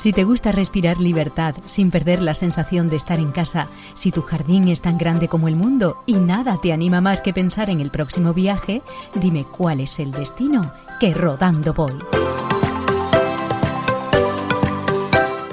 Si 0.00 0.14
te 0.14 0.24
gusta 0.24 0.50
respirar 0.50 0.98
libertad 0.98 1.56
sin 1.66 1.90
perder 1.90 2.22
la 2.22 2.32
sensación 2.32 2.88
de 2.88 2.96
estar 2.96 3.18
en 3.18 3.32
casa, 3.32 3.68
si 3.92 4.10
tu 4.10 4.22
jardín 4.22 4.68
es 4.68 4.80
tan 4.80 4.96
grande 4.96 5.28
como 5.28 5.46
el 5.46 5.56
mundo 5.56 6.02
y 6.06 6.14
nada 6.14 6.58
te 6.58 6.72
anima 6.72 7.02
más 7.02 7.20
que 7.20 7.34
pensar 7.34 7.68
en 7.68 7.82
el 7.82 7.90
próximo 7.90 8.32
viaje, 8.32 8.80
dime 9.14 9.44
cuál 9.44 9.80
es 9.80 9.98
el 9.98 10.10
destino 10.10 10.72
que 11.00 11.12
rodando 11.12 11.74
voy. 11.74 11.98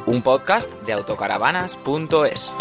Un 0.05 0.21
podcast 0.21 0.71
de 0.85 0.93
autocaravanas.es. 0.93 2.53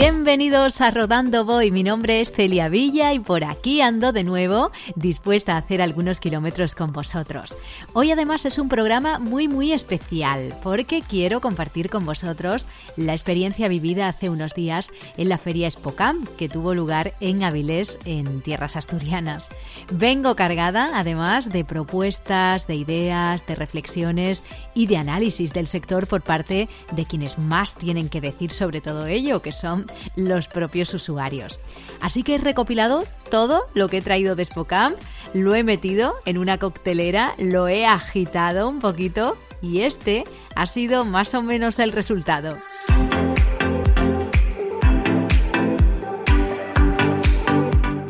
Bienvenidos 0.00 0.80
a 0.80 0.92
Rodando 0.92 1.44
Voy, 1.44 1.72
mi 1.72 1.82
nombre 1.82 2.20
es 2.20 2.30
Celia 2.30 2.68
Villa 2.68 3.12
y 3.12 3.18
por 3.18 3.42
aquí 3.42 3.80
ando 3.80 4.12
de 4.12 4.22
nuevo 4.22 4.70
dispuesta 4.94 5.54
a 5.54 5.56
hacer 5.56 5.82
algunos 5.82 6.20
kilómetros 6.20 6.76
con 6.76 6.92
vosotros. 6.92 7.58
Hoy 7.94 8.12
además 8.12 8.46
es 8.46 8.58
un 8.58 8.68
programa 8.68 9.18
muy 9.18 9.48
muy 9.48 9.72
especial 9.72 10.54
porque 10.62 11.02
quiero 11.02 11.40
compartir 11.40 11.90
con 11.90 12.06
vosotros 12.06 12.64
la 12.96 13.12
experiencia 13.12 13.66
vivida 13.66 14.06
hace 14.06 14.30
unos 14.30 14.54
días 14.54 14.92
en 15.16 15.28
la 15.28 15.36
feria 15.36 15.68
Spocam 15.68 16.26
que 16.36 16.48
tuvo 16.48 16.74
lugar 16.74 17.14
en 17.18 17.42
Avilés, 17.42 17.98
en 18.04 18.40
tierras 18.40 18.76
asturianas. 18.76 19.48
Vengo 19.90 20.36
cargada 20.36 20.92
además 20.94 21.50
de 21.50 21.64
propuestas, 21.64 22.68
de 22.68 22.76
ideas, 22.76 23.44
de 23.48 23.56
reflexiones 23.56 24.44
y 24.74 24.86
de 24.86 24.96
análisis 24.96 25.52
del 25.52 25.66
sector 25.66 26.06
por 26.06 26.22
parte 26.22 26.68
de 26.92 27.04
quienes 27.04 27.36
más 27.36 27.74
tienen 27.74 28.08
que 28.08 28.20
decir 28.20 28.52
sobre 28.52 28.80
todo 28.80 29.08
ello, 29.08 29.42
que 29.42 29.50
son 29.50 29.87
los 30.16 30.48
propios 30.48 30.92
usuarios. 30.94 31.60
Así 32.00 32.22
que 32.22 32.36
he 32.36 32.38
recopilado 32.38 33.04
todo 33.30 33.68
lo 33.74 33.88
que 33.88 33.98
he 33.98 34.02
traído 34.02 34.36
de 34.36 34.44
Spocam, 34.44 34.94
lo 35.34 35.54
he 35.54 35.62
metido 35.62 36.16
en 36.24 36.38
una 36.38 36.58
coctelera, 36.58 37.34
lo 37.38 37.68
he 37.68 37.86
agitado 37.86 38.68
un 38.68 38.80
poquito 38.80 39.36
y 39.60 39.80
este 39.80 40.24
ha 40.54 40.66
sido 40.66 41.04
más 41.04 41.34
o 41.34 41.42
menos 41.42 41.78
el 41.78 41.92
resultado. 41.92 42.56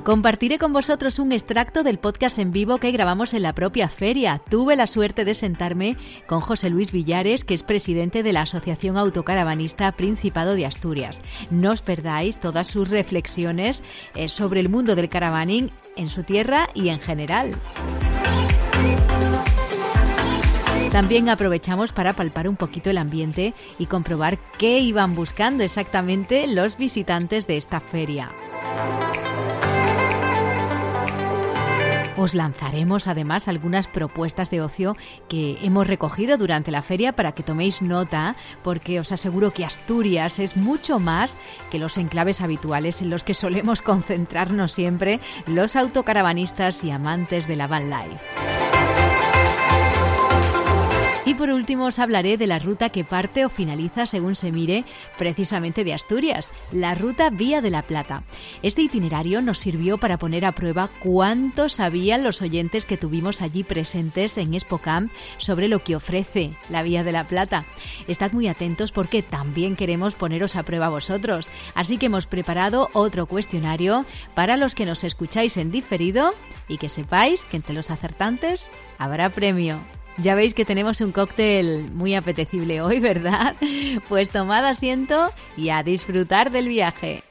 Compartiré 0.09 0.57
con 0.57 0.73
vosotros 0.73 1.19
un 1.19 1.33
extracto 1.33 1.83
del 1.83 1.99
podcast 1.99 2.39
en 2.39 2.51
vivo 2.51 2.79
que 2.79 2.93
grabamos 2.93 3.35
en 3.35 3.43
la 3.43 3.53
propia 3.53 3.91
feria. 3.91 4.41
Tuve 4.49 4.75
la 4.75 4.87
suerte 4.87 5.27
de 5.27 5.35
sentarme 5.35 5.99
con 6.27 6.41
José 6.41 6.71
Luis 6.71 6.93
Villares, 6.93 7.45
que 7.45 7.53
es 7.53 7.63
presidente 7.63 8.23
de 8.23 8.33
la 8.33 8.41
Asociación 8.41 8.97
Autocaravanista 8.97 9.93
Principado 9.93 10.55
de 10.55 10.65
Asturias. 10.65 11.21
No 11.51 11.73
os 11.73 11.83
perdáis 11.83 12.41
todas 12.41 12.69
sus 12.69 12.89
reflexiones 12.89 13.85
eh, 14.15 14.31
sobre 14.31 14.61
el 14.61 14.71
mundo 14.71 14.97
del 14.97 15.11
caravaning 15.11 15.71
en 15.95 16.09
su 16.09 16.23
tierra 16.23 16.71
y 16.73 16.89
en 16.89 17.01
general. 17.01 17.55
También 20.91 21.29
aprovechamos 21.29 21.93
para 21.93 22.15
palpar 22.15 22.49
un 22.49 22.57
poquito 22.57 22.89
el 22.89 22.97
ambiente 22.97 23.53
y 23.79 23.85
comprobar 23.85 24.39
qué 24.57 24.79
iban 24.79 25.15
buscando 25.15 25.65
exactamente 25.65 26.47
los 26.47 26.79
visitantes 26.79 27.47
de 27.47 27.59
esta 27.59 27.79
feria. 27.81 28.33
Os 32.19 32.35
lanzaremos 32.35 33.07
además 33.07 33.47
algunas 33.47 33.87
propuestas 33.87 34.51
de 34.51 34.61
ocio 34.61 34.97
que 35.29 35.57
hemos 35.63 35.87
recogido 35.87 36.37
durante 36.37 36.73
la 36.73 36.83
feria 36.83 37.13
para 37.13 37.31
que 37.31 37.45
toméis 37.45 37.81
nota, 37.81 38.35
porque 38.65 38.99
os 38.99 39.13
aseguro 39.13 39.55
que 39.55 39.65
Asturias 39.65 40.41
es 40.41 40.57
mucho 40.57 40.99
más 40.99 41.37
que 41.71 41.79
los 41.79 41.97
enclaves 41.97 42.41
habituales 42.41 43.03
en 43.03 43.11
los 43.11 43.23
que 43.23 43.35
solemos 43.35 43.83
concentrarnos 43.83 44.73
siempre 44.73 45.21
los 45.47 45.77
autocaravanistas 45.77 46.83
y 46.83 46.91
amantes 46.91 47.47
de 47.47 47.55
la 47.55 47.69
van 47.69 47.89
life. 47.89 48.98
Y 51.29 51.35
por 51.35 51.51
último 51.51 51.85
os 51.85 51.99
hablaré 51.99 52.39
de 52.39 52.47
la 52.47 52.59
ruta 52.59 52.89
que 52.89 53.05
parte 53.05 53.45
o 53.45 53.51
finaliza, 53.51 54.07
según 54.07 54.35
se 54.35 54.51
mire, 54.51 54.87
precisamente 55.19 55.85
de 55.85 55.93
Asturias, 55.93 56.53
la 56.73 56.95
ruta 56.95 57.29
Vía 57.29 57.61
de 57.61 57.69
la 57.69 57.83
Plata. 57.83 58.23
Este 58.63 58.81
itinerario 58.81 59.43
nos 59.43 59.59
sirvió 59.59 59.99
para 59.99 60.17
poner 60.17 60.47
a 60.47 60.53
prueba 60.53 60.89
cuánto 61.01 61.69
sabían 61.69 62.25
los 62.25 62.41
oyentes 62.41 62.87
que 62.87 62.97
tuvimos 62.97 63.43
allí 63.43 63.63
presentes 63.63 64.39
en 64.39 64.55
Espocam 64.55 65.11
sobre 65.37 65.69
lo 65.69 65.81
que 65.81 65.97
ofrece 65.97 66.53
la 66.71 66.83
Vía 66.83 67.05
de 67.05 67.13
la 67.13 67.29
Plata. 67.29 67.67
Estad 68.07 68.33
muy 68.33 68.49
atentos 68.49 68.91
porque 68.91 69.23
también 69.23 69.77
queremos 69.77 70.15
poneros 70.15 70.57
a 70.57 70.63
prueba 70.63 70.89
vosotros. 70.89 71.47
Así 71.75 71.99
que 71.99 72.07
hemos 72.07 72.25
preparado 72.25 72.89
otro 72.95 73.27
cuestionario 73.27 74.07
para 74.35 74.57
los 74.57 74.75
que 74.75 74.87
nos 74.87 75.05
escucháis 75.05 75.59
en 75.59 75.71
diferido 75.71 76.33
y 76.69 76.79
que 76.79 76.89
sepáis 76.89 77.45
que 77.45 77.59
entre 77.59 77.75
los 77.75 77.91
acertantes 77.91 78.71
habrá 78.97 79.29
premio. 79.29 79.79
Ya 80.21 80.35
veis 80.35 80.53
que 80.53 80.65
tenemos 80.65 81.01
un 81.01 81.13
cóctel 81.13 81.93
muy 81.93 82.17
apetecible 82.17 82.81
hoy, 82.81 82.99
¿verdad? 83.01 83.55
Pues 84.09 84.31
tomad 84.31 84.67
asiento 84.67 85.33
y 85.57 85.69
a 85.69 85.85
disfrutar 85.85 86.51
del 86.51 86.69
viaje. 86.69 87.23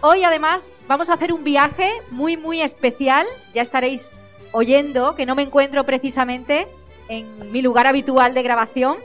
Hoy 0.00 0.24
además 0.24 0.68
vamos 0.88 1.10
a 1.10 1.14
hacer 1.14 1.32
un 1.32 1.44
viaje 1.44 2.02
muy 2.10 2.36
muy 2.36 2.60
especial. 2.60 3.24
Ya 3.54 3.62
estaréis 3.62 4.14
oyendo 4.50 5.14
que 5.14 5.26
no 5.26 5.36
me 5.36 5.42
encuentro 5.42 5.86
precisamente 5.86 6.66
en 7.08 7.52
mi 7.52 7.62
lugar 7.62 7.86
habitual 7.86 8.34
de 8.34 8.42
grabación. 8.42 8.96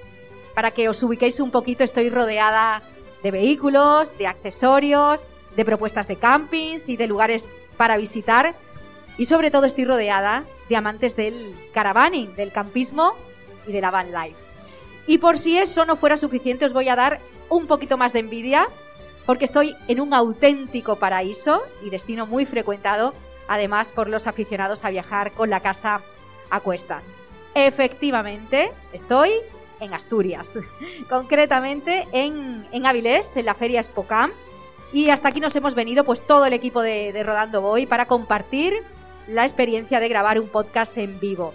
Para 0.56 0.72
que 0.72 0.90
os 0.90 1.04
ubiquéis 1.04 1.40
un 1.40 1.52
poquito, 1.52 1.84
estoy 1.84 2.10
rodeada 2.10 2.82
de 3.24 3.32
vehículos, 3.32 4.18
de 4.18 4.28
accesorios, 4.28 5.26
de 5.56 5.66
propuestas 5.66 6.08
de 6.08 6.18
campings 6.18 6.90
y 6.90 6.98
de 6.98 7.08
lugares 7.08 7.50
para 7.78 7.98
visitar. 7.98 8.56
Y 9.18 9.26
sobre 9.26 9.52
todo 9.52 9.66
estoy 9.66 9.86
rodeada 9.86 10.44
de 10.70 10.76
amantes 10.76 11.16
del 11.16 11.56
caravaning, 11.74 12.36
del 12.36 12.52
campismo 12.52 13.16
y 13.66 13.72
de 13.72 13.82
la 13.82 13.92
van 13.92 14.12
life. 14.12 14.38
Y 15.08 15.18
por 15.20 15.38
si 15.38 15.58
eso 15.58 15.86
no 15.86 15.96
fuera 15.96 16.18
suficiente, 16.18 16.66
os 16.66 16.74
voy 16.74 16.90
a 16.90 16.96
dar 16.96 17.20
un 17.50 17.66
poquito 17.66 17.98
más 17.98 18.14
de 18.14 18.20
envidia, 18.20 18.68
porque 19.26 19.46
estoy 19.46 19.76
en 19.88 20.02
un 20.02 20.14
auténtico 20.14 20.98
paraíso 20.98 21.64
y 21.84 21.90
destino 21.90 22.28
muy 22.28 22.46
frecuentado, 22.46 23.14
además 23.48 23.92
por 23.92 24.10
los 24.10 24.28
aficionados 24.28 24.84
a 24.86 24.90
viajar 24.90 25.32
con 25.32 25.50
la 25.50 25.62
casa 25.62 26.02
a 26.50 26.60
cuestas. 26.60 27.10
Efectivamente, 27.56 28.72
estoy 28.94 29.32
en 29.80 29.94
Asturias, 29.94 30.58
concretamente 31.10 32.08
en, 32.12 32.68
en 32.72 32.86
Avilés, 32.86 33.38
en 33.38 33.46
la 33.46 33.54
feria 33.54 33.84
Spocam. 33.84 34.32
Y 34.94 35.10
hasta 35.10 35.30
aquí 35.30 35.40
nos 35.40 35.56
hemos 35.56 35.76
venido 35.76 36.04
pues 36.06 36.26
todo 36.26 36.46
el 36.46 36.54
equipo 36.54 36.82
de, 36.82 37.12
de 37.12 37.24
Rodando 37.24 37.62
Voy 37.62 37.86
para 37.86 38.06
compartir 38.06 38.84
la 39.28 39.44
experiencia 39.44 40.00
de 40.00 40.08
grabar 40.08 40.40
un 40.40 40.48
podcast 40.48 40.98
en 40.98 41.20
vivo. 41.20 41.54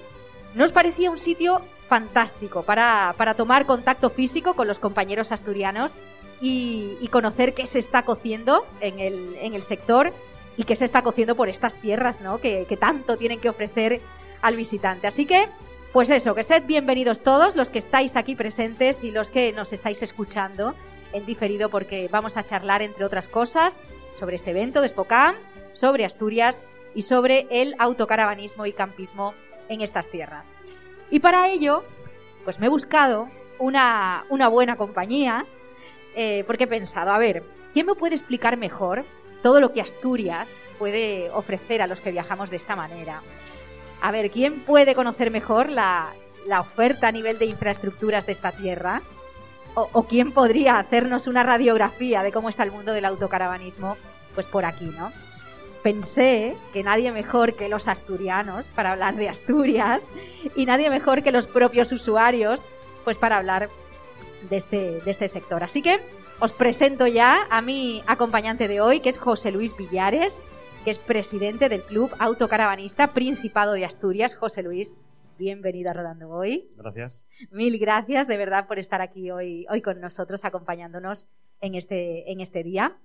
Nos 0.54 0.72
parecía 0.72 1.10
un 1.10 1.18
sitio 1.18 1.62
fantástico 1.88 2.62
para, 2.62 3.14
para 3.16 3.34
tomar 3.34 3.66
contacto 3.66 4.10
físico 4.10 4.54
con 4.54 4.68
los 4.68 4.78
compañeros 4.78 5.32
asturianos 5.32 5.94
y, 6.40 6.96
y, 7.00 7.08
conocer 7.08 7.54
qué 7.54 7.66
se 7.66 7.78
está 7.78 8.04
cociendo 8.04 8.66
en 8.80 8.98
el, 8.98 9.36
en 9.40 9.54
el 9.54 9.62
sector 9.62 10.12
y 10.56 10.64
qué 10.64 10.76
se 10.76 10.84
está 10.84 11.02
cociendo 11.02 11.36
por 11.36 11.48
estas 11.48 11.74
tierras, 11.76 12.20
¿no? 12.20 12.38
Que, 12.38 12.66
que 12.68 12.76
tanto 12.76 13.16
tienen 13.16 13.40
que 13.40 13.48
ofrecer 13.48 14.00
al 14.40 14.56
visitante. 14.56 15.06
Así 15.06 15.24
que 15.24 15.48
pues 15.92 16.08
eso, 16.08 16.34
que 16.34 16.42
sed 16.42 16.64
bienvenidos 16.64 17.20
todos 17.20 17.54
los 17.54 17.68
que 17.68 17.78
estáis 17.78 18.16
aquí 18.16 18.34
presentes 18.34 19.04
y 19.04 19.10
los 19.10 19.28
que 19.28 19.52
nos 19.52 19.74
estáis 19.74 20.02
escuchando 20.02 20.74
en 21.12 21.26
diferido 21.26 21.68
porque 21.68 22.08
vamos 22.10 22.38
a 22.38 22.46
charlar, 22.46 22.80
entre 22.80 23.04
otras 23.04 23.28
cosas, 23.28 23.78
sobre 24.18 24.36
este 24.36 24.52
evento 24.52 24.80
de 24.80 24.88
Spocam, 24.88 25.34
sobre 25.72 26.06
Asturias 26.06 26.62
y 26.94 27.02
sobre 27.02 27.46
el 27.50 27.74
autocaravanismo 27.78 28.64
y 28.64 28.72
campismo 28.72 29.34
en 29.68 29.82
estas 29.82 30.08
tierras. 30.08 30.50
Y 31.10 31.20
para 31.20 31.50
ello, 31.50 31.84
pues 32.44 32.58
me 32.58 32.66
he 32.66 32.70
buscado 32.70 33.28
una, 33.58 34.24
una 34.30 34.48
buena 34.48 34.76
compañía 34.76 35.44
eh, 36.14 36.42
porque 36.46 36.64
he 36.64 36.68
pensado, 36.68 37.10
a 37.10 37.18
ver, 37.18 37.44
¿quién 37.74 37.84
me 37.84 37.94
puede 37.94 38.14
explicar 38.14 38.56
mejor 38.56 39.04
todo 39.42 39.60
lo 39.60 39.74
que 39.74 39.82
Asturias 39.82 40.48
puede 40.78 41.28
ofrecer 41.30 41.82
a 41.82 41.86
los 41.86 42.00
que 42.00 42.12
viajamos 42.12 42.48
de 42.48 42.56
esta 42.56 42.76
manera? 42.76 43.20
A 44.02 44.10
ver, 44.10 44.32
¿quién 44.32 44.64
puede 44.64 44.96
conocer 44.96 45.30
mejor 45.30 45.70
la, 45.70 46.12
oferta 46.58 47.06
a 47.06 47.12
nivel 47.12 47.38
de 47.38 47.44
infraestructuras 47.46 48.26
de 48.26 48.32
esta 48.32 48.50
tierra? 48.50 49.00
O, 49.74 50.02
quién 50.02 50.32
podría 50.32 50.78
hacernos 50.80 51.28
una 51.28 51.44
radiografía 51.44 52.24
de 52.24 52.32
cómo 52.32 52.48
está 52.48 52.64
el 52.64 52.72
mundo 52.72 52.92
del 52.92 53.04
autocaravanismo? 53.04 53.96
Pues 54.34 54.46
por 54.46 54.64
aquí, 54.64 54.86
¿no? 54.86 55.12
Pensé 55.84 56.56
que 56.72 56.82
nadie 56.82 57.12
mejor 57.12 57.54
que 57.54 57.68
los 57.68 57.86
asturianos 57.86 58.66
para 58.74 58.90
hablar 58.90 59.14
de 59.14 59.28
Asturias 59.28 60.04
y 60.56 60.66
nadie 60.66 60.90
mejor 60.90 61.22
que 61.22 61.30
los 61.30 61.46
propios 61.46 61.92
usuarios 61.92 62.60
pues 63.04 63.18
para 63.18 63.38
hablar 63.38 63.70
de 64.50 64.56
este, 64.56 65.00
de 65.00 65.10
este 65.10 65.28
sector. 65.28 65.62
Así 65.62 65.80
que 65.80 66.00
os 66.40 66.52
presento 66.52 67.06
ya 67.06 67.46
a 67.50 67.62
mi 67.62 68.02
acompañante 68.08 68.66
de 68.66 68.80
hoy, 68.80 68.98
que 68.98 69.10
es 69.10 69.18
José 69.18 69.52
Luis 69.52 69.76
Villares, 69.76 70.44
que 70.84 70.90
es 70.90 70.98
presidente 70.98 71.68
del 71.68 71.82
Club 71.82 72.10
Autocaravanista 72.18 73.14
Principado 73.14 73.72
de 73.72 73.84
Asturias, 73.84 74.34
José 74.34 74.62
Luis. 74.62 74.92
Bienvenido 75.38 75.90
a 75.90 75.92
Rodando 75.92 76.28
Hoy. 76.28 76.68
Gracias. 76.76 77.24
Mil 77.52 77.78
gracias 77.78 78.26
de 78.26 78.36
verdad 78.36 78.66
por 78.66 78.80
estar 78.80 79.00
aquí 79.00 79.30
hoy, 79.30 79.64
hoy 79.70 79.80
con 79.80 80.00
nosotros, 80.00 80.44
acompañándonos 80.44 81.26
en 81.60 81.76
este, 81.76 82.30
en 82.32 82.40
este 82.40 82.64
día. 82.64 82.96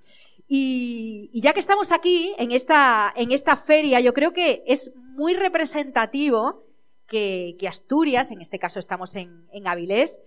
Y, 0.47 1.29
ya 1.39 1.53
que 1.53 1.59
estamos 1.59 1.91
aquí, 1.91 2.33
en 2.39 2.51
esta, 2.51 3.13
en 3.15 3.31
esta 3.31 3.55
feria, 3.55 3.99
yo 3.99 4.13
creo 4.13 4.33
que 4.33 4.63
es 4.65 4.91
muy 4.95 5.35
representativo 5.35 6.63
que, 7.07 7.57
Asturias, 7.67 8.31
en 8.31 8.41
este 8.41 8.57
caso 8.57 8.79
estamos 8.79 9.15
en, 9.15 9.47
en 9.51 9.67
Avilés, 9.67 10.19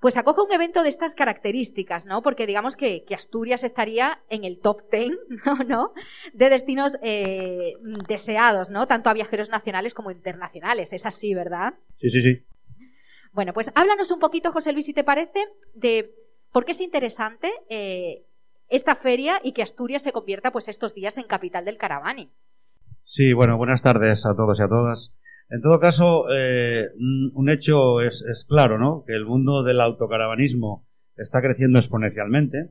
pues 0.00 0.16
acoge 0.16 0.42
un 0.42 0.52
evento 0.52 0.82
de 0.82 0.88
estas 0.88 1.14
características, 1.14 2.04
¿no? 2.04 2.22
Porque 2.22 2.46
digamos 2.46 2.76
que, 2.76 3.04
Asturias 3.14 3.64
estaría 3.64 4.20
en 4.28 4.44
el 4.44 4.58
top 4.60 4.88
ten, 4.90 5.16
¿no? 5.68 5.92
De 6.34 6.50
destinos 6.50 6.96
eh, 7.02 7.74
deseados, 8.08 8.70
¿no? 8.70 8.86
Tanto 8.86 9.08
a 9.10 9.14
viajeros 9.14 9.48
nacionales 9.48 9.94
como 9.94 10.10
internacionales. 10.10 10.92
Es 10.92 11.06
así, 11.06 11.34
¿verdad? 11.34 11.74
Sí, 11.98 12.10
sí, 12.10 12.20
sí. 12.20 12.44
Bueno, 13.32 13.52
pues 13.52 13.70
háblanos 13.74 14.10
un 14.10 14.18
poquito, 14.18 14.52
José 14.52 14.72
Luis, 14.72 14.86
si 14.86 14.94
te 14.94 15.04
parece, 15.04 15.46
de 15.74 16.14
por 16.52 16.64
qué 16.64 16.72
es 16.72 16.80
interesante 16.80 17.52
eh, 17.68 18.24
esta 18.68 18.96
feria 18.96 19.40
y 19.42 19.52
que 19.52 19.62
Asturias 19.62 20.02
se 20.02 20.12
convierta, 20.12 20.52
pues, 20.52 20.68
estos 20.68 20.94
días 20.94 21.18
en 21.18 21.24
capital 21.24 21.64
del 21.64 21.76
caravani. 21.76 22.30
Sí, 23.02 23.32
bueno, 23.34 23.56
buenas 23.56 23.82
tardes 23.82 24.26
a 24.26 24.34
todos 24.34 24.58
y 24.58 24.62
a 24.62 24.68
todas. 24.68 25.14
En 25.48 25.60
todo 25.60 25.78
caso, 25.78 26.26
eh, 26.34 26.88
un 26.98 27.48
hecho 27.48 28.00
es, 28.00 28.24
claro, 28.48 28.78
¿no? 28.78 29.04
Que 29.06 29.14
el 29.14 29.24
mundo 29.24 29.62
del 29.62 29.80
autocaravanismo 29.80 30.86
está 31.16 31.40
creciendo 31.40 31.78
exponencialmente, 31.78 32.70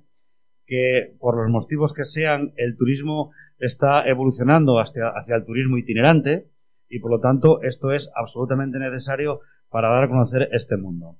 que 0.65 1.15
por 1.19 1.37
los 1.37 1.49
motivos 1.49 1.93
que 1.93 2.03
sean, 2.03 2.53
el 2.57 2.75
turismo 2.75 3.31
está 3.59 4.07
evolucionando 4.07 4.79
hacia, 4.79 5.07
hacia 5.09 5.37
el 5.37 5.45
turismo 5.45 5.77
itinerante 5.77 6.49
y 6.89 6.99
por 6.99 7.11
lo 7.11 7.19
tanto 7.19 7.61
esto 7.61 7.91
es 7.91 8.11
absolutamente 8.15 8.77
necesario 8.77 9.39
para 9.69 9.89
dar 9.89 10.03
a 10.03 10.09
conocer 10.09 10.49
este 10.51 10.77
mundo. 10.77 11.17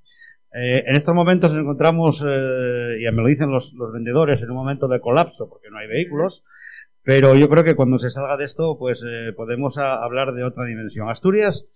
Eh, 0.53 0.83
en 0.87 0.95
estos 0.95 1.15
momentos 1.15 1.51
nos 1.51 1.61
encontramos, 1.61 2.23
eh, 2.27 2.97
y 2.99 3.11
me 3.11 3.21
lo 3.21 3.27
dicen 3.27 3.49
los, 3.49 3.73
los 3.73 3.91
vendedores, 3.91 4.41
en 4.41 4.49
un 4.49 4.55
momento 4.55 4.87
de 4.87 4.99
colapso 4.99 5.49
porque 5.49 5.69
no 5.69 5.77
hay 5.77 5.87
vehículos, 5.87 6.43
pero 7.05 7.35
yo 7.35 7.47
creo 7.49 7.63
que 7.63 7.75
cuando 7.75 7.99
se 7.99 8.09
salga 8.09 8.35
de 8.35 8.45
esto, 8.45 8.77
pues 8.77 9.03
eh, 9.07 9.31
podemos 9.33 9.77
hablar 9.77 10.33
de 10.33 10.43
otra 10.43 10.65
dimensión. 10.65 11.07
Asturias, 11.07 11.67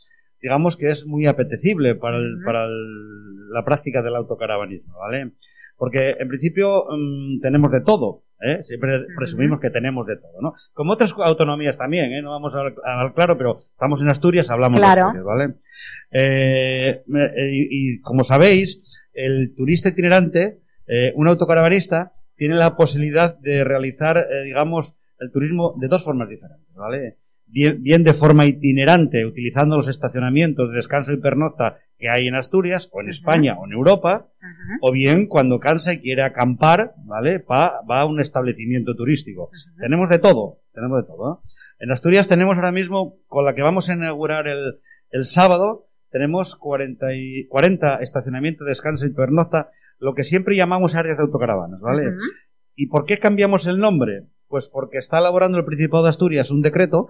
digamos 0.41 0.75
que 0.75 0.89
es 0.89 1.05
muy 1.05 1.27
apetecible 1.27 1.93
para, 1.95 2.17
para 2.43 2.67
la 2.67 3.63
práctica 3.63 4.01
del 4.01 4.15
autocaravanismo, 4.15 4.97
¿vale? 4.97 5.31
Porque 5.77 6.17
en 6.19 6.27
principio 6.27 6.85
mm, 6.89 7.41
tenemos 7.41 7.71
de 7.71 7.81
todo, 7.81 8.23
¿eh? 8.41 8.63
Siempre 8.63 9.05
presumimos 9.15 9.59
que 9.59 9.69
tenemos 9.69 10.07
de 10.07 10.17
todo, 10.17 10.41
¿no? 10.41 10.55
Como 10.73 10.93
otras 10.93 11.13
autonomías 11.17 11.77
también, 11.77 12.11
¿eh? 12.11 12.21
No 12.23 12.31
vamos 12.31 12.55
a 12.55 12.59
hablar 12.59 13.13
claro, 13.13 13.37
pero 13.37 13.59
estamos 13.59 14.01
en 14.01 14.09
Asturias, 14.09 14.49
hablamos 14.49 14.79
de 14.79 14.85
Asturias, 14.87 15.23
¿vale? 15.23 15.53
Eh, 16.11 17.03
y, 17.05 17.93
y, 17.93 18.01
como 18.01 18.23
sabéis, 18.23 18.99
el 19.13 19.53
turista 19.55 19.89
itinerante, 19.89 20.59
eh, 20.87 21.13
un 21.15 21.27
autocaravanista, 21.27 22.13
tiene 22.35 22.55
la 22.55 22.75
posibilidad 22.75 23.37
de 23.37 23.63
realizar, 23.63 24.17
eh, 24.17 24.43
digamos, 24.45 24.97
el 25.19 25.31
turismo 25.31 25.75
de 25.79 25.87
dos 25.87 26.03
formas 26.03 26.29
diferentes, 26.29 26.73
¿vale? 26.75 27.17
Bien, 27.51 28.03
de 28.03 28.13
forma 28.13 28.45
itinerante, 28.45 29.25
utilizando 29.25 29.75
los 29.75 29.87
estacionamientos 29.87 30.69
de 30.69 30.75
descanso 30.75 31.11
y 31.13 31.17
pernocta 31.17 31.79
que 31.97 32.07
hay 32.07 32.27
en 32.27 32.35
Asturias, 32.35 32.89
o 32.91 33.01
en 33.01 33.09
España, 33.09 33.55
o 33.57 33.65
en 33.65 33.73
Europa, 33.73 34.27
o 34.81 34.91
bien 34.91 35.25
cuando 35.25 35.59
cansa 35.59 35.93
y 35.93 35.99
quiere 35.99 36.21
acampar, 36.21 36.93
¿vale? 37.05 37.39
Va, 37.39 37.81
va 37.89 38.01
a 38.01 38.05
un 38.05 38.21
establecimiento 38.21 38.95
turístico. 38.95 39.49
Tenemos 39.79 40.09
de 40.09 40.19
todo, 40.19 40.59
tenemos 40.73 41.01
de 41.01 41.07
todo. 41.07 41.41
En 41.79 41.91
Asturias 41.91 42.27
tenemos 42.27 42.57
ahora 42.57 42.71
mismo, 42.71 43.17
con 43.27 43.45
la 43.45 43.55
que 43.55 43.63
vamos 43.63 43.89
a 43.89 43.93
inaugurar 43.93 44.47
el, 44.47 44.79
el 45.09 45.25
sábado, 45.25 45.87
tenemos 46.11 46.55
40, 46.55 47.13
y, 47.15 47.47
40 47.47 47.97
estacionamientos 47.97 48.65
de 48.65 48.71
descanso 48.71 49.05
y 49.05 49.13
pernocta, 49.13 49.71
lo 49.99 50.13
que 50.13 50.23
siempre 50.23 50.55
llamamos 50.55 50.95
áreas 50.95 51.17
de 51.17 51.23
autocaravanas, 51.23 51.79
¿vale? 51.81 52.13
¿Y 52.75 52.87
por 52.87 53.05
qué 53.05 53.17
cambiamos 53.17 53.67
el 53.67 53.79
nombre? 53.79 54.27
Pues 54.49 54.67
porque 54.67 54.97
está 54.97 55.19
elaborando 55.19 55.57
el 55.57 55.65
Principado 55.65 56.03
de 56.03 56.09
Asturias 56.09 56.51
un 56.51 56.61
decreto 56.61 57.07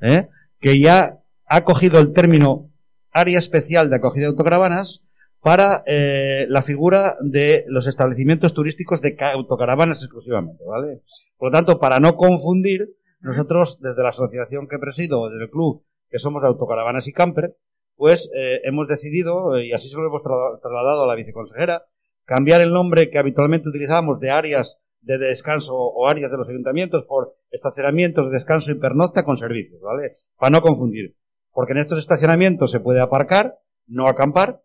¿eh? 0.00 0.28
que 0.60 0.78
ya 0.78 1.18
ha 1.46 1.64
cogido 1.64 1.98
el 1.98 2.12
término 2.12 2.70
área 3.10 3.38
especial 3.38 3.90
de 3.90 3.96
acogida 3.96 4.22
de 4.22 4.28
autocaravanas 4.28 5.04
para 5.40 5.82
eh, 5.86 6.46
la 6.48 6.62
figura 6.62 7.16
de 7.20 7.64
los 7.66 7.88
establecimientos 7.88 8.54
turísticos 8.54 9.02
de 9.02 9.16
autocaravanas 9.34 10.02
exclusivamente, 10.02 10.62
¿vale? 10.64 11.02
Por 11.36 11.50
lo 11.50 11.58
tanto, 11.58 11.80
para 11.80 11.98
no 11.98 12.14
confundir, 12.14 12.94
nosotros 13.20 13.80
desde 13.80 14.02
la 14.02 14.10
asociación 14.10 14.68
que 14.68 14.78
presido, 14.78 15.28
desde 15.28 15.44
el 15.44 15.50
club, 15.50 15.82
que 16.10 16.20
somos 16.20 16.42
de 16.42 16.48
autocaravanas 16.48 17.08
y 17.08 17.12
camper, 17.12 17.56
pues 17.96 18.30
eh, 18.36 18.60
hemos 18.64 18.86
decidido, 18.86 19.58
y 19.58 19.72
así 19.72 19.88
se 19.88 19.96
lo 19.96 20.06
hemos 20.06 20.22
trasladado 20.22 21.04
a 21.04 21.06
la 21.06 21.16
viceconsejera, 21.16 21.86
cambiar 22.24 22.60
el 22.60 22.72
nombre 22.72 23.10
que 23.10 23.18
habitualmente 23.18 23.68
utilizábamos 23.68 24.20
de 24.20 24.30
áreas 24.30 24.78
de 25.02 25.18
descanso 25.18 25.76
o 25.76 26.08
áreas 26.08 26.30
de 26.30 26.38
los 26.38 26.48
ayuntamientos 26.48 27.04
por 27.04 27.34
estacionamientos 27.50 28.26
de 28.26 28.32
descanso 28.32 28.70
y 28.70 28.76
pernocta 28.76 29.24
con 29.24 29.36
servicios, 29.36 29.80
¿vale? 29.82 30.14
Para 30.38 30.50
no 30.50 30.62
confundir. 30.62 31.16
Porque 31.52 31.72
en 31.72 31.78
estos 31.78 31.98
estacionamientos 31.98 32.70
se 32.70 32.80
puede 32.80 33.00
aparcar, 33.00 33.58
no 33.86 34.08
acampar, 34.08 34.62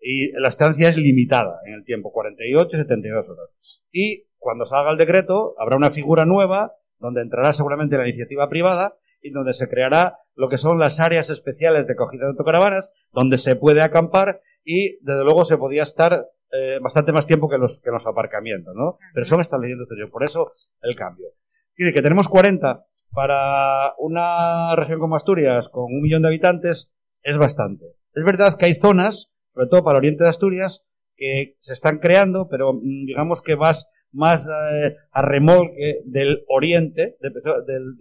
y 0.00 0.30
la 0.32 0.48
estancia 0.48 0.88
es 0.88 0.96
limitada 0.96 1.60
en 1.66 1.74
el 1.74 1.84
tiempo, 1.84 2.12
48, 2.12 2.76
72 2.76 3.28
horas. 3.28 3.48
Y 3.90 4.26
cuando 4.38 4.64
salga 4.64 4.92
el 4.92 4.98
decreto, 4.98 5.54
habrá 5.58 5.76
una 5.76 5.90
figura 5.90 6.24
nueva 6.24 6.74
donde 6.98 7.22
entrará 7.22 7.52
seguramente 7.52 7.96
la 7.96 8.08
iniciativa 8.08 8.48
privada 8.48 8.96
y 9.20 9.30
donde 9.30 9.54
se 9.54 9.68
creará 9.68 10.18
lo 10.34 10.48
que 10.48 10.58
son 10.58 10.78
las 10.78 11.00
áreas 11.00 11.30
especiales 11.30 11.86
de 11.86 11.94
acogida 11.94 12.26
de 12.26 12.30
autocaravanas, 12.30 12.92
donde 13.12 13.38
se 13.38 13.56
puede 13.56 13.82
acampar 13.82 14.40
y 14.64 14.98
desde 15.04 15.24
luego 15.24 15.44
se 15.44 15.56
podía 15.56 15.82
estar 15.82 16.28
eh, 16.52 16.78
bastante 16.80 17.12
más 17.12 17.26
tiempo 17.26 17.48
que 17.48 17.58
los, 17.58 17.78
que 17.78 17.90
los 17.90 18.06
aparcamientos, 18.06 18.74
¿no? 18.74 18.98
Pero 19.12 19.26
son 19.26 19.40
establecimientos 19.40 19.84
exteriores, 19.84 20.12
por 20.12 20.24
eso 20.24 20.52
el 20.82 20.96
cambio. 20.96 21.28
Dice 21.76 21.92
que 21.92 22.02
tenemos 22.02 22.28
40 22.28 22.86
para 23.12 23.94
una 23.98 24.74
región 24.76 25.00
como 25.00 25.16
Asturias, 25.16 25.68
con 25.68 25.84
un 25.84 26.00
millón 26.00 26.22
de 26.22 26.28
habitantes, 26.28 26.90
es 27.22 27.36
bastante. 27.36 27.86
Es 28.14 28.24
verdad 28.24 28.56
que 28.56 28.66
hay 28.66 28.74
zonas, 28.74 29.32
sobre 29.52 29.68
todo 29.68 29.84
para 29.84 29.96
el 29.96 30.02
oriente 30.02 30.24
de 30.24 30.30
Asturias, 30.30 30.84
que 31.16 31.56
se 31.58 31.72
están 31.72 31.98
creando, 31.98 32.48
pero 32.48 32.72
mm, 32.74 33.06
digamos 33.06 33.42
que 33.42 33.54
vas 33.54 33.88
más 34.12 34.46
eh, 34.46 34.96
a 35.10 35.22
remolque 35.22 36.00
del 36.04 36.44
oriente, 36.48 37.16
del, 37.20 37.34
del, 37.66 37.96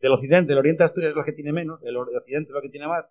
del, 0.00 0.12
occidente. 0.12 0.52
El 0.52 0.58
oriente 0.58 0.82
de 0.82 0.86
Asturias 0.86 1.10
es 1.10 1.16
lo 1.16 1.24
que 1.24 1.32
tiene 1.32 1.52
menos, 1.52 1.80
el 1.84 1.96
occidente 1.96 2.50
es 2.50 2.54
lo 2.54 2.60
que 2.60 2.68
tiene 2.68 2.88
más, 2.88 3.06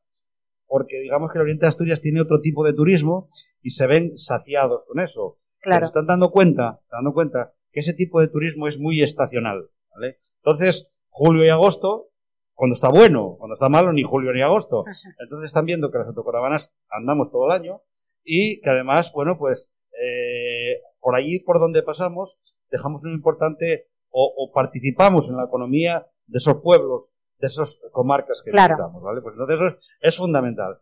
porque 0.71 1.01
digamos 1.01 1.29
que 1.29 1.37
el 1.37 1.41
oriente 1.41 1.65
de 1.65 1.67
Asturias 1.67 1.99
tiene 1.99 2.21
otro 2.21 2.39
tipo 2.39 2.63
de 2.63 2.71
turismo 2.71 3.29
y 3.61 3.71
se 3.71 3.87
ven 3.87 4.17
saciados 4.17 4.83
con 4.87 5.01
eso. 5.01 5.37
Claro. 5.59 5.81
se 5.81 5.87
están 5.87 6.07
dando 6.07 6.31
cuenta, 6.31 6.79
dando 6.89 7.13
cuenta 7.13 7.53
que 7.73 7.81
ese 7.81 7.93
tipo 7.93 8.21
de 8.21 8.29
turismo 8.29 8.69
es 8.69 8.79
muy 8.79 9.01
estacional, 9.03 9.69
¿vale? 9.93 10.19
Entonces, 10.37 10.89
julio 11.09 11.43
y 11.43 11.49
agosto, 11.49 12.11
cuando 12.53 12.75
está 12.75 12.87
bueno, 12.87 13.35
cuando 13.37 13.55
está 13.55 13.67
malo, 13.67 13.91
ni 13.91 14.03
julio 14.03 14.31
ni 14.31 14.41
agosto. 14.41 14.85
Entonces 15.19 15.47
están 15.47 15.65
viendo 15.65 15.91
que 15.91 15.97
las 15.97 16.07
autocaravanas 16.07 16.73
andamos 16.89 17.31
todo 17.31 17.47
el 17.47 17.51
año 17.51 17.81
y 18.23 18.61
que 18.61 18.69
además, 18.69 19.11
bueno, 19.13 19.37
pues 19.37 19.75
eh, 20.01 20.79
por 21.01 21.17
allí 21.17 21.39
por 21.39 21.59
donde 21.59 21.83
pasamos 21.83 22.39
dejamos 22.69 23.03
un 23.03 23.11
importante 23.11 23.89
o, 24.09 24.33
o, 24.37 24.53
participamos 24.53 25.27
en 25.27 25.35
la 25.35 25.43
economía 25.43 26.07
de 26.27 26.37
esos 26.37 26.61
pueblos 26.61 27.13
de 27.41 27.47
esas 27.47 27.81
comarcas 27.91 28.41
que 28.43 28.51
visitamos, 28.51 29.01
¿vale? 29.01 29.21
Pues 29.21 29.33
entonces 29.33 29.59
eso 29.59 29.77
es, 29.99 30.15
fundamental. 30.15 30.79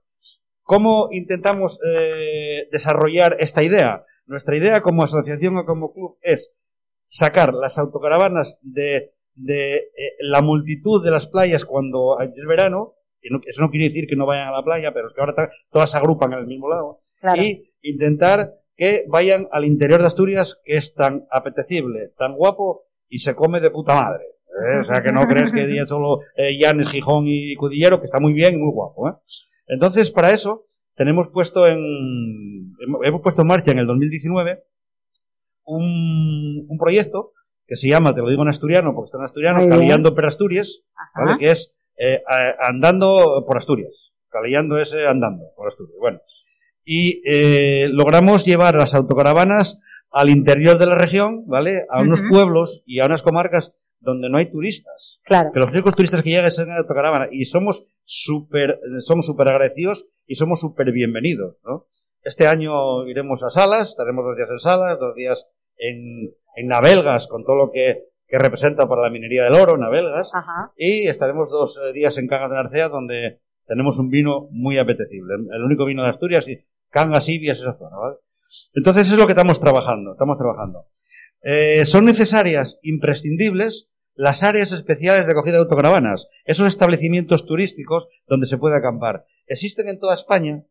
¿Cómo 0.62 1.08
intentamos 1.12 1.80
eh, 1.84 2.68
desarrollar 2.72 3.38
esta 3.40 3.64
idea? 3.64 4.06
Nuestra 4.28 4.56
idea 4.58 4.82
como 4.82 5.04
asociación 5.04 5.58
o 5.58 5.66
como 5.66 5.94
club 5.94 6.18
es 6.22 6.56
sacar 7.08 7.54
las 7.54 7.80
autocaravanas 7.80 8.60
de, 8.62 9.14
de 9.34 9.78
eh, 9.78 10.16
la 10.20 10.42
multitud 10.42 11.04
de 11.04 11.12
las 11.12 11.26
playas 11.26 11.66
cuando 11.66 12.20
es 12.20 12.46
verano, 12.48 12.96
y 13.22 13.30
eso 13.50 13.62
no 13.62 13.72
quiere 13.72 13.88
decir 13.88 14.08
que 14.08 14.16
no 14.16 14.26
vayan 14.26 14.50
a 14.50 14.52
la 14.52 14.64
playa, 14.64 14.94
pero 14.94 15.08
es 15.08 15.14
que 15.16 15.22
ahora 15.22 15.50
todas 15.72 15.92
se 15.92 15.98
agrupan 15.98 16.34
en 16.34 16.40
el 16.40 16.48
mismo 16.48 16.70
lado, 16.70 17.00
y 17.36 17.74
intentar 17.82 18.54
que 18.76 19.06
vayan 19.08 19.48
al 19.52 19.66
interior 19.66 20.02
de 20.02 20.08
Asturias, 20.08 20.62
que 20.64 20.78
es 20.78 20.94
tan 20.94 21.26
apetecible, 21.32 22.14
tan 22.18 22.36
guapo 22.36 22.86
y 23.10 23.20
se 23.20 23.36
come 23.36 23.60
de 23.60 23.72
puta 23.72 23.96
madre. 23.96 24.39
¿Eh? 24.50 24.80
O 24.80 24.84
sea, 24.84 25.02
que 25.02 25.12
no 25.12 25.28
crees 25.28 25.52
que 25.52 25.68
día 25.68 25.86
solo 25.86 26.22
eh, 26.36 26.58
Llanes, 26.58 26.90
Gijón 26.90 27.26
y 27.28 27.56
Cudillero, 27.56 28.00
que 28.00 28.06
está 28.06 28.20
muy 28.20 28.34
bien 28.34 28.56
y 28.56 28.58
muy 28.58 28.72
guapo. 28.72 29.10
¿eh? 29.10 29.14
Entonces, 29.68 30.12
para 30.12 30.32
eso, 30.32 30.66
tenemos 30.96 31.30
puesto 31.30 31.68
en, 31.68 32.76
hemos 33.04 33.22
puesto 33.22 33.42
en 33.42 33.48
marcha 33.48 33.72
en 33.72 33.80
el 33.80 33.88
2019 33.88 34.64
un, 35.66 36.66
un 36.68 36.78
proyecto 36.78 37.34
que 37.70 37.76
se 37.76 37.88
llama, 37.88 38.16
te 38.16 38.22
lo 38.22 38.30
digo 38.30 38.42
en 38.42 38.48
asturiano, 38.48 38.96
porque 38.96 39.10
está 39.10 39.20
en 39.20 39.26
asturiano, 39.26 39.70
Caleando 39.70 40.16
per 40.16 40.26
Asturias, 40.26 40.82
¿vale? 41.14 41.38
Que 41.38 41.52
es 41.52 41.76
eh, 41.98 42.24
andando 42.60 43.44
por 43.46 43.58
Asturias. 43.58 44.12
Caleando 44.28 44.80
ese 44.80 45.06
andando 45.06 45.44
por 45.56 45.68
Asturias. 45.68 45.96
Bueno. 46.00 46.20
Y 46.84 47.22
eh, 47.26 47.88
logramos 47.92 48.44
llevar 48.44 48.74
las 48.74 48.96
autocaravanas 48.96 49.80
al 50.10 50.30
interior 50.30 50.80
de 50.80 50.88
la 50.88 50.96
región, 50.96 51.46
¿vale? 51.46 51.86
A 51.92 52.02
unos 52.02 52.24
pueblos 52.28 52.82
y 52.88 53.00
a 53.00 53.06
unas 53.06 53.22
comarcas 53.22 53.76
donde 54.00 54.30
no 54.30 54.38
hay 54.38 54.50
turistas. 54.50 55.20
Claro. 55.24 55.52
Que 55.52 55.60
los 55.60 55.72
únicos 55.72 55.96
turistas 55.96 56.24
que 56.24 56.30
llegan 56.30 56.52
son 56.52 56.70
en 56.70 56.78
autocaravana 56.78 57.28
y 57.32 57.46
somos 57.46 57.86
súper 58.04 58.80
somos 59.00 59.26
súper 59.26 59.50
agradecidos 59.50 60.08
y 60.26 60.36
somos 60.36 60.60
súper 60.60 60.92
bienvenidos, 60.92 61.58
¿no? 61.64 61.86
Este 62.22 62.48
año 62.48 63.08
iremos 63.08 63.44
a 63.44 63.50
Salas, 63.50 63.90
estaremos 63.90 64.26
dos 64.26 64.36
días 64.36 64.50
en 64.50 64.60
Salas, 64.60 65.00
dos 65.00 65.16
días 65.16 65.48
en, 65.78 66.34
en 66.56 66.68
Navelgas, 66.68 67.28
con 67.28 67.44
todo 67.44 67.56
lo 67.56 67.72
que, 67.72 68.10
que 68.28 68.38
representa 68.38 68.88
para 68.88 69.04
la 69.04 69.10
minería 69.10 69.46
del 69.46 69.56
oro, 69.56 69.78
Navelgas, 69.78 70.32
Ajá. 70.34 70.72
y 70.76 71.08
estaremos 71.08 71.50
dos 71.50 71.80
eh, 71.82 71.94
días 71.94 72.18
en 72.18 72.28
Cangas 72.28 72.50
de 72.52 72.56
Narcea, 72.58 72.90
donde 72.90 73.42
tenemos 73.66 74.00
un 74.00 74.10
vino 74.10 74.48
muy 74.52 74.78
apetecible. 74.78 75.36
El 75.52 75.64
único 75.64 75.86
vino 75.86 76.04
de 76.04 76.10
Asturias 76.10 76.48
y 76.48 76.60
Cangas, 76.90 77.30
Ibias, 77.30 77.60
esa 77.60 77.78
zona, 77.78 77.96
¿vale? 77.96 78.18
Entonces 78.74 79.12
es 79.12 79.18
lo 79.18 79.26
que 79.26 79.34
estamos 79.34 79.60
trabajando, 79.60 80.14
estamos 80.14 80.38
trabajando. 80.38 80.88
Eh, 81.42 81.86
son 81.86 82.06
necesarias, 82.06 82.80
imprescindibles, 82.84 83.90
las 84.14 84.44
áreas 84.44 84.72
especiales 84.74 85.26
de 85.26 85.32
acogida 85.32 85.54
de 85.54 85.60
autocaravanas, 85.60 86.28
esos 86.44 86.68
establecimientos 86.68 87.46
turísticos 87.46 88.10
donde 88.28 88.48
se 88.48 88.58
puede 88.58 88.76
acampar. 88.76 89.26
Existen 89.48 89.88
en 89.88 90.00
toda 90.00 90.14
España, 90.14 90.64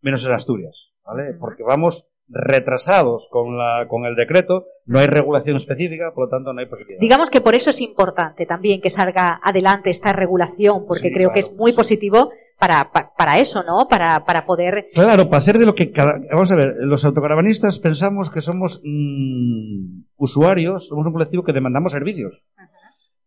menos 0.00 0.26
en 0.26 0.32
Asturias, 0.32 0.90
¿vale? 1.04 1.34
Porque 1.38 1.62
vamos 1.62 2.08
retrasados 2.30 3.28
con, 3.30 3.56
la, 3.56 3.86
con 3.88 4.04
el 4.04 4.14
decreto, 4.14 4.66
no 4.84 4.98
hay 4.98 5.06
regulación 5.06 5.56
específica, 5.56 6.12
por 6.14 6.24
lo 6.24 6.30
tanto 6.30 6.52
no 6.52 6.60
hay 6.60 6.66
posibilidad. 6.66 7.00
Digamos 7.00 7.30
que 7.30 7.40
por 7.40 7.54
eso 7.54 7.70
es 7.70 7.80
importante 7.80 8.44
también 8.46 8.80
que 8.80 8.90
salga 8.90 9.40
adelante 9.42 9.90
esta 9.90 10.12
regulación, 10.12 10.84
porque 10.86 11.08
Sí, 11.08 11.14
creo 11.14 11.32
que 11.32 11.40
es 11.40 11.52
muy 11.52 11.70
sí. 11.70 11.76
positivo 11.76 12.30
para, 12.58 12.90
pa- 12.90 13.12
para 13.16 13.38
eso, 13.38 13.62
¿no? 13.62 13.86
Para, 13.88 14.24
para 14.24 14.44
poder... 14.44 14.88
Claro, 14.94 15.28
para 15.28 15.38
hacer 15.38 15.58
de 15.58 15.66
lo 15.66 15.74
que 15.74 15.90
cada... 15.92 16.18
Vamos 16.32 16.50
a 16.50 16.56
ver, 16.56 16.74
los 16.80 17.04
autocaravanistas 17.04 17.78
pensamos 17.78 18.30
que 18.30 18.40
somos 18.40 18.80
mm, 18.84 20.00
usuarios, 20.16 20.88
somos 20.88 21.06
un 21.06 21.12
colectivo 21.12 21.44
que 21.44 21.52
demandamos 21.52 21.92
servicios. 21.92 22.42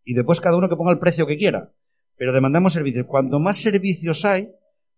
Y 0.04 0.14
después 0.14 0.42
cada 0.42 0.58
uno 0.58 0.68
que 0.70 0.76
ponga 0.76 0.92
el 0.92 1.00
precio 1.00 1.28
que 1.28 1.38
quiera. 1.38 1.72
Pero 2.18 2.34
demandamos 2.34 2.74
servicios. 2.74 3.06
Cuanto 3.08 3.40
más 3.40 3.58
servicios 3.62 4.26
hay, 4.26 4.50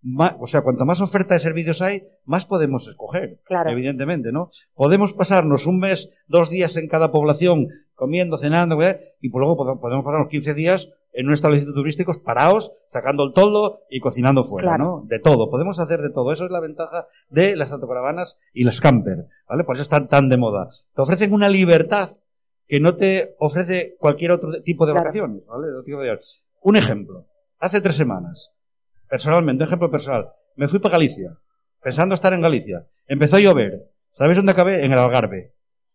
más, 0.01 0.33
o 0.39 0.47
sea, 0.47 0.61
cuanto 0.61 0.85
más 0.85 0.99
oferta 0.99 1.33
de 1.35 1.39
servicios 1.39 1.81
hay, 1.81 2.03
más 2.25 2.45
podemos 2.45 2.87
escoger. 2.87 3.39
Claro. 3.45 3.69
Evidentemente, 3.71 4.31
¿no? 4.31 4.49
Podemos 4.73 5.13
pasarnos 5.13 5.65
un 5.67 5.79
mes, 5.79 6.09
dos 6.27 6.49
días 6.49 6.75
en 6.75 6.87
cada 6.87 7.11
población, 7.11 7.67
comiendo, 7.95 8.37
cenando, 8.37 8.81
¿eh? 8.81 9.15
y 9.21 9.29
pues 9.29 9.39
luego 9.41 9.55
pode- 9.57 9.79
podemos 9.79 10.03
pasarnos 10.03 10.27
15 10.29 10.53
días 10.53 10.91
en 11.13 11.27
un 11.27 11.33
establecimiento 11.33 11.79
turístico 11.79 12.21
parados, 12.23 12.73
sacando 12.87 13.23
el 13.23 13.33
toldo 13.33 13.81
y 13.89 13.99
cocinando 13.99 14.43
fuera, 14.43 14.69
Claro. 14.69 14.83
¿no? 14.83 15.03
De 15.07 15.19
todo. 15.19 15.49
Podemos 15.49 15.79
hacer 15.79 16.01
de 16.01 16.09
todo. 16.11 16.31
Eso 16.33 16.45
es 16.45 16.51
la 16.51 16.59
ventaja 16.59 17.07
de 17.29 17.55
las 17.55 17.71
autocaravanas 17.71 18.39
y 18.53 18.63
las 18.63 18.81
camper, 18.81 19.27
¿vale? 19.47 19.63
Por 19.63 19.75
eso 19.75 19.83
están 19.83 20.07
tan 20.07 20.27
de 20.29 20.37
moda. 20.37 20.69
Te 20.95 21.01
ofrecen 21.01 21.33
una 21.33 21.49
libertad 21.49 22.17
que 22.67 22.79
no 22.79 22.95
te 22.95 23.35
ofrece 23.39 23.95
cualquier 23.99 24.31
otro 24.31 24.61
tipo 24.63 24.85
de 24.85 24.93
Claro. 24.93 25.05
vacaciones, 25.05 25.45
¿vale? 25.45 25.67
Un 26.61 26.75
ejemplo. 26.75 27.27
Hace 27.59 27.79
tres 27.81 27.95
semanas, 27.95 28.53
personalmente, 29.07 29.63
un 29.63 29.67
ejemplo 29.67 29.91
personal, 29.91 30.29
me 30.55 30.67
fui 30.67 30.79
para 30.79 30.93
Galicia, 30.93 31.37
pensando 31.81 32.15
estar 32.15 32.33
en 32.33 32.41
Galicia. 32.41 32.87
Empezó 33.07 33.35
a 33.35 33.39
llover. 33.39 33.89
¿Sabéis 34.11 34.37
dónde 34.37 34.51
acabé? 34.51 34.85
En 34.85 34.91
el 34.93 34.99
Algarve. 34.99 35.53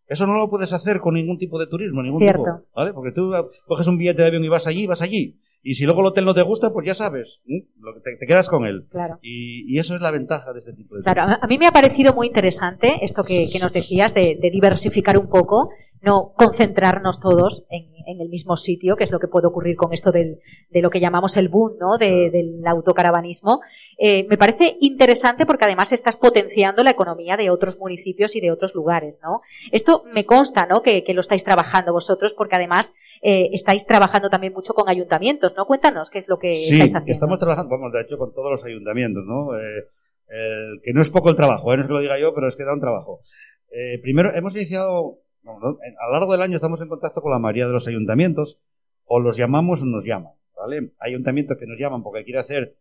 Eso 0.08 0.26
no 0.26 0.34
lo 0.34 0.48
puedes 0.48 0.72
hacer 0.72 1.00
con 1.00 1.14
ningún 1.14 1.36
tipo 1.38 1.58
de 1.58 1.66
turismo, 1.66 2.02
ningún 2.02 2.20
Cierto. 2.22 2.42
tipo, 2.42 2.64
¿vale? 2.74 2.92
Porque 2.92 3.12
tú 3.12 3.30
coges 3.66 3.86
un 3.86 3.98
billete 3.98 4.22
de 4.22 4.28
avión 4.28 4.44
y 4.44 4.48
vas 4.48 4.66
allí, 4.66 4.86
vas 4.86 5.02
allí. 5.02 5.38
Y 5.62 5.74
si 5.74 5.84
luego 5.84 6.00
el 6.00 6.06
hotel 6.06 6.24
no 6.24 6.34
te 6.34 6.42
gusta, 6.42 6.72
pues 6.72 6.86
ya 6.86 6.94
sabes. 6.94 7.40
Lo 7.80 7.92
que 7.94 8.00
te, 8.00 8.16
te 8.16 8.26
quedas 8.26 8.48
con 8.48 8.64
él. 8.64 8.86
Claro. 8.90 9.18
Y, 9.22 9.64
y 9.74 9.78
eso 9.80 9.94
es 9.96 10.00
la 10.00 10.10
ventaja 10.12 10.52
de 10.52 10.60
este 10.60 10.72
tipo 10.72 10.96
de 10.96 11.02
Claro, 11.02 11.22
a 11.22 11.38
a 11.42 11.46
mí 11.48 11.58
me 11.58 11.66
ha 11.66 11.72
parecido 11.72 12.14
muy 12.14 12.28
interesante 12.28 12.98
esto 13.02 13.22
que, 13.24 13.48
que 13.52 13.58
nos 13.58 13.72
decías 13.72 14.14
de, 14.14 14.38
de 14.40 14.50
diversificar 14.50 15.18
un 15.18 15.28
poco, 15.28 15.70
no 16.00 16.32
concentrarnos 16.36 17.20
todos 17.20 17.64
en, 17.70 17.88
en 18.06 18.20
el 18.20 18.28
mismo 18.28 18.56
sitio, 18.56 18.96
que 18.96 19.04
es 19.04 19.10
lo 19.12 19.18
que 19.18 19.28
puede 19.28 19.46
ocurrir 19.48 19.76
con 19.76 19.92
esto 19.92 20.12
del, 20.12 20.38
de 20.70 20.80
lo 20.82 20.90
que 20.90 21.00
llamamos 21.00 21.36
el 21.36 21.48
boom, 21.48 21.76
¿no? 21.80 21.98
De- 21.98 22.30
del 22.30 22.64
autocaravanismo. 22.66 23.60
Eh, 23.98 24.26
me 24.28 24.38
parece 24.38 24.76
interesante 24.80 25.44
porque 25.44 25.64
además 25.64 25.92
estás 25.92 26.16
potenciando 26.16 26.82
la 26.84 26.90
economía 26.92 27.36
de 27.36 27.50
otros 27.50 27.78
municipios 27.78 28.36
y 28.36 28.40
de 28.40 28.52
otros 28.52 28.74
lugares, 28.74 29.18
¿no? 29.22 29.40
Esto 29.72 30.04
me 30.12 30.24
consta, 30.24 30.66
¿no? 30.66 30.82
Que, 30.82 31.02
que 31.04 31.14
lo 31.14 31.20
estáis 31.20 31.42
trabajando 31.44 31.92
vosotros 31.92 32.32
porque 32.34 32.56
además 32.56 32.92
eh, 33.20 33.50
estáis 33.52 33.84
trabajando 33.84 34.30
también 34.30 34.52
mucho 34.52 34.74
con 34.74 34.88
ayuntamientos, 34.88 35.52
¿no? 35.56 35.66
Cuéntanos 35.66 36.10
qué 36.10 36.18
es 36.18 36.28
lo 36.28 36.38
que 36.38 36.54
Sí, 36.54 36.74
estáis 36.74 36.94
haciendo. 36.94 37.12
estamos 37.12 37.38
trabajando, 37.40 37.70
vamos, 37.70 37.92
de 37.92 38.02
hecho, 38.02 38.16
con 38.18 38.32
todos 38.32 38.50
los 38.52 38.64
ayuntamientos, 38.64 39.24
¿no? 39.26 39.58
Eh, 39.58 39.84
que 40.84 40.92
no 40.92 41.00
es 41.00 41.10
poco 41.10 41.30
el 41.30 41.36
trabajo, 41.36 41.74
no 41.74 41.80
es 41.80 41.86
que 41.88 41.92
lo 41.92 42.00
diga 42.00 42.18
yo, 42.20 42.32
pero 42.34 42.48
es 42.48 42.54
que 42.56 42.64
da 42.64 42.74
un 42.74 42.80
trabajo. 42.80 43.20
Primero, 44.02 44.32
hemos 44.34 44.54
iniciado, 44.56 45.18
a 45.56 46.06
lo 46.06 46.12
largo 46.12 46.32
del 46.32 46.42
año 46.42 46.56
estamos 46.56 46.80
en 46.80 46.88
contacto 46.88 47.20
con 47.22 47.30
la 47.30 47.38
mayoría 47.38 47.66
de 47.66 47.72
los 47.72 47.88
ayuntamientos, 47.88 48.60
o 49.04 49.20
los 49.20 49.36
llamamos 49.36 49.82
o 49.82 49.86
nos 49.86 50.04
llaman, 50.04 50.34
¿vale? 50.56 50.92
Hay 50.98 51.12
ayuntamientos 51.12 51.56
que 51.56 51.66
nos 51.66 51.78
llaman 51.78 52.02
porque 52.02 52.24
quiere 52.24 52.40
hacer 52.40 52.76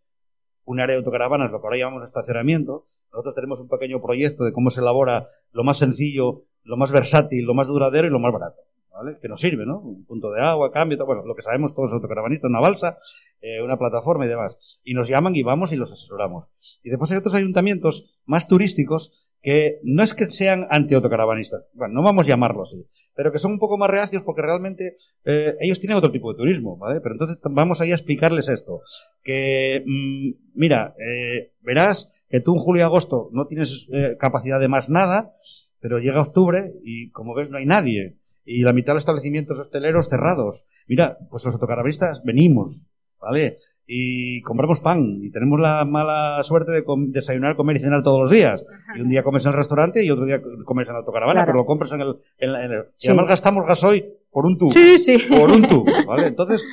un 0.68 0.82
área 0.82 0.96
de 0.96 1.00
autocaravanas, 1.00 1.50
lo 1.50 1.62
que 1.62 1.68
ahora 1.68 1.78
llamamos 1.78 2.04
estacionamiento. 2.04 2.86
Nosotros 3.14 3.34
tenemos 3.36 3.60
un 3.62 3.70
pequeño 3.70 4.02
proyecto 4.02 4.44
de 4.44 4.52
cómo 4.52 4.70
se 4.70 4.82
elabora 4.82 5.30
lo 5.54 5.64
más 5.64 5.78
sencillo, 5.78 6.44
lo 6.64 6.76
más 6.76 6.92
versátil, 6.92 7.46
lo 7.46 7.54
más 7.54 7.68
duradero 7.68 8.08
y 8.08 8.12
lo 8.12 8.20
más 8.20 8.34
barato. 8.34 8.62
¿Vale? 8.92 9.18
Que 9.22 9.30
nos 9.30 9.40
sirve, 9.40 9.66
¿no? 9.66 9.80
Un 9.80 10.06
punto 10.06 10.32
de 10.32 10.42
agua, 10.42 10.72
cambio, 10.72 10.98
bueno, 11.06 11.24
lo 11.24 11.36
que 11.36 11.44
sabemos 11.44 11.74
todos 11.74 11.92
los 11.92 11.94
autocaravanistas, 11.94 12.50
una 12.50 12.60
balsa, 12.60 12.98
eh, 13.42 13.62
una 13.62 13.78
plataforma 13.78 14.26
y 14.26 14.28
demás. 14.28 14.82
Y 14.84 14.94
nos 14.94 15.08
llaman 15.08 15.36
y 15.36 15.44
vamos 15.44 15.72
y 15.72 15.78
los 15.78 15.92
asesoramos. 15.92 16.48
Y 16.84 16.90
después 16.90 17.12
hay 17.12 17.18
otros 17.18 17.36
ayuntamientos 17.36 18.20
más 18.26 18.48
turísticos 18.48 19.27
que 19.48 19.80
no 19.82 20.04
es 20.04 20.14
que 20.14 20.30
sean 20.30 20.68
anti-autocaravanistas, 20.70 21.68
bueno, 21.72 21.94
no 21.94 22.04
vamos 22.04 22.26
a 22.26 22.32
llamarlo 22.32 22.64
así, 22.64 22.86
pero 23.16 23.32
que 23.32 23.40
son 23.40 23.54
un 23.54 23.60
poco 23.60 23.78
más 23.78 23.90
reacios 23.90 24.22
porque 24.24 24.42
realmente 24.42 24.98
eh, 25.24 25.56
ellos 25.62 25.80
tienen 25.80 25.98
otro 25.98 26.12
tipo 26.12 26.34
de 26.34 26.38
turismo, 26.38 26.76
¿vale? 26.76 27.00
Pero 27.00 27.16
entonces 27.16 27.38
vamos 27.44 27.80
ahí 27.80 27.94
a 27.94 27.96
explicarles 27.96 28.50
esto. 28.50 28.82
Que, 29.24 29.86
mm, 29.86 30.50
mira, 30.54 30.94
eh, 31.00 31.54
verás 31.62 32.12
que 32.28 32.42
tú 32.42 32.56
en 32.56 32.60
julio 32.60 32.82
y 32.82 32.84
agosto 32.84 33.30
no 33.32 33.48
tienes 33.48 33.88
eh, 33.94 34.18
capacidad 34.20 34.60
de 34.60 34.68
más 34.68 34.90
nada, 34.90 35.34
pero 35.80 36.00
llega 36.00 36.20
octubre 36.20 36.74
y 36.84 37.10
como 37.12 37.34
ves 37.34 37.50
no 37.50 37.58
hay 37.58 37.66
nadie. 37.66 38.18
Y 38.44 38.64
la 38.64 38.74
mitad 38.74 38.88
de 38.92 38.96
los 38.96 39.04
establecimientos 39.04 39.60
hosteleros 39.60 40.10
cerrados. 40.10 40.66
Mira, 40.88 41.20
pues 41.30 41.46
los 41.46 41.54
autocaravanistas 41.54 42.22
venimos, 42.26 42.86
¿vale? 43.18 43.60
Y 43.90 44.42
compramos 44.42 44.82
pan 44.82 45.20
y 45.22 45.32
tenemos 45.32 45.62
la 45.62 45.86
mala 45.86 46.44
suerte 46.44 46.74
de 46.74 46.84
com- 46.84 47.10
desayunar, 47.12 47.56
comer 47.56 47.78
y 47.78 47.80
cenar 47.80 48.04
todos 48.04 48.20
los 48.20 48.30
días. 48.30 48.66
Y 48.98 49.00
un 49.02 49.08
día 49.08 49.24
comes 49.24 49.46
en 49.46 49.52
el 49.52 49.58
restaurante 49.58 50.04
y 50.04 50.10
otro 50.12 50.26
día 50.26 50.42
comes 50.66 50.88
en 50.88 50.94
la 50.94 51.00
autocaravana, 51.00 51.40
Claro. 51.40 51.48
pero 51.48 51.58
lo 51.60 51.66
compras 51.66 51.92
en 51.94 52.02
el... 52.02 52.16
en 52.38 52.52
la- 52.54 52.66
en 52.66 52.72
el- 52.74 52.84
Sí. 52.98 53.08
Y 53.08 53.12
además 53.12 53.30
gastamos 53.30 53.66
gasoil 53.66 54.06
por 54.30 54.46
un 54.46 54.58
tubo 54.58 54.72
Sí, 54.74 55.00
sí. 55.00 55.18
por 55.30 55.50
un 55.52 55.68
tubo, 55.70 55.86
¿vale? 56.06 56.28
Entonces, 56.28 56.66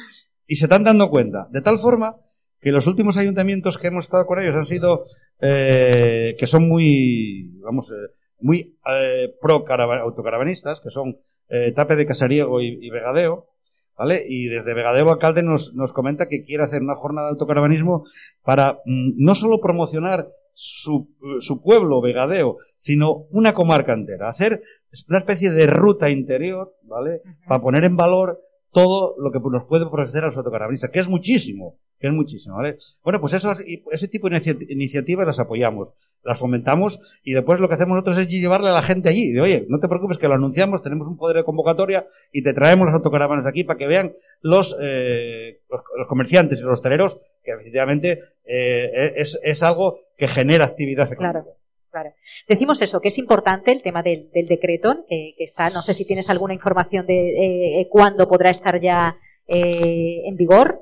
y 0.49 0.57
se 0.57 0.65
están 0.65 0.83
dando 0.83 1.09
cuenta. 1.09 1.47
De 1.53 1.61
tal 1.63 1.79
forma 1.79 2.17
que 2.61 2.73
los 2.73 2.87
últimos 2.89 3.17
ayuntamientos 3.17 3.79
que 3.79 3.87
hemos 3.87 4.05
estado 4.07 4.27
con 4.27 4.41
ellos 4.41 4.57
han 4.57 4.67
sido, 4.67 5.05
eh, 5.41 6.35
que 6.39 6.47
son 6.47 6.69
muy, 6.69 7.53
vamos, 7.63 7.91
eh, 7.93 8.13
muy 8.41 8.77
eh, 8.93 9.33
pro 9.41 9.65
carava- 9.65 10.01
autocaravanistas, 10.01 10.81
que 10.81 10.91
son 10.91 11.19
eh, 11.49 11.73
Tape 11.73 11.95
de 11.97 12.07
Casariego 12.07 12.61
y, 12.61 12.79
y 12.81 12.91
Vegadeo, 12.91 13.47
¿vale? 13.97 14.25
Y 14.29 14.47
desde 14.47 14.75
Vegadeo 14.75 15.11
alcalde 15.11 15.43
nos, 15.43 15.75
nos 15.75 15.93
comenta 15.93 16.29
que 16.29 16.43
quiere 16.43 16.65
hacer 16.65 16.83
una 16.83 16.95
jornada 16.97 17.29
de 17.29 17.33
autocaravanismo 17.33 18.05
para 18.43 18.81
mm, 18.85 19.13
no 19.17 19.35
solo 19.35 19.61
promocionar 19.61 20.29
su, 20.55 21.09
su 21.41 21.63
pueblo, 21.63 22.01
Vegadeo, 22.01 22.59
sino 22.77 23.27
una 23.31 23.55
comarca 23.55 23.93
entera. 23.93 24.29
Hacer 24.29 24.63
una 25.09 25.19
especie 25.19 25.51
de 25.51 25.67
ruta 25.67 26.11
interior, 26.11 26.75
¿vale? 26.83 27.23
Para 27.47 27.61
poner 27.61 27.85
en 27.85 27.97
valor 27.97 28.41
todo 28.71 29.15
lo 29.19 29.31
que 29.33 29.41
nos 29.41 29.65
puede 29.67 29.85
ofrecer 29.85 30.23
a 30.23 30.27
los 30.27 30.37
autocaravanistas, 30.37 30.91
que 30.91 31.01
es 31.01 31.09
muchísimo, 31.09 31.79
que 31.99 32.09
es 32.09 32.13
muchísimo, 32.13 32.57
¿vale? 32.57 32.77
Bueno, 33.03 33.21
pues 33.21 33.33
eso, 33.33 33.53
ese 33.91 34.09
tipo 34.09 34.29
de 34.29 34.37
inicia- 34.37 34.57
iniciativas 34.69 35.27
las 35.27 35.39
apoyamos, 35.39 35.95
las 36.23 36.39
fomentamos 36.39 37.01
y 37.23 37.33
después 37.33 37.61
lo 37.61 37.69
que 37.69 37.75
hacemos 37.75 37.95
nosotros 37.95 38.19
es 38.19 38.29
llevarle 38.29 38.69
a 38.69 38.73
la 38.73 38.83
gente 38.83 39.09
allí. 39.09 39.33
De, 39.33 39.41
oye, 39.41 39.65
no 39.69 39.79
te 39.79 39.89
preocupes 39.89 40.19
que 40.19 40.29
lo 40.29 40.35
anunciamos, 40.35 40.83
tenemos 40.83 41.07
un 41.07 41.17
poder 41.17 41.37
de 41.37 41.45
convocatoria 41.45 42.07
y 42.33 42.43
te 42.43 42.53
traemos 42.53 42.87
los 42.87 42.95
autocaravanas 42.95 43.47
aquí 43.47 43.65
para 43.65 43.79
que 43.79 43.87
vean 43.87 44.15
los, 44.41 44.77
eh, 44.83 45.61
los, 45.71 46.07
comerciantes 46.07 46.59
y 46.59 46.63
los 46.63 46.73
hosteleros 46.73 47.21
que 47.43 47.53
efectivamente 47.53 48.21
eh, 48.45 49.13
es, 49.17 49.39
es 49.43 49.63
algo 49.63 50.01
que 50.17 50.29
genera 50.29 50.65
actividad 50.67 51.13
económica. 51.13 51.43
Claro. 51.43 51.57
Claro. 51.91 52.11
Decimos 52.49 52.83
eso, 52.83 53.01
que 53.01 53.07
es 53.07 53.19
importante 53.19 53.71
el 53.71 53.81
tema 53.81 54.03
del, 54.03 54.29
del 54.33 54.49
decreto, 54.49 55.05
que, 55.09 55.35
que 55.39 55.45
está, 55.45 55.71
no 55.71 55.81
sé 55.81 55.95
si 55.95 56.05
tienes 56.05 56.29
alguna 56.29 56.53
información 56.53 57.07
de 57.07 57.81
eh, 57.81 57.89
cuándo 57.89 58.27
podrá 58.29 58.51
estar 58.51 58.81
ya 58.81 59.17
eh, 59.47 60.23
en 60.27 60.35
vigor. 60.37 60.81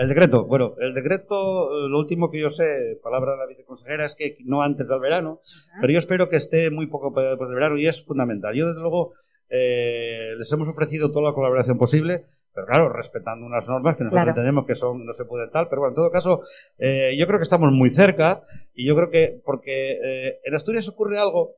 El 0.00 0.08
decreto, 0.08 0.46
bueno, 0.46 0.76
el 0.78 0.94
decreto, 0.94 1.34
eh, 1.84 1.88
lo 1.90 1.98
último 1.98 2.30
que 2.30 2.40
yo 2.40 2.48
sé, 2.48 2.98
palabra 3.02 3.32
de 3.32 3.38
la 3.38 3.46
viceconsejera, 3.46 4.06
es 4.06 4.16
que 4.16 4.38
no 4.46 4.62
antes 4.62 4.88
del 4.88 4.98
verano, 4.98 5.40
pero 5.78 5.92
yo 5.92 5.98
espero 5.98 6.30
que 6.30 6.36
esté 6.36 6.70
muy 6.70 6.86
poco 6.86 7.12
después 7.20 7.50
del 7.50 7.56
verano 7.56 7.76
y 7.76 7.86
es 7.86 8.02
fundamental. 8.02 8.54
Yo, 8.54 8.68
desde 8.68 8.80
luego, 8.80 9.12
eh, 9.50 10.32
les 10.38 10.50
hemos 10.52 10.68
ofrecido 10.68 11.10
toda 11.10 11.28
la 11.28 11.34
colaboración 11.34 11.76
posible, 11.76 12.24
pero 12.54 12.66
claro, 12.66 12.88
respetando 12.88 13.44
unas 13.44 13.68
normas 13.68 13.96
que 13.96 14.04
nosotros 14.04 14.22
Claro. 14.24 14.30
entendemos 14.30 14.64
que 14.66 14.74
son, 14.74 15.04
no 15.04 15.12
se 15.12 15.26
pueden 15.26 15.50
tal, 15.50 15.68
pero 15.68 15.82
bueno, 15.82 15.90
en 15.90 15.96
todo 15.96 16.10
caso, 16.10 16.44
eh, 16.78 17.14
yo 17.18 17.26
creo 17.26 17.38
que 17.38 17.42
estamos 17.44 17.70
muy 17.70 17.90
cerca 17.90 18.42
y 18.72 18.86
yo 18.86 18.96
creo 18.96 19.10
que, 19.10 19.42
porque 19.44 19.98
eh, 20.02 20.40
en 20.44 20.54
Asturias 20.54 20.88
ocurre 20.88 21.18
algo 21.18 21.56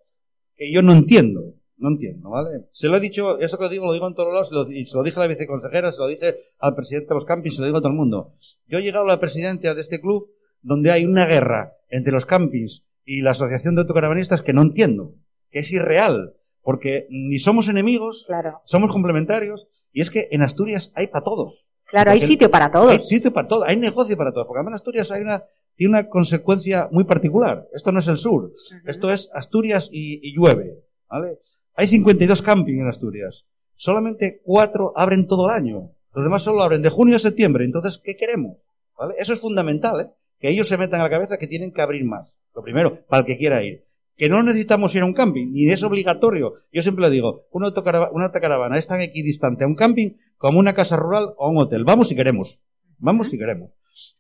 que 0.57 0.73
yo 0.73 0.83
no 0.83 0.93
entiendo. 0.93 1.55
No 1.77 1.89
entiendo, 1.89 2.31
¿vale? 2.31 2.67
Se 2.71 2.89
lo 2.89 2.97
he 2.97 3.01
dicho, 3.01 3.39
eso 3.41 3.57
que 3.59 3.65
lo 3.65 3.71
digo, 3.71 3.87
lo 3.87 3.93
digo 3.93 4.07
en 4.07 4.15
todos 4.15 4.33
lados, 4.33 4.49
se 4.49 4.55
lo, 4.55 4.65
se 4.65 4.97
lo 4.97 5.03
dije 5.03 5.19
a 5.19 5.23
la 5.23 5.27
viceconsejera, 5.27 5.91
se 5.91 6.01
lo 6.01 6.07
dije 6.07 6.37
al 6.59 6.75
presidente 6.77 7.09
de 7.09 7.15
los 7.15 7.25
campings, 7.25 7.57
se 7.57 7.61
lo 7.61 7.67
digo 7.67 7.79
a 7.79 7.81
todo 7.81 7.91
el 7.91 7.97
mundo. 7.99 8.35
Yo 8.69 8.79
he 8.79 8.83
llegado 8.83 9.05
a 9.05 9.09
la 9.09 9.21
presidencia 9.21 9.75
de 9.75 9.81
este 9.81 10.01
club 10.01 10.29
donde 10.61 10.93
hay 10.93 11.05
una 11.05 11.27
guerra 11.27 11.73
entre 11.89 12.13
los 12.13 12.25
campings 12.27 12.85
y 13.05 13.23
la 13.23 13.33
Asociación 13.33 13.75
de 13.75 13.81
Autocaravanistas 13.81 14.43
que 14.43 14.53
no 14.53 14.63
entiendo, 14.63 15.15
que 15.51 15.59
es 15.61 15.73
irreal, 15.73 16.35
porque 16.63 17.07
ni 17.11 17.39
somos 17.41 17.69
enemigos, 17.69 18.25
Claro. 18.29 18.61
somos 18.65 18.93
complementarios, 18.93 19.67
y 19.91 20.03
es 20.03 20.11
que 20.11 20.29
en 20.31 20.43
Asturias 20.43 20.93
hay 20.95 21.09
para 21.09 21.25
todos. 21.25 21.69
Claro, 21.91 22.13
hay 22.13 22.21
sitio 22.21 22.49
para 22.51 22.67
Hay 22.67 22.71
todos. 22.73 23.09
sitio 23.09 23.33
para 23.33 23.49
todo, 23.49 23.65
hay 23.65 23.77
negocio 23.77 24.17
para 24.17 24.33
todos, 24.33 24.47
porque 24.47 24.59
además 24.61 24.73
en 24.73 24.75
Asturias 24.77 25.11
hay 25.11 25.23
una, 25.23 25.43
tiene 25.75 25.91
una 25.91 26.09
consecuencia 26.09 26.89
muy 26.93 27.03
particular. 27.05 27.67
Esto 27.75 27.91
no 27.91 27.99
es 27.99 28.07
el 28.07 28.19
sur, 28.19 28.53
esto 28.87 29.11
es 29.11 29.29
Asturias 29.35 29.89
y, 29.93 30.21
y 30.27 30.33
llueve, 30.37 30.79
¿vale? 31.11 31.41
Hay 31.75 31.87
52 31.89 32.43
camping 32.43 32.81
en 32.81 32.89
Asturias. 32.89 33.47
Solamente 33.77 34.41
cuatro 34.45 34.93
abren 34.97 35.27
todo 35.27 35.49
el 35.49 35.55
año. 35.57 35.91
Los 36.15 36.25
demás 36.25 36.43
solo 36.43 36.63
abren 36.63 36.83
de 36.83 36.91
junio 36.91 37.17
a 37.17 37.19
septiembre. 37.19 37.65
Entonces, 37.65 38.01
¿qué 38.05 38.17
queremos? 38.17 38.59
¿Vale? 38.99 39.15
Eso 39.19 39.33
es 39.33 39.41
fundamental, 39.41 40.01
¿eh? 40.01 40.11
Que 40.39 40.51
ellos 40.51 40.69
se 40.69 40.77
metan 40.77 41.01
a 41.01 41.05
la 41.05 41.11
cabeza 41.11 41.39
que 41.39 41.47
tienen 41.47 41.73
que 41.73 41.81
abrir 41.83 42.05
más. 42.05 42.35
Lo 42.55 42.63
primero, 42.63 43.01
para 43.09 43.21
el 43.21 43.27
que 43.27 43.39
quiera 43.39 43.63
ir. 43.65 43.85
Que 44.17 44.29
no 44.29 44.43
necesitamos 44.43 44.95
ir 44.95 45.03
a 45.03 45.07
un 45.07 45.15
camping, 45.15 45.51
ni 45.53 45.69
es 45.71 45.83
obligatorio. 45.83 46.55
Yo 46.71 46.83
siempre 46.83 47.03
lo 47.03 47.11
digo, 47.11 47.47
una, 47.51 47.69
autocarava- 47.69 48.11
una 48.13 48.27
autocaravana 48.27 48.79
es 48.79 48.87
tan 48.87 49.01
equidistante 49.01 49.65
a 49.65 49.67
un 49.67 49.75
camping 49.75 50.11
como 50.37 50.59
una 50.59 50.75
casa 50.75 50.97
rural 50.97 51.33
o 51.39 51.47
a 51.47 51.51
un 51.51 51.59
hotel. 51.59 51.85
Vamos 51.85 52.09
si 52.09 52.15
queremos. 52.15 52.61
Vamos 52.99 53.31
si 53.31 53.39
queremos. 53.39 53.71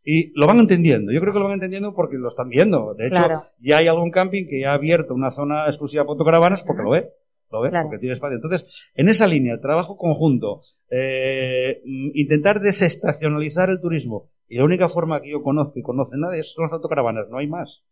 Y 0.03 0.33
lo 0.39 0.47
van 0.47 0.59
entendiendo. 0.61 1.13
Yo 1.13 1.21
creo 1.21 1.33
que 1.33 1.39
lo 1.39 1.45
van 1.45 1.55
entendiendo 1.55 1.95
porque 1.95 2.17
lo 2.17 2.29
están 2.29 2.49
viendo. 2.49 2.95
De 2.95 3.07
hecho, 3.09 3.17
Claro. 3.17 3.47
ya 3.61 3.79
hay 3.79 3.87
algún 3.89 4.11
camping 4.11 4.47
que 4.47 4.61
ya 4.61 4.71
ha 4.73 4.75
abierto 4.75 5.15
una 5.15 5.31
zona 5.31 5.67
exclusiva 5.67 6.05
para 6.05 6.13
autocaravanas 6.13 6.63
porque 6.63 6.83
lo 6.83 6.91
ve. 6.91 7.11
Lo 7.53 7.61
ve, 7.61 7.69
Claro. 7.71 7.87
porque 7.89 8.01
tiene 8.01 8.15
espacio. 8.15 8.37
Entonces, 8.37 8.67
en 8.95 9.09
esa 9.09 9.27
línea, 9.27 9.61
trabajo 9.61 9.97
conjunto, 9.97 10.63
eh, 10.91 11.83
mm, 11.85 12.11
intentar 12.15 12.61
desestacionalizar 12.61 13.69
el 13.71 13.81
turismo. 13.81 14.31
Y 14.49 14.57
la 14.57 14.65
única 14.65 14.89
forma 14.89 15.21
que 15.21 15.31
yo 15.31 15.43
conozco 15.43 15.79
y 15.79 15.83
conoce 15.83 16.17
nadie 16.19 16.43
son 16.43 16.65
las 16.65 16.73
autocaravanas. 16.73 17.29
No 17.31 17.39
hay 17.39 17.47
más. 17.47 17.85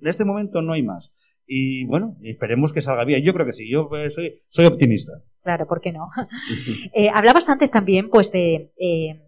En 0.00 0.08
este 0.08 0.24
momento 0.24 0.62
no 0.62 0.72
hay 0.72 0.82
más. 0.82 1.12
Y 1.46 1.84
bueno, 1.86 2.16
esperemos 2.22 2.72
que 2.72 2.80
salga 2.82 3.04
bien. 3.04 3.22
Yo 3.22 3.32
creo 3.34 3.46
que 3.46 3.52
sí. 3.52 3.68
Yo 3.70 3.88
eh, 3.96 4.10
soy, 4.10 4.42
soy 4.50 4.66
optimista. 4.66 5.12
Claro, 5.42 5.66
¿por 5.66 5.80
qué 5.80 5.92
no? 5.92 6.08
Eh, 6.94 7.08
hablabas 7.12 7.48
antes 7.48 7.70
también, 7.70 8.10
pues, 8.10 8.30
de, 8.32 8.72
eh, 8.78 9.22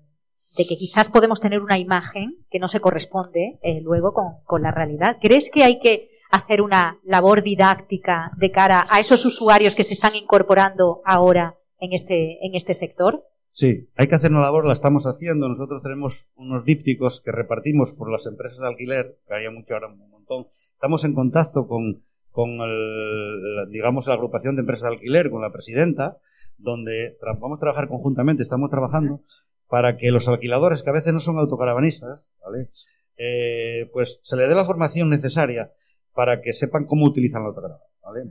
de 0.56 0.66
que 0.68 0.76
quizás 0.76 1.08
podemos 1.08 1.40
tener 1.40 1.60
una 1.60 1.78
imagen 1.78 2.36
que 2.50 2.58
no 2.58 2.68
se 2.68 2.80
corresponde 2.80 3.58
eh, 3.62 3.80
luego 3.82 4.12
con, 4.12 4.42
con 4.44 4.62
la 4.62 4.70
realidad. 4.72 5.16
¿Crees 5.20 5.50
que 5.50 5.64
hay 5.64 5.78
que 5.80 6.09
hacer 6.30 6.62
una 6.62 6.98
labor 7.04 7.42
didáctica 7.42 8.32
de 8.36 8.50
cara 8.50 8.86
a 8.88 9.00
esos 9.00 9.24
usuarios 9.24 9.74
que 9.74 9.84
se 9.84 9.94
están 9.94 10.14
incorporando 10.14 11.02
ahora 11.04 11.56
en 11.78 11.92
este, 11.92 12.44
en 12.44 12.54
este 12.54 12.74
sector? 12.74 13.24
Sí, 13.50 13.88
hay 13.96 14.06
que 14.06 14.14
hacer 14.14 14.30
una 14.30 14.42
labor, 14.42 14.66
la 14.66 14.72
estamos 14.72 15.06
haciendo. 15.06 15.48
Nosotros 15.48 15.82
tenemos 15.82 16.28
unos 16.36 16.64
dípticos 16.64 17.20
que 17.20 17.32
repartimos 17.32 17.92
por 17.92 18.10
las 18.10 18.26
empresas 18.26 18.60
de 18.60 18.68
alquiler, 18.68 19.18
que 19.26 19.34
hay 19.34 19.52
mucho 19.52 19.74
ahora 19.74 19.88
un 19.88 20.08
montón. 20.08 20.46
Estamos 20.74 21.04
en 21.04 21.14
contacto 21.14 21.66
con, 21.66 22.02
con 22.30 22.60
el, 22.60 23.68
digamos, 23.70 24.06
la 24.06 24.14
agrupación 24.14 24.54
de 24.54 24.60
empresas 24.60 24.88
de 24.88 24.96
alquiler, 24.96 25.30
con 25.30 25.42
la 25.42 25.52
presidenta, 25.52 26.18
donde 26.58 27.18
vamos 27.40 27.58
a 27.58 27.60
trabajar 27.60 27.88
conjuntamente, 27.88 28.42
estamos 28.42 28.70
trabajando 28.70 29.22
para 29.68 29.96
que 29.96 30.10
los 30.10 30.28
alquiladores, 30.28 30.82
que 30.82 30.90
a 30.90 30.94
veces 30.94 31.12
no 31.12 31.20
son 31.20 31.38
autocaravanistas, 31.38 32.28
¿vale? 32.44 32.70
Eh, 33.16 33.90
pues 33.92 34.20
se 34.22 34.36
le 34.36 34.46
dé 34.46 34.54
la 34.54 34.64
formación 34.64 35.10
necesaria 35.10 35.72
para 36.14 36.40
que 36.40 36.52
sepan 36.52 36.86
cómo 36.86 37.06
utilizan 37.06 37.42
la 37.42 37.48
autocaravana, 37.48 37.84
¿vale? 38.02 38.30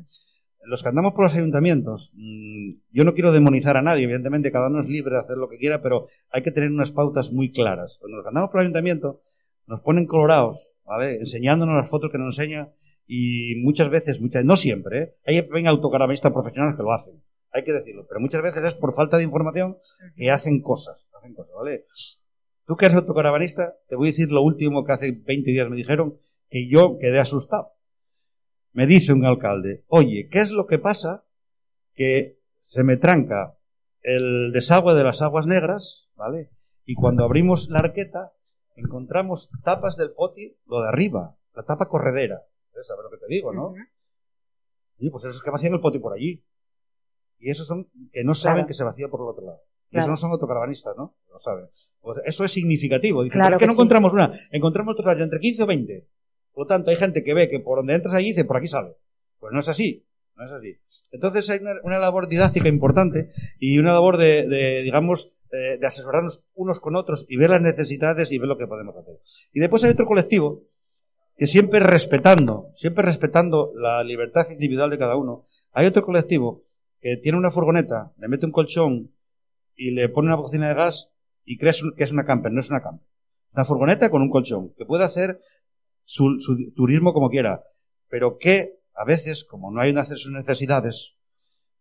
Los 0.65 0.83
que 0.83 0.89
andamos 0.89 1.13
por 1.13 1.24
los 1.24 1.36
ayuntamientos, 1.36 2.12
mmm, 2.13 2.71
yo 2.91 3.03
no 3.03 3.13
quiero 3.13 3.31
demonizar 3.31 3.77
a 3.77 3.81
nadie, 3.81 4.03
evidentemente 4.03 4.51
cada 4.51 4.67
uno 4.67 4.81
es 4.81 4.88
libre 4.88 5.15
de 5.15 5.21
hacer 5.21 5.38
lo 5.38 5.50
que 5.50 5.57
quiera, 5.57 5.81
pero 5.81 6.07
hay 6.29 6.43
que 6.43 6.51
tener 6.51 6.69
unas 6.69 6.91
pautas 6.91 7.31
muy 7.31 7.51
claras. 7.51 7.98
Cuando 8.00 8.17
los 8.17 8.25
que 8.25 8.29
andamos 8.29 8.50
por 8.50 8.59
el 8.59 8.65
ayuntamiento 8.65 9.21
nos 9.67 9.81
ponen 9.81 10.05
colorados. 10.05 10.74
Enseñándonos 11.01 11.75
las 11.75 11.89
fotos 11.89 12.11
que 12.11 12.18
nos 12.18 12.37
enseña 12.37 12.70
y 13.05 13.55
muchas 13.61 13.89
veces, 13.89 14.20
muchas, 14.20 14.44
no 14.44 14.57
siempre, 14.57 15.01
¿eh? 15.01 15.15
Hay 15.25 15.42
ven 15.42 15.68
autocaravanistas 15.68 16.33
profesionales 16.33 16.75
que 16.75 16.83
lo 16.83 16.92
hacen, 16.92 17.22
hay 17.51 17.63
que 17.63 17.74
decirlo, 17.74 18.05
pero 18.07 18.20
muchas 18.20 18.42
veces 18.42 18.63
es 18.63 18.74
por 18.74 18.94
falta 18.94 19.18
de 19.18 19.24
información 19.24 19.77
que 20.15 20.31
hacen 20.31 20.61
cosas. 20.61 20.98
Tú 22.65 22.75
que 22.75 22.85
eres 22.85 22.98
autocaravanista, 22.98 23.75
te 23.87 23.96
voy 23.96 24.09
a 24.09 24.11
decir 24.11 24.31
lo 24.31 24.42
último 24.42 24.83
que 24.83 24.92
hace 24.92 25.11
20 25.11 25.51
días 25.51 25.70
me 25.70 25.75
dijeron, 25.75 26.18
que 26.50 26.68
yo 26.70 26.98
quedé 27.00 27.20
asustado. 27.20 27.72
Me 28.72 28.85
dice 28.85 29.14
un 29.14 29.25
alcalde, 29.25 29.83
oye, 29.88 30.27
¿qué 30.31 30.40
es 30.42 30.51
lo 30.51 30.68
que 30.68 30.79
pasa? 30.79 31.25
Que 31.96 32.40
se 32.62 32.83
me 32.83 32.98
tranca 32.98 33.57
el 34.01 34.51
desagüe 34.53 34.94
de 34.96 35.03
las 35.03 35.22
aguas 35.22 35.46
negras, 35.48 36.09
¿vale? 36.16 36.51
Y 36.85 36.96
cuando 36.96 37.24
abrimos 37.24 37.70
la 37.70 37.79
arqueta, 37.79 38.31
encontramos 38.75 39.50
tapas 39.64 39.98
del 39.98 40.12
poti, 40.14 40.57
lo 40.66 40.81
de 40.81 40.88
arriba, 40.90 41.38
la 41.53 41.64
tapa 41.64 41.88
corredera. 41.88 42.42
¿Sabes 42.72 43.03
lo 43.03 43.09
que 43.09 43.18
te 43.18 43.27
digo, 43.27 43.53
no? 43.53 43.74
Y 44.98 45.09
pues 45.09 45.25
esos 45.25 45.42
que 45.42 45.50
vacían 45.50 45.74
el 45.74 45.81
poti 45.81 46.00
por 46.00 46.14
allí. 46.14 46.44
Y 47.40 47.50
esos 47.50 47.68
son 47.68 47.90
que 48.12 48.24
no 48.24 48.35
saben 48.35 48.57
Claro. 48.57 48.68
que 48.68 48.74
se 48.74 48.83
vacía 48.83 49.07
por 49.09 49.22
el 49.22 49.27
otro 49.27 49.46
lado. 49.46 49.62
Claro. 49.90 50.03
esos 50.05 50.09
no 50.09 50.16
son 50.18 50.31
autocaravanistas, 50.31 50.96
¿no? 50.96 51.16
No 51.31 51.40
saben. 51.40 51.68
Pues 52.00 52.20
eso 52.25 52.44
es 52.46 52.51
significativo. 52.51 53.24
Dicen, 53.24 53.40
Claro 53.40 53.53
¿por 53.55 53.59
qué 53.59 53.64
que 53.64 53.68
no 53.68 53.74
sí. 53.74 53.77
encontramos 53.77 54.14
una? 54.14 54.31
Encontramos 54.51 54.94
otro 54.94 55.05
rayo 55.05 55.24
entre 55.24 55.40
15 55.40 55.64
o 55.64 55.68
20. 55.68 56.07
Por 56.59 56.65
lo 56.65 56.75
tanto, 56.75 56.89
hay 56.89 56.98
gente 56.98 57.24
que 57.24 57.33
ve 57.33 57.48
que 57.48 57.61
por 57.61 57.77
donde 57.77 57.93
entras 57.93 58.13
allí 58.13 58.31
dice, 58.31 58.43
por 58.43 58.57
aquí 58.57 58.67
sale. 58.67 58.98
Pues 59.39 59.53
no 59.53 59.61
es 59.61 59.69
así. 59.69 60.05
No 60.35 60.45
es 60.45 60.51
así. 60.51 60.75
Entonces 61.13 61.50
hay 61.50 61.61
una, 61.61 62.00
labor 62.00 62.27
didáctica 62.27 62.67
importante 62.67 63.31
y 63.59 63.77
una 63.77 63.93
labor 63.93 64.17
de, 64.17 64.81
digamos, 64.83 65.31
de 65.50 65.87
asesorarnos 65.87 66.43
unos 66.55 66.81
con 66.81 66.98
otros 66.98 67.25
y 67.29 67.37
ver 67.37 67.51
las 67.51 67.61
necesidades 67.61 68.29
y 68.33 68.39
ver 68.39 68.50
lo 68.50 68.57
que 68.57 68.67
podemos 68.67 68.93
hacer. 68.98 69.22
Y 69.53 69.61
después 69.61 69.85
hay 69.85 69.91
otro 69.91 70.05
colectivo 70.05 70.63
que 71.37 71.48
siempre 71.48 71.79
respetando, 71.79 72.74
siempre 72.75 73.05
respetando 73.05 73.72
la 73.77 74.03
libertad 74.03 74.50
individual 74.50 74.89
de 74.89 74.98
cada 74.98 75.15
uno, 75.15 75.45
hay 75.72 75.87
otro 75.87 76.03
colectivo 76.03 76.65
que 77.00 77.15
tiene 77.15 77.37
una 77.37 77.51
furgoneta, 77.51 78.11
le 78.17 78.27
mete 78.27 78.45
un 78.45 78.51
colchón 78.51 79.13
y 79.77 79.91
le 79.91 80.09
pone 80.09 80.27
una 80.27 80.35
cocina 80.35 80.67
de 80.67 80.74
gas 80.74 81.13
y 81.45 81.57
crees 81.57 81.81
que 81.95 82.03
es 82.03 82.11
una 82.11 82.25
camper, 82.25 82.51
no 82.51 82.59
es 82.59 82.69
una 82.69 82.81
camper. 82.81 83.07
Una 83.53 83.63
furgoneta 83.63 84.09
con 84.09 84.22
un 84.22 84.29
colchón, 84.29 84.74
que 84.77 84.85
puede 84.85 85.05
hacer 85.05 85.39
su, 86.09 86.39
su 86.39 86.74
turismo 86.74 87.13
como 87.13 87.29
quiera, 87.29 87.63
pero 88.07 88.39
que 88.39 88.79
a 88.95 89.05
veces, 89.05 89.43
como 89.43 89.72
no 89.72 89.79
hay 89.79 89.91
una 89.91 90.05
sus 90.05 90.31
necesidades, 90.31 91.15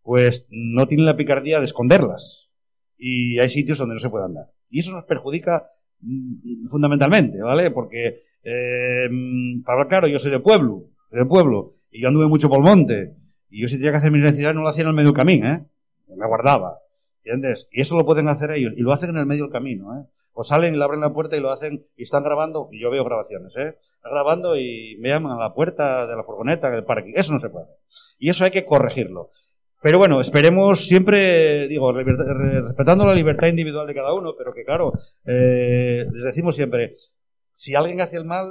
pues 0.02 0.46
no 0.50 0.86
tienen 0.86 1.06
la 1.06 1.16
picardía 1.16 1.60
de 1.60 1.64
esconderlas. 1.64 2.50
Y 2.98 3.38
hay 3.38 3.48
sitios 3.48 3.78
donde 3.78 3.94
no 3.94 4.00
se 4.00 4.10
puede 4.10 4.26
andar. 4.26 4.52
Y 4.68 4.80
eso 4.80 4.92
nos 4.92 5.06
perjudica 5.06 5.70
mm, 6.00 6.68
fundamentalmente, 6.68 7.40
¿vale? 7.40 7.70
Porque, 7.70 8.20
eh, 8.42 9.08
mm, 9.10 9.62
para 9.62 9.88
claro, 9.88 10.06
yo 10.08 10.18
soy 10.18 10.30
de 10.30 10.40
pueblo, 10.40 10.90
soy 11.08 11.20
de 11.20 11.24
pueblo, 11.24 11.70
y 11.90 12.02
yo 12.02 12.08
anduve 12.08 12.26
mucho 12.26 12.50
por 12.50 12.58
el 12.58 12.64
monte, 12.64 13.16
y 13.48 13.62
yo 13.62 13.68
si 13.68 13.76
tenía 13.76 13.92
que 13.92 13.96
hacer 13.96 14.10
mis 14.10 14.22
necesidades 14.22 14.54
no 14.54 14.62
lo 14.62 14.68
hacía 14.68 14.82
en 14.82 14.88
el 14.88 14.94
medio 14.94 15.14
camino, 15.14 15.50
¿eh? 15.50 15.64
Me 16.14 16.26
guardaba, 16.26 16.78
¿entiendes? 17.24 17.66
Y 17.72 17.80
eso 17.80 17.96
lo 17.96 18.04
pueden 18.04 18.28
hacer 18.28 18.50
ellos, 18.50 18.74
y 18.76 18.82
lo 18.82 18.92
hacen 18.92 19.10
en 19.10 19.16
el 19.16 19.26
medio 19.26 19.44
del 19.44 19.52
camino, 19.52 19.98
¿eh? 19.98 20.04
O 20.40 20.44
salen 20.44 20.72
y 20.72 20.78
le 20.78 20.84
abren 20.84 21.00
la 21.00 21.12
puerta 21.12 21.36
y 21.36 21.40
lo 21.40 21.50
hacen, 21.50 21.84
y 21.96 22.04
están 22.04 22.22
grabando, 22.22 22.68
y 22.70 22.80
yo 22.80 22.92
veo 22.92 23.02
grabaciones, 23.02 23.56
¿eh? 23.56 23.76
Grabando 24.04 24.56
y 24.56 24.96
me 25.00 25.08
llaman 25.08 25.32
a 25.32 25.36
la 25.40 25.52
puerta 25.52 26.06
de 26.06 26.14
la 26.14 26.22
furgoneta, 26.22 26.70
del 26.70 26.84
parque. 26.84 27.10
Eso 27.16 27.32
no 27.32 27.40
se 27.40 27.48
puede. 27.48 27.66
Y 28.20 28.30
eso 28.30 28.44
hay 28.44 28.52
que 28.52 28.64
corregirlo. 28.64 29.30
Pero 29.82 29.98
bueno, 29.98 30.20
esperemos 30.20 30.86
siempre, 30.86 31.66
digo, 31.66 31.92
respetando 31.92 33.04
la 33.04 33.16
libertad 33.16 33.48
individual 33.48 33.88
de 33.88 33.94
cada 33.96 34.14
uno, 34.14 34.36
pero 34.38 34.52
que 34.52 34.64
claro, 34.64 34.92
eh, 35.26 36.06
les 36.12 36.24
decimos 36.24 36.54
siempre, 36.54 36.94
si 37.52 37.74
alguien 37.74 38.00
hace 38.00 38.16
el 38.16 38.24
mal, 38.24 38.46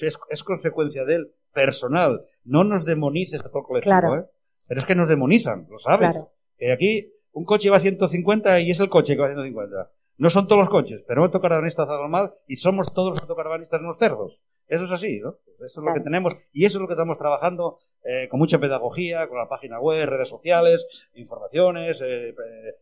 es, 0.00 0.18
es 0.30 0.42
consecuencia 0.42 1.04
de 1.04 1.14
él, 1.16 1.32
personal. 1.52 2.22
No 2.44 2.64
nos 2.64 2.86
demonices 2.86 3.44
a 3.44 3.50
todo 3.50 3.58
el 3.58 3.66
colectivo, 3.66 3.98
Claro. 3.98 4.16
¿eh? 4.16 4.24
Pero 4.66 4.80
es 4.80 4.86
que 4.86 4.94
nos 4.94 5.08
demonizan, 5.08 5.66
lo 5.68 5.76
sabes. 5.76 6.10
Claro. 6.10 6.30
Que 6.56 6.72
aquí 6.72 7.12
un 7.32 7.44
coche 7.44 7.68
va 7.68 7.76
a 7.76 7.80
150 7.80 8.60
y 8.60 8.70
es 8.70 8.80
el 8.80 8.88
coche 8.88 9.14
que 9.14 9.20
va 9.20 9.26
a 9.26 9.34
150. 9.34 9.90
No 10.18 10.30
son 10.30 10.48
todos 10.48 10.60
los 10.60 10.68
coches, 10.68 11.04
pero 11.06 11.22
autocaravanistas 11.22 11.88
hace 11.88 12.08
mal 12.08 12.34
y 12.46 12.56
somos 12.56 12.92
todos 12.92 13.10
los 13.10 13.22
autocaravanistas 13.22 13.80
unos 13.80 13.98
cerdos. 13.98 14.40
Eso 14.66 14.84
es 14.84 14.92
así, 14.92 15.20
¿no? 15.20 15.36
Eso 15.64 15.80
es 15.80 15.86
lo 15.86 15.94
que 15.94 16.00
tenemos 16.00 16.34
y 16.52 16.66
eso 16.66 16.76
es 16.76 16.82
lo 16.82 16.88
que 16.88 16.92
estamos 16.92 17.16
trabajando 17.16 17.78
eh, 18.04 18.28
con 18.28 18.38
mucha 18.38 18.58
pedagogía, 18.58 19.26
con 19.28 19.38
la 19.38 19.48
página 19.48 19.80
web, 19.80 20.08
redes 20.08 20.28
sociales, 20.28 20.86
informaciones, 21.14 22.00
eh, 22.00 22.28
eh, 22.28 22.34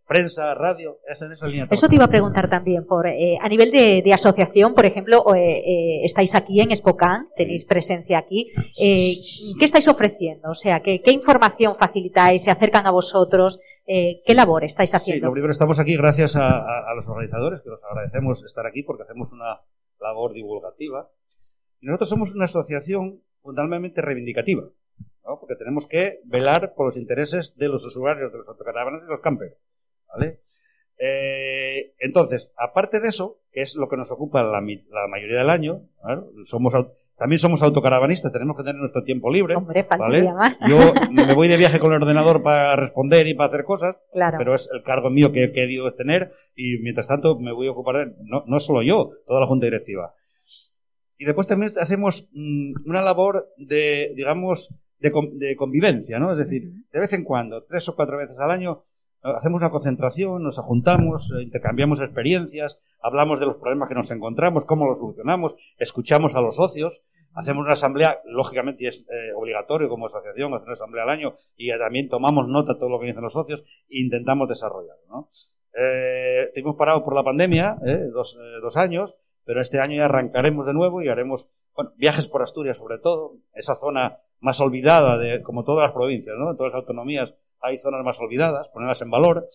prensa, 0.07 0.55
radio, 0.55 0.99
es 1.09 1.21
en 1.23 1.33
esa 1.33 1.47
línea. 1.47 1.69
Eso 1.71 1.89
te 1.89 1.95
iba 1.95 2.05
a 2.05 2.09
preguntar 2.09 2.51
también, 2.51 2.87
por 2.87 3.07
eh, 3.07 3.39
a 3.41 3.49
nivel 3.49 3.71
de, 3.71 4.03
de 4.03 4.13
asociación, 4.13 4.75
por 4.75 4.85
ejemplo, 4.85 5.25
estáis 6.03 6.35
aquí 6.35 6.61
en 6.61 6.75
Spokane, 6.75 7.27
tenéis 7.37 7.65
presencia 7.65 8.19
aquí. 8.19 8.51
Eh, 8.79 9.15
¿Qué 9.59 9.65
estáis 9.65 9.89
ofreciendo? 9.89 10.51
O 10.51 10.55
sea, 10.55 10.81
¿qué, 10.81 11.01
qué 11.03 11.13
información 11.13 11.77
facilitáis? 11.79 12.43
¿Se 12.43 12.51
acercan 12.51 12.87
a 12.87 12.91
vosotros? 12.91 13.61
Eh, 13.87 14.23
¿Qué 14.27 14.35
labor 14.35 14.65
estáis 14.65 14.91
Sí, 14.91 14.97
haciendo? 14.97 15.27
lo 15.27 15.33
primero 15.33 15.53
estamos 15.53 15.79
aquí 15.79 15.97
gracias 15.97 16.35
a, 16.37 16.57
a- 16.59 16.91
a 16.91 16.95
los 16.95 17.07
organizadores, 17.07 17.61
que 17.63 17.71
los 17.71 17.83
agradecemos 17.85 18.45
estar 18.45 18.67
aquí 18.67 18.83
porque 18.83 19.05
hacemos 19.05 19.31
una 19.33 19.61
labor 20.01 20.33
divulgativa. 20.33 21.09
Y 21.81 21.87
nosotros 21.87 22.09
somos 22.09 22.35
una 22.35 22.47
asociación 22.47 23.23
fundamentalmente 23.43 24.03
reivindicativa. 24.03 24.65
¿no? 25.25 25.39
Porque 25.41 25.55
tenemos 25.57 25.87
que 25.87 26.21
velar 26.25 26.75
por 26.75 26.87
los 26.87 26.97
intereses 26.97 27.55
de 27.57 27.69
los 27.69 27.85
usuarios 27.85 28.33
de 28.33 28.39
los 28.39 28.49
autocaravanas 28.49 29.03
y 29.05 29.11
los 29.11 29.21
campers, 29.21 29.57
¿vale? 30.09 30.41
Eh, 30.99 31.95
entonces, 31.99 32.53
aparte 32.57 33.01
de 33.01 33.09
eso, 33.09 33.41
que 33.53 33.61
es 33.63 33.75
lo 33.77 33.89
que 33.89 33.97
nos 33.97 34.11
ocupa 34.13 34.43
la, 34.43 34.61
la 34.61 35.07
mayoría 35.09 35.39
del 35.39 35.51
año, 35.51 35.83
somos 36.45 36.75
también 37.17 37.39
somos 37.39 37.63
autocaravanistas, 37.63 38.33
tenemos 38.33 38.57
que 38.57 38.63
tener 38.63 38.77
nuestro 38.79 39.03
tiempo 39.03 39.31
libre. 39.31 39.57
Hombre, 39.57 39.87
¿vale? 39.99 40.23
más. 40.33 40.59
Yo 40.69 40.79
me 41.11 41.35
voy 41.35 41.49
de 41.49 41.57
viaje 41.57 41.79
con 41.79 41.93
el 41.93 42.03
ordenador 42.03 42.43
para 42.43 42.77
responder 42.77 43.27
y 43.27 43.35
para 43.35 43.49
hacer 43.49 43.65
cosas, 43.65 43.97
pero 44.13 44.55
es 44.55 44.69
el 44.73 44.83
cargo 44.83 45.09
mío 45.09 45.33
que 45.33 45.45
he 45.45 45.53
querido 45.53 45.93
tener 45.95 46.33
y 46.55 46.79
mientras 46.79 47.09
tanto 47.09 47.39
me 47.39 47.53
voy 47.53 47.69
a 47.69 47.73
ocupar 47.73 47.97
de 47.97 48.15
no, 48.23 48.45
no 48.47 48.61
solo 48.61 48.83
yo, 48.83 49.13
toda 49.27 49.41
la 49.41 49.47
junta 49.47 49.67
directiva. 49.67 50.15
Y 51.19 51.25
después 51.25 51.47
también 51.47 51.73
hacemos 51.81 52.29
mm, 52.33 52.89
una 52.89 53.01
labor 53.01 53.49
de, 53.57 54.13
digamos, 54.15 54.75
de, 54.99 55.11
de, 55.33 55.57
convivencia, 55.57 56.19
¿no? 56.19 56.33
Es 56.33 56.39
decir, 56.39 56.71
de 56.93 57.01
vez 57.01 57.13
en 57.15 57.25
cuando, 57.25 57.65
tres 57.65 57.89
o 57.89 57.97
cuatro 57.97 58.19
veces 58.19 58.39
al 58.39 58.51
año, 58.51 58.83
hacemos 59.23 59.63
una 59.63 59.71
concentración, 59.71 60.43
nos 60.43 60.59
juntamos, 60.59 61.33
eh, 61.33 61.43
intercambiamos 61.43 62.01
experiencias, 62.01 62.79
hablamos 63.07 63.39
de 63.39 63.47
los 63.47 63.57
problemas 63.57 63.89
que 63.89 63.95
nos 63.95 64.11
encontramos, 64.11 64.65
cómo 64.65 64.87
los 64.87 64.99
solucionamos, 64.99 65.55
escuchamos 65.79 66.35
a 66.35 66.41
los 66.41 66.57
socios, 66.57 67.03
hacemos 67.35 67.65
una 67.65 67.75
asamblea, 67.75 68.21
lógicamente 68.25 68.89
es 68.89 69.07
eh, 69.09 69.33
obligatorio 69.37 69.89
como 69.89 70.07
asociación 70.07 70.53
hacer 70.55 70.67
una 70.67 70.75
asamblea 70.75 71.05
al 71.05 71.11
año 71.11 71.35
y 71.57 71.71
también 71.71 72.09
tomamos 72.09 72.49
nota 72.49 72.75
de 72.75 72.81
todo 72.81 72.89
lo 72.89 72.99
que 72.99 73.07
dicen 73.07 73.23
los 73.23 73.33
socios 73.33 73.63
e 73.89 74.01
intentamos 74.01 74.49
desarrollarlo. 74.49 75.05
¿no? 75.09 75.29
Eh, 75.79 76.51
estuvimos 76.55 76.77
por 76.77 77.15
la 77.15 77.23
pandemia, 77.23 77.79
dos, 78.13 78.37
dos 78.63 78.77
años, 78.77 79.17
pero 79.45 79.61
este 79.61 79.79
año 79.79 79.97
ya 79.97 80.07
arrancaremos 80.07 80.67
de 80.67 80.75
nuevo 80.75 81.03
y 81.03 81.09
haremos 81.09 81.49
viajes 81.97 82.27
por 82.27 82.43
Asturias 82.43 82.79
sobre 82.79 82.99
todo, 82.99 83.37
esa 83.55 83.77
zona 83.77 84.19
más 84.41 84.61
olvidada 84.61 85.19
de 85.19 85.43
como 85.43 85.65
todas 85.65 85.87
las 85.87 85.95
provincias, 85.95 86.35
¿no? 86.37 86.57
todas 86.57 86.73
las 86.73 86.81
autonomías 86.81 87.35
hay 87.61 87.79
zonas 87.79 88.05
más 88.05 88.19
olvidadas, 88.21 88.69
ponerlas 88.69 89.03
en 89.03 89.11
valor. 89.11 89.49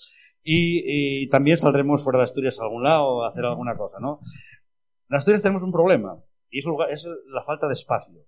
Y, 0.43 1.29
también 1.29 1.57
saldremos 1.57 2.03
fuera 2.03 2.19
de 2.19 2.25
Asturias 2.25 2.59
a 2.59 2.63
algún 2.63 2.83
lado 2.83 3.23
a 3.23 3.29
hacer 3.29 3.45
alguna 3.45 3.75
cosa, 3.75 3.99
¿no? 3.99 4.19
En 5.09 5.17
Asturias 5.17 5.41
tenemos 5.41 5.63
un 5.63 5.71
problema, 5.71 6.17
y 6.49 6.59
es, 6.59 6.65
es 6.89 7.07
la 7.27 7.43
falta 7.43 7.67
de 7.67 7.73
espacio. 7.73 8.25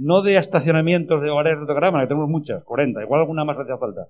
No 0.00 0.22
de 0.22 0.36
estacionamientos 0.36 1.22
de 1.22 1.30
hogares 1.30 1.54
de 1.54 1.60
autocaravanas, 1.60 2.04
que 2.04 2.08
tenemos 2.08 2.28
muchas, 2.28 2.64
40, 2.64 3.02
igual 3.02 3.20
alguna 3.20 3.44
más 3.44 3.58
hacía 3.58 3.78
falta. 3.78 4.08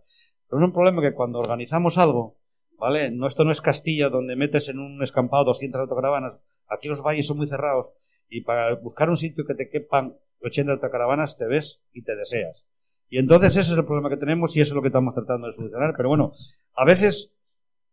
Pero 0.48 0.61
es 0.61 0.66
un 0.66 0.72
problema 0.72 1.03
que 1.03 1.14
cuando 1.14 1.38
organizamos 1.38 1.98
algo, 1.98 2.38
¿vale? 2.79 3.11
No, 3.11 3.27
esto 3.27 3.44
no 3.44 3.53
es 3.53 3.61
Castilla 3.61 4.09
donde 4.09 4.37
metes 4.37 4.68
en 4.68 4.79
un 4.79 5.03
escampado 5.03 5.44
200 5.44 5.83
autocaravanas. 5.83 6.35
Aquí 6.66 6.88
los 6.88 7.03
valles 7.03 7.27
son 7.27 7.37
muy 7.37 7.46
cerrados 7.46 7.88
y 8.29 8.42
para 8.42 8.74
buscar 8.74 9.09
un 9.09 9.16
sitio 9.16 9.44
que 9.46 9.55
te 9.55 9.68
quepan 9.68 10.16
80 10.42 10.72
autocaravanas 10.72 11.37
te 11.37 11.46
ves 11.46 11.83
y 11.92 12.03
te 12.03 12.14
deseas. 12.14 12.67
Y 13.09 13.18
entonces 13.18 13.57
ese 13.57 13.73
es 13.73 13.79
el 13.79 13.85
problema 13.85 14.11
que 14.11 14.16
tenemos 14.16 14.55
y 14.57 14.61
eso 14.61 14.73
es 14.73 14.77
lo 14.77 14.83
que 14.83 14.88
estamos 14.88 15.14
tratando 15.14 15.47
de 15.47 15.55
solucionar. 15.55 15.94
Pero 15.97 16.09
bueno, 16.09 16.33
a 16.75 16.85
veces, 16.85 17.35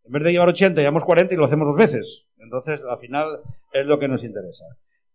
en 0.04 0.12
vez 0.12 0.24
de 0.24 0.32
llevar 0.32 0.50
80, 0.50 0.82
llevamos 0.82 1.06
40 1.06 1.34
y 1.34 1.38
lo 1.38 1.46
hacemos 1.46 1.68
dos 1.68 1.78
veces. 1.78 2.26
Entonces, 2.38 2.82
al 2.88 3.00
final, 3.00 3.40
es 3.72 3.86
lo 3.86 3.98
que 3.98 4.08
nos 4.08 4.24
interesa. 4.24 4.66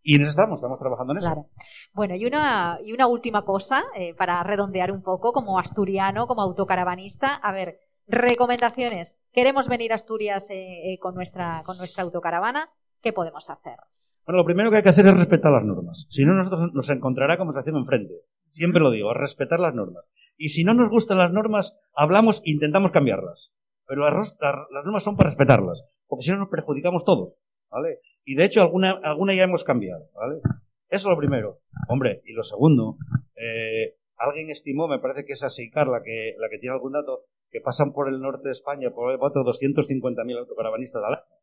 Y 0.02 0.16
en 0.16 0.22
eso 0.22 0.30
estamos, 0.30 0.56
estamos 0.56 0.78
trabajando 0.78 1.12
en 1.12 1.18
eso. 1.18 1.26
Claro. 1.26 1.46
Bueno, 1.92 2.14
y 2.16 2.24
una, 2.24 2.78
y 2.82 2.92
una 2.92 3.06
última 3.06 3.44
cosa, 3.44 3.84
eh, 3.94 4.14
para 4.14 4.42
redondear 4.42 4.90
un 4.92 5.02
poco, 5.02 5.32
como 5.32 5.58
asturiano, 5.58 6.26
como 6.26 6.42
autocaravanista. 6.42 7.34
A 7.34 7.52
ver, 7.52 7.78
recomendaciones. 8.06 9.16
Queremos 9.32 9.68
venir 9.68 9.92
a 9.92 9.96
Asturias 9.96 10.48
eh, 10.50 10.92
eh, 10.92 10.98
con, 10.98 11.14
nuestra, 11.14 11.62
con 11.64 11.76
nuestra 11.76 12.02
autocaravana. 12.02 12.70
¿Qué 13.02 13.12
podemos 13.12 13.48
hacer? 13.50 13.76
Bueno, 14.24 14.38
lo 14.38 14.44
primero 14.44 14.70
que 14.70 14.78
hay 14.78 14.82
que 14.82 14.88
hacer 14.88 15.06
es 15.06 15.16
respetar 15.16 15.52
las 15.52 15.64
normas. 15.64 16.06
Si 16.08 16.24
no, 16.24 16.34
nosotros 16.34 16.72
nos 16.72 16.88
encontrará 16.90 17.36
como 17.36 17.52
se 17.52 17.60
haciendo 17.60 17.80
enfrente. 17.80 18.14
Siempre 18.50 18.80
lo 18.80 18.90
digo, 18.90 19.14
respetar 19.14 19.60
las 19.60 19.74
normas. 19.74 20.04
Y 20.36 20.50
si 20.50 20.64
no 20.64 20.74
nos 20.74 20.90
gustan 20.90 21.18
las 21.18 21.32
normas, 21.32 21.78
hablamos 21.94 22.38
e 22.38 22.50
intentamos 22.50 22.92
cambiarlas. 22.92 23.52
Pero 23.86 24.02
las, 24.02 24.38
normas 24.84 25.02
son 25.02 25.16
para 25.16 25.30
respetarlas, 25.30 25.84
porque 26.06 26.24
si 26.24 26.30
no 26.30 26.38
nos 26.38 26.48
perjudicamos 26.48 27.04
todos, 27.04 27.38
¿vale? 27.70 27.98
Y 28.24 28.36
de 28.36 28.44
hecho 28.44 28.62
alguna, 28.62 29.00
alguna 29.02 29.34
ya 29.34 29.44
hemos 29.44 29.64
cambiado, 29.64 30.08
¿vale? 30.14 30.40
Eso 30.88 31.08
es 31.08 31.12
lo 31.12 31.18
primero. 31.18 31.60
Hombre, 31.88 32.22
y 32.24 32.32
lo 32.32 32.42
segundo, 32.42 32.98
eh, 33.34 33.96
alguien 34.16 34.50
estimó, 34.50 34.86
me 34.86 34.98
parece 34.98 35.24
que 35.24 35.32
es 35.32 35.42
así, 35.42 35.70
Carla, 35.70 36.02
que, 36.04 36.36
la 36.38 36.48
que 36.48 36.58
tiene 36.58 36.74
algún 36.74 36.92
dato, 36.92 37.24
que 37.50 37.60
pasan 37.60 37.92
por 37.92 38.08
el 38.08 38.20
norte 38.20 38.48
de 38.48 38.52
España, 38.52 38.90
por 38.90 39.18
otros 39.20 39.60
250.000 39.60 40.38
autocaravanistas 40.38 41.02
al 41.02 41.14
año. 41.14 41.36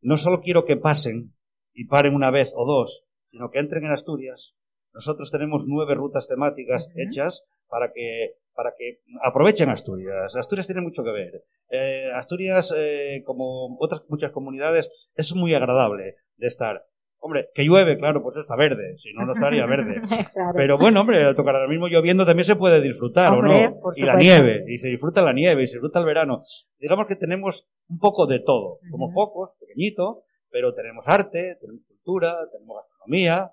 No 0.00 0.16
solo 0.16 0.40
quiero 0.40 0.64
que 0.64 0.76
pasen 0.76 1.34
y 1.74 1.86
paren 1.86 2.14
una 2.14 2.30
vez 2.30 2.52
o 2.54 2.64
dos, 2.64 3.04
sino 3.30 3.50
que 3.50 3.58
entren 3.58 3.84
en 3.84 3.92
Asturias, 3.92 4.54
nosotros 4.94 5.30
tenemos 5.30 5.64
nueve 5.66 5.94
rutas 5.94 6.28
temáticas 6.28 6.88
hechas 6.96 7.44
para 7.68 7.92
que, 7.92 8.34
para 8.54 8.74
que 8.76 9.00
aprovechen 9.22 9.70
Asturias. 9.70 10.36
Asturias 10.36 10.66
tiene 10.66 10.82
mucho 10.82 11.02
que 11.02 11.10
ver. 11.10 11.44
Eh, 11.70 12.10
Asturias, 12.14 12.74
eh, 12.76 13.22
como 13.24 13.76
otras 13.80 14.02
muchas 14.08 14.30
comunidades, 14.32 14.90
es 15.14 15.34
muy 15.34 15.54
agradable 15.54 16.16
de 16.36 16.46
estar. 16.46 16.84
Hombre, 17.24 17.50
que 17.54 17.62
llueve, 17.62 17.96
claro, 17.98 18.20
pues 18.20 18.36
está 18.36 18.56
verde, 18.56 18.98
si 18.98 19.12
no, 19.12 19.24
no 19.24 19.32
estaría 19.32 19.64
verde. 19.64 20.02
Pero 20.56 20.76
bueno, 20.76 21.02
hombre, 21.02 21.22
al 21.22 21.36
tocar 21.36 21.54
ahora 21.54 21.68
mismo 21.68 21.86
lloviendo 21.86 22.26
también 22.26 22.44
se 22.44 22.56
puede 22.56 22.82
disfrutar, 22.82 23.32
¿o 23.32 23.40
no? 23.40 23.52
Y 23.94 24.02
la 24.02 24.16
nieve, 24.16 24.64
y 24.66 24.78
se 24.78 24.88
disfruta 24.88 25.22
la 25.22 25.32
nieve, 25.32 25.62
y 25.62 25.66
se 25.68 25.74
disfruta 25.74 26.00
el 26.00 26.04
verano. 26.04 26.42
Digamos 26.80 27.06
que 27.06 27.14
tenemos 27.14 27.68
un 27.88 28.00
poco 28.00 28.26
de 28.26 28.40
todo, 28.40 28.80
como 28.90 29.12
pocos, 29.14 29.54
pequeñito, 29.60 30.24
pero 30.50 30.74
tenemos 30.74 31.06
arte, 31.06 31.56
tenemos 31.60 31.84
cultura, 31.86 32.34
tenemos 32.50 32.78
gastronomía, 32.78 33.52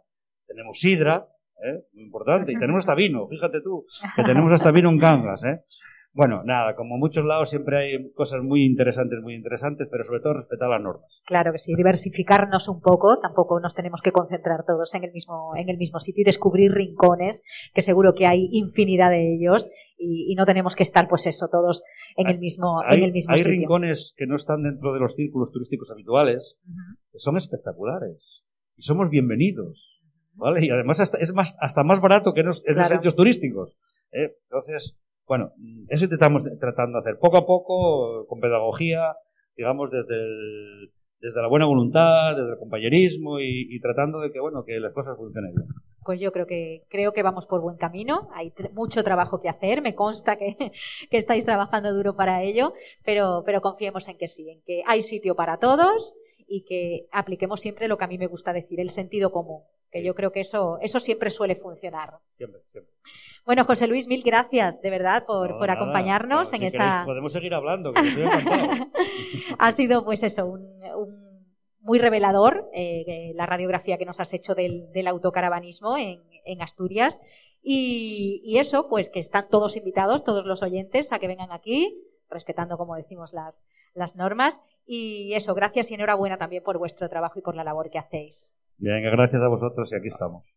tenemos 0.60 0.80
sidra, 0.80 1.26
¿eh? 1.64 1.86
muy 1.94 2.04
importante, 2.04 2.52
y 2.52 2.56
tenemos 2.60 2.80
hasta 2.80 2.96
vino, 2.96 3.28
fíjate 3.28 3.62
tú, 3.62 3.86
que 4.16 4.24
tenemos 4.24 4.52
hasta 4.52 4.72
vino 4.72 4.90
en 4.90 5.00
Cangas, 5.00 5.44
¿eh? 5.44 5.62
Bueno, 6.12 6.42
nada, 6.44 6.76
como 6.76 6.96
en 6.96 7.00
muchos 7.00 7.24
lados 7.24 7.52
siempre 7.52 7.78
hay 7.78 8.12
cosas 8.14 8.42
muy 8.42 8.66
interesantes, 8.66 9.20
muy 9.22 9.36
interesantes, 9.36 9.88
pero 9.90 10.04
sobre 10.04 10.20
todo 10.20 10.34
respetar 10.34 10.68
las 10.68 10.82
normas. 10.82 11.22
Claro 11.26 11.52
que 11.52 11.60
sí, 11.60 11.76
diversificarnos 11.76 12.68
un 12.68 12.82
poco, 12.82 13.20
tampoco 13.20 13.60
nos 13.60 13.76
tenemos 13.76 14.02
que 14.02 14.12
concentrar 14.12 14.66
todos 14.66 14.94
en 14.96 15.04
el 15.04 15.14
mismo, 15.14 15.54
en 15.56 15.70
el 15.70 15.78
mismo 15.78 16.00
sitio 16.00 16.24
y 16.24 16.26
descubrir 16.26 16.72
rincones, 16.74 17.44
que 17.74 17.84
seguro 17.84 18.16
que 18.16 18.26
hay 18.26 18.50
infinidad 18.52 19.12
de 19.12 19.36
ellos, 19.36 19.70
y, 19.98 20.34
no 20.36 20.46
tenemos 20.46 20.76
que 20.76 20.84
estar, 20.84 21.08
pues 21.08 21.28
eso, 21.28 21.48
todos 21.50 21.84
en 22.16 22.28
el 22.28 22.40
mismo, 22.40 22.82
hay, 22.82 23.00
en 23.00 23.06
el 23.06 23.12
mismo 23.12 23.36
hay 23.36 23.44
rincones 23.44 24.14
que 24.18 24.26
no 24.26 24.36
están 24.36 24.64
dentro 24.64 24.94
de 24.94 25.00
los 25.00 25.14
círculos 25.14 25.52
turísticos 25.52 25.92
habituales, 25.92 26.58
que 27.12 27.20
son 27.20 27.38
espectaculares, 27.38 28.44
y 28.76 28.82
somos 28.82 29.10
bienvenidos. 29.10 29.99
¿Vale? 30.40 30.66
Y 30.66 30.70
además 30.70 31.00
hasta, 31.00 31.18
es 31.20 31.34
más, 31.34 31.56
hasta 31.60 31.84
más 31.84 32.02
barato 32.02 32.34
que 32.34 32.42
en 32.42 32.48
los, 32.48 32.64
sitios 32.64 33.16
turísticos. 33.16 33.76
¿eh? 34.12 34.36
Entonces, 34.44 34.98
bueno, 35.28 35.52
eso 35.90 36.06
estamos 36.06 36.44
tratando 36.60 37.00
de 37.00 37.10
hacer 37.10 37.20
poco 37.20 37.38
a 37.38 37.46
poco, 37.46 38.26
con 38.28 38.40
pedagogía, 38.40 39.16
digamos, 39.56 39.92
desde 39.92 40.90
desde 41.22 41.42
la 41.42 41.48
buena 41.48 41.66
voluntad, 41.66 42.36
desde 42.36 42.52
el 42.52 42.58
compañerismo 42.58 43.40
y, 43.40 43.80
tratando 43.82 44.20
de 44.20 44.32
que, 44.32 44.40
bueno, 44.40 44.64
que 44.64 44.80
las 44.80 44.94
cosas 44.94 45.18
funcionen 45.18 45.54
bien. 45.54 45.68
Pues 46.04 46.20
yo 46.20 46.32
creo 46.32 46.48
que 46.48 46.86
creo 46.90 47.12
que 47.12 47.24
vamos 47.24 47.46
por 47.46 47.62
buen 47.62 47.78
camino. 47.78 48.30
Hay 48.34 48.54
mucho 48.74 49.04
trabajo 49.04 49.42
que 49.42 49.50
hacer. 49.50 49.82
Me 49.82 49.96
consta 49.96 50.38
que, 50.38 50.56
que, 51.12 51.18
estáis 51.18 51.46
trabajando 51.46 51.94
duro 51.94 52.16
para 52.16 52.42
ello, 52.42 52.74
pero, 53.04 53.44
pero 53.46 53.62
confiemos 53.62 54.08
en 54.08 54.18
que 54.18 54.28
sí, 54.28 54.50
en 54.50 54.62
que 54.62 54.82
hay 54.88 55.02
sitio 55.02 55.36
para 55.36 55.58
todos 55.58 56.16
y 56.48 56.64
que 56.64 57.08
apliquemos 57.12 57.60
siempre 57.60 57.88
lo 57.88 57.98
que 57.98 58.06
a 58.06 58.08
mí 58.08 58.18
me 58.18 58.28
gusta 58.28 58.54
decir, 58.54 58.80
el 58.80 58.90
sentido 58.90 59.32
común, 59.32 59.62
que 59.92 60.04
yo 60.04 60.16
creo 60.16 60.32
que 60.32 60.42
eso, 60.42 60.78
eso 60.82 61.00
siempre 61.00 61.30
suele 61.30 61.56
funcionar. 61.56 62.20
Siempre, 62.38 62.62
siempre. 62.72 62.94
Bueno, 63.46 63.66
José 63.66 63.88
Luis, 63.88 64.08
mil 64.08 64.24
gracias 64.24 64.82
de 64.82 64.90
verdad 64.90 65.26
por, 65.26 65.58
por 65.58 65.72
acompañarnos 65.72 66.54
en 66.54 66.64
esta. 66.64 67.04
podemos 67.06 67.32
seguir 67.34 67.54
hablando, 67.54 67.94
que 67.94 68.08
estoy 68.08 68.24
ha 69.58 69.72
sido, 69.72 70.06
pues 70.06 70.22
eso, 70.24 70.46
un, 70.46 70.80
muy 71.82 71.98
revelador 71.98 72.70
eh, 72.74 73.32
la 73.36 73.46
radiografía 73.46 73.98
que 73.98 74.06
nos 74.06 74.20
has 74.20 74.34
hecho 74.34 74.54
del, 74.54 74.92
del 74.92 75.08
autocaravanismo 75.08 75.98
en, 75.98 76.22
en 76.46 76.62
Asturias. 76.62 77.20
Y, 77.62 78.42
y, 78.46 78.60
eso, 78.60 78.88
pues 78.88 79.10
que 79.10 79.20
están 79.20 79.50
todos 79.50 79.76
invitados, 79.76 80.24
todos 80.24 80.46
los 80.46 80.62
oyentes, 80.62 81.12
a 81.12 81.20
que 81.20 81.28
vengan 81.28 81.52
aquí, 81.52 82.02
respetando, 82.30 82.78
como 82.78 82.96
decimos, 82.96 83.34
las, 83.34 83.62
las 83.94 84.16
normas. 84.16 84.62
Y 84.86 85.34
eso, 85.34 85.54
gracias 85.56 85.92
y 85.92 85.96
enhorabuena 85.96 86.38
también 86.38 86.64
por 86.64 86.78
vuestro 86.78 87.10
trabajo 87.10 87.40
y 87.40 87.42
por 87.42 87.56
la 87.56 87.64
labor 87.64 87.90
que 87.90 88.00
hacéis. 88.00 88.56
Bien, 88.80 89.04
gracias 89.04 89.42
a 89.42 89.48
vosotros 89.50 89.92
y 89.92 89.96
aquí 89.96 90.08
estamos. 90.08 90.56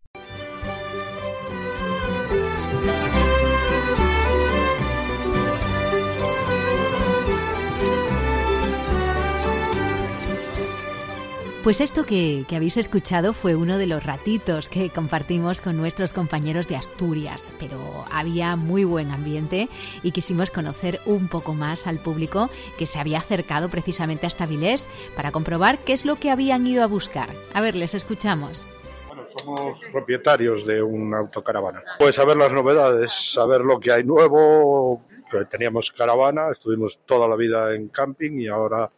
Pues 11.62 11.80
esto 11.80 12.04
que, 12.04 12.44
habéis 12.56 12.76
escuchado 12.76 13.32
fue 13.32 13.54
uno 13.54 13.78
de 13.78 13.86
los 13.86 14.02
ratitos 14.02 14.68
que 14.68 14.90
compartimos 14.90 15.60
con 15.60 15.76
nuestros 15.76 16.12
compañeros 16.12 16.66
de 16.66 16.74
Asturias, 16.74 17.52
pero 17.60 18.04
había 18.10 18.56
muy 18.56 18.82
buen 18.82 19.12
ambiente 19.12 19.68
y 20.02 20.10
quisimos 20.10 20.50
conocer 20.50 21.00
un 21.06 21.28
poco 21.28 21.54
más 21.54 21.86
al 21.86 22.00
público 22.00 22.50
que 22.78 22.86
se 22.86 22.98
había 22.98 23.18
acercado 23.18 23.68
precisamente 23.68 24.26
hasta 24.26 24.44
Vilés 24.44 24.88
para 25.14 25.30
comprobar 25.30 25.78
qué 25.84 25.92
es 25.92 26.04
lo 26.04 26.16
que 26.16 26.32
habían 26.32 26.66
ido 26.66 26.82
a 26.82 26.88
buscar. 26.88 27.32
A 27.54 27.60
ver, 27.60 27.76
les 27.76 27.94
escuchamos. 27.94 28.66
Bueno, 29.06 29.22
somos 29.28 29.80
propietarios 29.92 30.66
de 30.66 30.82
una 30.82 31.18
autocaravana. 31.18 31.80
Pues 31.96 32.16
saber 32.16 32.38
las 32.38 32.52
novedades, 32.52 33.12
saber 33.12 33.60
lo 33.60 33.78
que 33.78 33.92
hay 33.92 34.02
nuevo. 34.02 35.04
Teníamos 35.48 35.92
caravana, 35.92 36.50
estuvimos 36.50 36.98
toda 37.06 37.28
la 37.28 37.36
vida 37.36 37.72
en 37.72 37.88
camping 37.88 38.40
y 38.40 38.48
ahora 38.48 38.90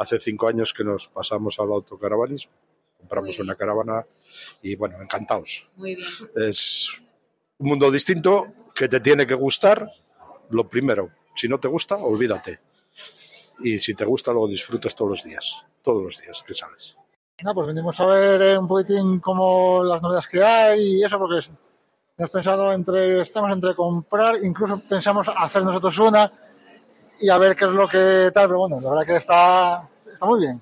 hace 0.00 0.18
cinco 0.18 0.48
años 0.48 0.72
que 0.72 0.82
nos 0.82 1.08
pasamos 1.08 1.60
al 1.60 1.70
autocaravanismo. 1.70 2.52
Compramos 2.98 3.38
una 3.38 3.54
caravana 3.54 4.06
y 4.62 4.74
bueno, 4.74 5.00
encantados. 5.00 5.68
Muy 5.76 5.94
bien. 5.94 6.08
Es 6.36 7.00
un 7.58 7.68
mundo 7.68 7.90
distinto 7.90 8.46
que 8.74 8.88
te 8.88 9.00
tiene 9.00 9.26
que 9.26 9.34
gustar, 9.34 9.90
lo 10.48 10.68
primero. 10.68 11.10
Si 11.34 11.48
no 11.48 11.60
te 11.60 11.68
gusta, 11.68 11.96
olvídate. 11.96 12.58
Y 13.60 13.78
si 13.78 13.94
te 13.94 14.06
gusta, 14.06 14.32
lo 14.32 14.46
disfrutas 14.48 14.94
todos 14.94 15.10
los 15.10 15.24
días, 15.24 15.64
todos 15.82 16.02
los 16.02 16.18
días 16.18 16.42
que 16.42 16.54
sales. 16.54 16.96
No, 17.42 17.54
pues 17.54 17.66
venimos 17.66 18.00
a 18.00 18.06
ver 18.06 18.58
un 18.58 18.66
poquitín 18.66 19.20
como 19.20 19.84
las 19.84 20.00
novedades 20.00 20.26
que 20.26 20.42
hay 20.42 20.96
y 20.96 21.04
eso, 21.04 21.18
porque 21.18 21.46
hemos 22.16 22.30
pensado 22.30 22.72
entre, 22.72 23.20
estamos 23.20 23.50
entre 23.50 23.74
comprar, 23.74 24.36
incluso 24.42 24.80
pensamos 24.88 25.28
hacer 25.36 25.62
nosotros 25.62 25.98
una 25.98 26.30
y 27.20 27.28
a 27.30 27.38
ver 27.38 27.56
qué 27.56 27.66
es 27.66 27.70
lo 27.70 27.88
que 27.88 28.30
tal, 28.32 28.48
pero 28.48 28.58
bueno, 28.58 28.80
la 28.80 28.90
verdad 28.90 29.06
que 29.06 29.16
está, 29.16 29.88
está 30.12 30.26
muy 30.26 30.40
bien. 30.40 30.60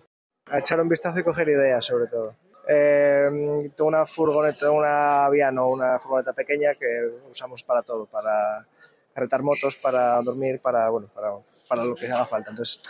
A 0.50 0.58
echar 0.58 0.80
un 0.80 0.88
vistazo 0.88 1.20
y 1.20 1.22
coger 1.22 1.48
ideas, 1.48 1.84
sobre 1.84 2.06
todo. 2.06 2.34
Eh, 2.68 3.70
tengo 3.76 3.88
una 3.88 4.04
furgoneta, 4.04 4.70
una 4.70 5.24
Aviano, 5.24 5.68
una 5.68 5.98
furgoneta 5.98 6.32
pequeña 6.32 6.74
que 6.74 6.86
usamos 7.30 7.62
para 7.62 7.82
todo, 7.82 8.06
para 8.06 8.66
carretar 9.14 9.42
motos, 9.42 9.76
para 9.76 10.20
dormir, 10.22 10.60
para, 10.60 10.88
bueno, 10.90 11.08
para, 11.14 11.32
para 11.68 11.84
lo 11.84 11.94
que 11.94 12.06
haga 12.06 12.26
falta. 12.26 12.50
Entonces, 12.50 12.82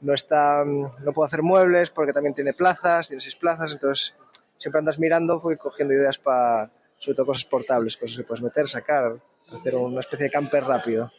no 0.00 0.14
está, 0.14 0.64
no 0.64 1.12
puedo 1.12 1.26
hacer 1.26 1.42
muebles 1.42 1.90
porque 1.90 2.12
también 2.12 2.34
tiene 2.34 2.52
plazas, 2.52 3.08
tiene 3.08 3.20
seis 3.20 3.36
plazas, 3.36 3.72
entonces 3.72 4.14
siempre 4.58 4.78
andas 4.78 4.98
mirando, 4.98 5.40
voy 5.40 5.56
cogiendo 5.56 5.94
ideas 5.94 6.18
para, 6.18 6.70
sobre 6.98 7.16
todo 7.16 7.26
cosas 7.26 7.44
portables, 7.44 7.96
cosas 7.96 8.16
que 8.16 8.24
puedes 8.24 8.42
meter, 8.42 8.68
sacar, 8.68 9.16
hacer 9.52 9.76
una 9.76 10.00
especie 10.00 10.26
de 10.26 10.32
camper 10.32 10.64
rápido. 10.64 11.10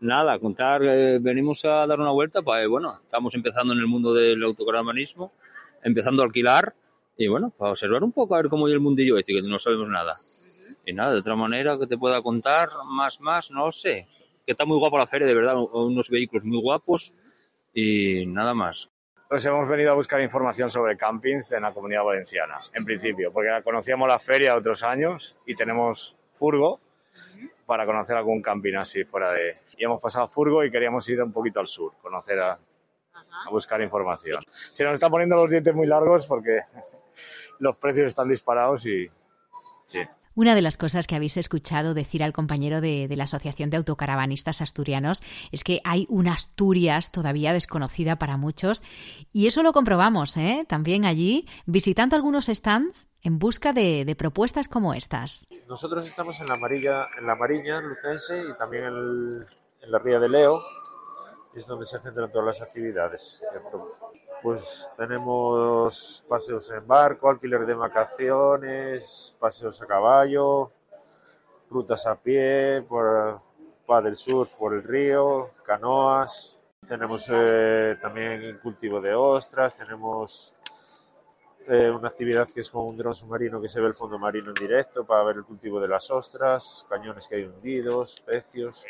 Nada, 0.00 0.38
contar, 0.38 0.82
eh, 0.84 1.18
venimos 1.20 1.64
a 1.64 1.84
dar 1.84 1.98
una 1.98 2.12
vuelta, 2.12 2.40
pues 2.42 2.68
bueno, 2.68 3.00
estamos 3.02 3.34
empezando 3.34 3.72
en 3.72 3.80
el 3.80 3.88
mundo 3.88 4.14
del 4.14 4.40
autocaravanismo, 4.44 5.32
empezando 5.82 6.22
a 6.22 6.26
alquilar 6.26 6.72
y 7.16 7.26
bueno, 7.26 7.50
para 7.50 7.72
observar 7.72 8.04
un 8.04 8.12
poco 8.12 8.36
a 8.36 8.38
ver 8.38 8.48
cómo 8.48 8.68
es 8.68 8.74
el 8.74 8.78
mundillo 8.78 9.18
este, 9.18 9.34
que 9.34 9.42
no 9.42 9.58
sabemos 9.58 9.88
nada. 9.88 10.16
Y 10.86 10.92
nada, 10.92 11.12
de 11.12 11.18
otra 11.18 11.34
manera 11.34 11.76
que 11.80 11.88
te 11.88 11.98
pueda 11.98 12.22
contar, 12.22 12.68
más, 12.86 13.20
más, 13.20 13.50
no 13.50 13.72
sé. 13.72 14.06
Que 14.46 14.52
está 14.52 14.64
muy 14.64 14.78
guapa 14.78 14.98
la 14.98 15.06
feria, 15.08 15.26
de 15.26 15.34
verdad, 15.34 15.56
unos 15.56 16.10
vehículos 16.10 16.44
muy 16.44 16.60
guapos 16.60 17.12
y 17.74 18.24
nada 18.26 18.54
más. 18.54 18.88
Pues 19.28 19.44
hemos 19.46 19.68
venido 19.68 19.90
a 19.90 19.94
buscar 19.94 20.20
información 20.20 20.70
sobre 20.70 20.96
campings 20.96 21.50
en 21.50 21.62
la 21.62 21.74
comunidad 21.74 22.04
valenciana, 22.04 22.58
en 22.72 22.84
principio, 22.84 23.32
porque 23.32 23.48
conocíamos 23.64 24.06
la 24.06 24.20
feria 24.20 24.52
de 24.52 24.60
otros 24.60 24.84
años 24.84 25.36
y 25.44 25.56
tenemos 25.56 26.16
furgo 26.30 26.80
para 27.68 27.84
conocer 27.84 28.16
algún 28.16 28.40
camping 28.40 28.76
así 28.76 29.04
fuera 29.04 29.30
de... 29.30 29.54
Y 29.76 29.84
hemos 29.84 30.00
pasado 30.00 30.24
a 30.24 30.28
furgo 30.28 30.64
y 30.64 30.70
queríamos 30.70 31.06
ir 31.10 31.22
un 31.22 31.32
poquito 31.32 31.60
al 31.60 31.66
sur, 31.66 31.92
conocer 32.00 32.40
a, 32.40 32.52
a 32.52 33.50
buscar 33.50 33.82
información. 33.82 34.42
Se 34.48 34.84
nos 34.84 34.94
están 34.94 35.10
poniendo 35.10 35.36
los 35.36 35.50
dientes 35.50 35.74
muy 35.74 35.86
largos 35.86 36.26
porque 36.26 36.60
los 37.58 37.76
precios 37.76 38.06
están 38.06 38.30
disparados 38.30 38.86
y... 38.86 39.10
Sí. 39.84 40.00
Una 40.38 40.54
de 40.54 40.62
las 40.62 40.76
cosas 40.76 41.08
que 41.08 41.16
habéis 41.16 41.36
escuchado 41.36 41.94
decir 41.94 42.22
al 42.22 42.32
compañero 42.32 42.80
de, 42.80 43.08
la 43.10 43.24
Asociación 43.24 43.70
de 43.70 43.76
Autocaravanistas 43.76 44.62
Asturianos 44.62 45.20
es 45.50 45.64
que 45.64 45.80
hay 45.82 46.06
una 46.08 46.34
Asturias 46.34 47.10
todavía 47.10 47.52
desconocida 47.52 48.20
para 48.20 48.36
muchos 48.36 48.84
y 49.32 49.48
eso 49.48 49.64
lo 49.64 49.72
comprobamos 49.72 50.36
¿eh? 50.36 50.64
también 50.68 51.06
allí 51.06 51.48
visitando 51.66 52.14
algunos 52.14 52.46
stands 52.46 53.08
en 53.22 53.40
busca 53.40 53.72
de, 53.72 54.14
propuestas 54.16 54.68
como 54.68 54.94
estas. 54.94 55.44
Nosotros 55.68 56.06
estamos 56.06 56.40
en 56.40 56.46
la 56.46 56.54
Amarilla, 56.54 57.08
en 57.18 57.26
la 57.26 57.34
Mariña, 57.34 57.80
Lucense 57.80 58.44
y 58.48 58.56
también 58.56 58.84
en, 58.84 59.44
en 59.82 59.90
la 59.90 59.98
Ría 59.98 60.20
de 60.20 60.28
Leo, 60.28 60.62
es 61.52 61.66
donde 61.66 61.84
se 61.84 61.98
centran 61.98 62.30
todas 62.30 62.46
las 62.46 62.62
actividades. 62.62 63.42
Pues 64.42 64.92
tenemos 64.96 66.24
paseos 66.28 66.70
en 66.70 66.86
barco, 66.86 67.28
alquiler 67.28 67.66
de 67.66 67.74
vacaciones, 67.74 69.34
paseos 69.38 69.82
a 69.82 69.86
caballo, 69.86 70.70
rutas 71.68 72.06
a 72.06 72.14
pie, 72.14 72.84
por 72.88 73.40
paddle 73.86 74.14
surf 74.14 74.54
por 74.54 74.74
el 74.74 74.84
río, 74.84 75.48
canoas. 75.64 76.62
Tenemos 76.86 77.28
eh, 77.32 77.96
también 78.00 78.58
cultivo 78.62 79.00
de 79.00 79.14
ostras, 79.14 79.74
tenemos 79.74 80.54
eh, 81.66 81.90
una 81.90 82.08
actividad 82.08 82.48
que 82.48 82.60
es 82.60 82.70
con 82.70 82.86
un 82.86 82.96
dron 82.96 83.14
submarino 83.14 83.60
que 83.60 83.68
se 83.68 83.80
ve 83.80 83.88
el 83.88 83.94
fondo 83.94 84.18
marino 84.18 84.48
en 84.48 84.54
directo 84.54 85.04
para 85.04 85.24
ver 85.24 85.36
el 85.36 85.44
cultivo 85.44 85.80
de 85.80 85.88
las 85.88 86.10
ostras, 86.10 86.86
cañones 86.88 87.28
que 87.28 87.36
hay 87.36 87.44
hundidos, 87.44 88.22
pecios. 88.22 88.86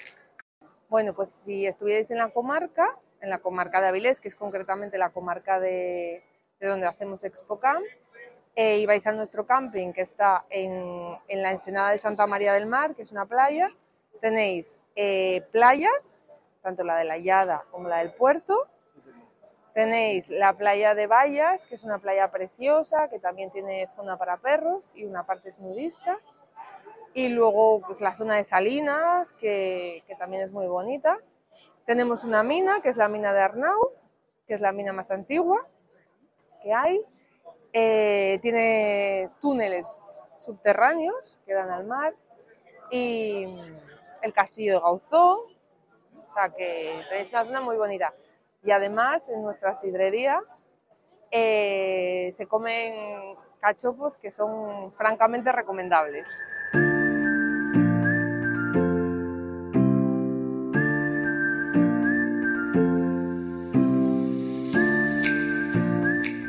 Bueno, 0.89 1.13
pues 1.13 1.31
si 1.31 1.67
estuvierais 1.67 2.11
en 2.11 2.19
la 2.19 2.31
comarca, 2.31 2.95
en 3.21 3.31
la 3.31 3.39
comarca 3.39 3.81
de 3.81 3.89
Avilés, 3.89 4.21
que 4.21 4.29
es 4.29 4.37
concretamente 4.37 4.99
la 4.99 5.11
comarca 5.11 5.61
de, 5.61 6.23
de 6.61 6.69
donde 6.69 6.87
hacemos 6.87 7.25
ExpoCamp. 7.25 7.85
Eh, 8.61 8.79
y 8.79 8.87
vais 8.87 9.07
a 9.07 9.13
nuestro 9.13 9.47
camping 9.47 9.93
que 9.93 10.01
está 10.01 10.45
en, 10.51 11.15
en, 11.29 11.43
la 11.43 11.53
ensenada 11.53 11.93
de 11.93 11.99
Santa 11.99 12.27
María 12.27 12.53
del 12.53 12.67
Mar, 12.67 12.97
que 12.97 13.03
es 13.03 13.13
una 13.13 13.25
playa. 13.25 13.71
Tenéis 14.21 14.83
eh, 14.97 15.43
playas, 15.53 16.17
tanto 16.61 16.83
la 16.83 16.97
de 16.97 17.05
la 17.05 17.19
Yada 17.19 17.65
como 17.71 17.89
la 17.89 17.99
del 17.99 18.13
puerto. 18.13 18.67
Tenéis 19.75 20.29
la 20.29 20.55
playa 20.55 20.97
de 20.97 21.07
Vallas, 21.07 21.67
que 21.67 21.77
es 21.77 21.85
una 21.85 22.01
playa 22.01 22.33
preciosa, 22.33 23.09
que 23.09 23.21
también 23.21 23.53
tiene 23.53 23.89
zona 23.95 24.17
para 24.17 24.39
perros 24.39 24.97
y 24.97 25.05
una 25.05 25.25
parte 25.25 25.51
es 25.51 25.61
nudista. 25.61 26.19
Y 27.15 27.29
luego 27.29 27.81
pues, 27.83 28.01
la 28.01 28.17
zona 28.17 28.35
de 28.35 28.43
Salinas, 28.43 29.33
que, 29.35 30.03
que 30.09 30.17
también 30.17 30.43
es 30.43 30.51
muy 30.51 30.67
bonita. 30.67 31.21
Tenemos 31.89 32.25
una 32.25 32.43
mina, 32.43 32.83
que 32.83 32.91
es 32.91 32.99
la 32.99 33.09
mina 33.09 33.33
de 33.33 33.41
Arnau, 33.41 33.95
que 34.47 34.53
es 34.53 34.61
la 34.61 34.73
mina 34.73 34.93
más 34.93 35.11
antigua 35.11 35.67
que 36.63 36.71
hay. 36.71 37.03
Eh, 37.73 38.39
tiene 38.43 39.31
túneles 39.41 40.21
subterráneos 40.37 41.41
que 41.47 41.55
dan 41.55 41.71
al 41.71 41.87
mar 41.87 42.15
y 42.91 43.47
el 44.21 44.33
castillo 44.35 44.75
de 44.75 44.81
Gauzó, 44.81 45.47
o 45.47 46.31
sea 46.31 46.51
que 46.51 47.05
tenéis 47.09 47.31
una 47.31 47.47
zona 47.47 47.63
muy 47.63 47.79
bonita. 47.79 48.13
Y 48.63 48.71
además 48.71 49.31
en 49.31 49.43
nuestra 49.43 49.75
sidrería 49.75 50.43
eh, 51.31 52.29
se 52.35 52.47
comen 52.47 53.35
cachopos 53.61 54.19
que 54.19 54.31
son 54.31 54.93
francamente 54.93 55.53
recomendables. 55.53 56.29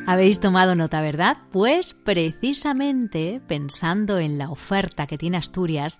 Habéis 0.09 0.39
tomado 0.39 0.73
nota, 0.73 1.01
¿verdad? 1.01 1.37
Pues 1.51 1.93
precisamente 1.93 3.39
pensando 3.47 4.17
en 4.17 4.39
la 4.39 4.49
oferta 4.49 5.05
que 5.05 5.19
tiene 5.19 5.37
Asturias, 5.37 5.99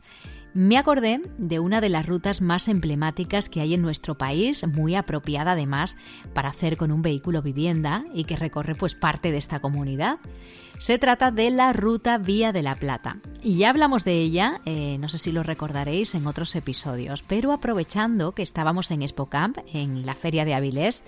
me 0.56 0.80
acordé 0.80 1.22
de 1.38 1.60
una 1.60 1.80
de 1.80 1.90
las 1.90 2.08
rutas 2.08 2.42
más 2.42 2.68
emblemáticas 2.70 3.50
que 3.50 3.62
hay 3.62 3.76
en 3.76 3.84
nuestro 3.84 4.18
país, 4.18 4.66
muy 4.66 4.96
apropiada 4.96 5.52
además 5.52 5.96
para 6.34 6.50
hacer 6.50 6.76
con 6.76 6.92
un 6.92 7.04
vehículo 7.04 7.44
vivienda 7.44 8.04
y 8.12 8.24
que 8.24 8.36
recorre 8.36 8.74
pues 8.74 8.96
parte 8.96 9.32
de 9.32 9.38
esta 9.38 9.60
comunidad. 9.60 10.18
Se 10.80 10.98
trata 10.98 11.30
de 11.30 11.52
la 11.52 11.72
Ruta 11.72 12.18
Vía 12.18 12.52
de 12.52 12.64
la 12.64 12.74
Plata. 12.74 13.18
Y 13.44 13.58
ya 13.58 13.70
hablamos 13.70 14.06
de 14.06 14.14
ella, 14.14 14.60
eh, 14.66 14.98
no 14.98 15.08
sé 15.08 15.20
si 15.20 15.32
lo 15.32 15.44
recordaréis 15.44 16.16
en 16.16 16.26
otros 16.26 16.56
episodios, 16.56 17.22
pero 17.22 17.52
aprovechando 17.52 18.32
que 18.32 18.42
estábamos 18.42 18.90
en 18.90 19.04
Expocamp, 19.04 19.60
en 19.72 20.04
la 20.08 20.16
Feria 20.16 20.46
de 20.46 20.56
Avilés, 20.56 21.04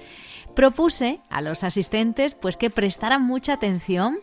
propuse 0.55 1.19
a 1.29 1.41
los 1.41 1.63
asistentes 1.63 2.33
pues 2.33 2.57
que 2.57 2.69
prestaran 2.69 3.21
mucha 3.23 3.53
atención 3.53 4.17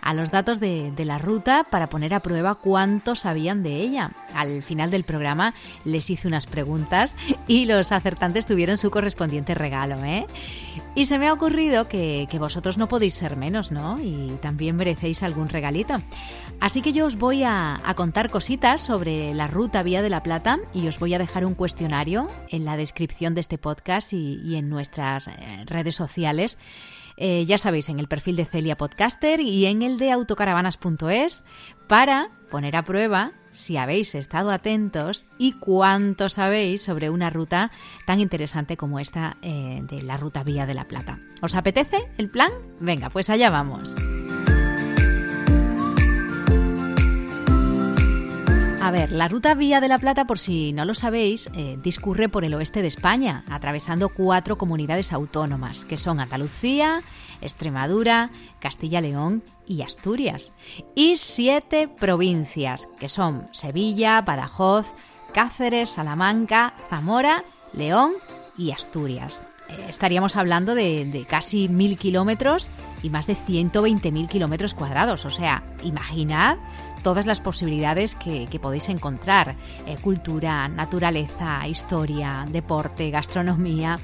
a 0.00 0.14
los 0.14 0.30
datos 0.30 0.60
de, 0.60 0.90
de, 0.90 1.04
la 1.04 1.18
ruta 1.18 1.66
para 1.70 1.88
poner 1.88 2.14
a 2.14 2.20
prueba 2.20 2.56
cuánto 2.56 3.14
sabían 3.14 3.62
de 3.62 3.76
ella. 3.76 4.10
Al 4.34 4.62
final 4.62 4.90
del 4.90 5.04
programa 5.04 5.54
les 5.84 6.10
hice 6.10 6.28
unas 6.28 6.46
preguntas 6.46 7.14
y 7.46 7.66
los 7.66 7.92
acertantes 7.92 8.46
tuvieron 8.46 8.78
su 8.78 8.90
correspondiente 8.90 9.54
regalo. 9.54 10.02
¿eh? 10.04 10.26
Y 10.94 11.06
se 11.06 11.18
me 11.18 11.28
ha 11.28 11.32
ocurrido 11.32 11.88
que, 11.88 12.26
que 12.30 12.38
vosotros 12.38 12.78
no 12.78 12.88
podéis 12.88 13.14
ser 13.14 13.36
menos, 13.36 13.72
¿no? 13.72 13.96
Y 14.00 14.36
también 14.40 14.76
merecéis 14.76 15.22
algún 15.22 15.48
regalito. 15.48 15.96
Así 16.62 16.80
que 16.80 16.92
yo 16.92 17.06
os 17.06 17.16
voy 17.16 17.42
a, 17.42 17.80
contar 17.96 18.30
cositas 18.30 18.82
sobre 18.82 19.34
la 19.34 19.48
ruta 19.48 19.82
Vía 19.82 20.00
de 20.00 20.08
la 20.08 20.22
Plata 20.22 20.60
y 20.72 20.86
os 20.86 21.00
voy 21.00 21.12
a 21.12 21.18
dejar 21.18 21.44
un 21.44 21.54
cuestionario 21.54 22.28
en 22.50 22.64
la 22.64 22.76
descripción 22.76 23.34
de 23.34 23.40
este 23.40 23.58
podcast 23.58 24.12
y, 24.12 24.40
y 24.44 24.54
en 24.54 24.68
nuestras 24.68 25.26
eh, 25.26 25.64
redes 25.66 25.96
sociales. 25.96 26.60
Eh, 27.16 27.44
ya 27.46 27.58
sabéis, 27.58 27.88
en 27.88 27.98
el 27.98 28.06
perfil 28.06 28.36
de 28.36 28.44
Celia 28.44 28.76
Podcaster 28.76 29.40
y 29.40 29.66
en 29.66 29.82
el 29.82 29.98
de 29.98 30.12
autocaravanas.es 30.12 31.44
para 31.88 32.30
poner 32.48 32.76
a 32.76 32.84
prueba 32.84 33.32
si 33.50 33.76
habéis 33.76 34.14
estado 34.14 34.52
atentos 34.52 35.26
y 35.38 35.54
cuánto 35.54 36.28
sabéis 36.28 36.82
sobre 36.82 37.10
una 37.10 37.28
ruta 37.28 37.72
tan 38.06 38.20
interesante 38.20 38.76
como 38.76 39.00
esta 39.00 39.36
eh, 39.42 39.80
de 39.82 40.02
la 40.02 40.16
ruta 40.16 40.44
Vía 40.44 40.64
de 40.64 40.74
la 40.74 40.84
Plata. 40.84 41.18
¿Os 41.42 41.56
apetece 41.56 42.08
el 42.18 42.30
plan? 42.30 42.52
Venga, 42.78 43.10
pues 43.10 43.30
allá 43.30 43.50
vamos. 43.50 43.96
A 48.82 48.90
ver, 48.90 49.12
la 49.12 49.28
ruta 49.28 49.54
Vía 49.54 49.80
de 49.80 49.86
la 49.86 49.98
Plata, 49.98 50.24
por 50.24 50.40
si 50.40 50.72
no 50.72 50.84
lo 50.84 50.94
sabéis, 50.94 51.48
eh, 51.54 51.78
discurre 51.80 52.28
por 52.28 52.44
el 52.44 52.52
oeste 52.52 52.82
de 52.82 52.88
España, 52.88 53.44
atravesando 53.48 54.08
cuatro 54.08 54.58
comunidades 54.58 55.12
autónomas, 55.12 55.84
que 55.84 55.96
son 55.96 56.18
Andalucía, 56.18 57.00
Extremadura, 57.40 58.30
Castilla-León 58.58 59.44
y 59.68 59.82
Asturias, 59.82 60.54
y 60.96 61.16
siete 61.16 61.86
provincias, 61.86 62.88
que 62.98 63.08
son 63.08 63.46
Sevilla, 63.52 64.20
Badajoz, 64.22 64.92
Cáceres, 65.32 65.90
Salamanca, 65.90 66.74
Zamora, 66.90 67.44
León 67.72 68.14
y 68.58 68.72
Asturias. 68.72 69.42
Eh, 69.68 69.86
estaríamos 69.90 70.34
hablando 70.34 70.74
de, 70.74 71.04
de 71.04 71.24
casi 71.24 71.68
mil 71.68 71.96
kilómetros 71.96 72.68
y 73.02 73.10
más 73.10 73.26
de 73.26 73.36
120.000 73.36 74.28
kilómetros 74.28 74.74
cuadrados. 74.74 75.24
O 75.24 75.30
sea, 75.30 75.62
imaginad 75.82 76.56
todas 77.02 77.26
las 77.26 77.40
posibilidades 77.40 78.14
que, 78.14 78.48
podéis 78.60 78.88
encontrar. 78.88 79.56
Eh, 79.86 79.96
cultura, 80.00 80.68
naturaleza, 80.68 81.66
historia, 81.66 82.46
deporte, 82.48 83.10
gastronomía. 83.10 83.98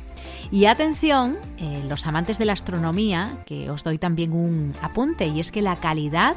Y 0.51 0.65
atención, 0.65 1.37
eh, 1.59 1.85
los 1.89 2.07
amantes 2.07 2.39
de 2.39 2.45
la 2.45 2.55
astronomía, 2.55 3.33
que 3.47 3.71
os 3.71 3.85
doy 3.85 3.99
también 3.99 4.33
un 4.33 4.75
apunte, 4.83 5.27
y 5.27 5.41
es 5.41 5.51
que 5.51 5.63
la 5.63 5.77
calidad 5.77 6.35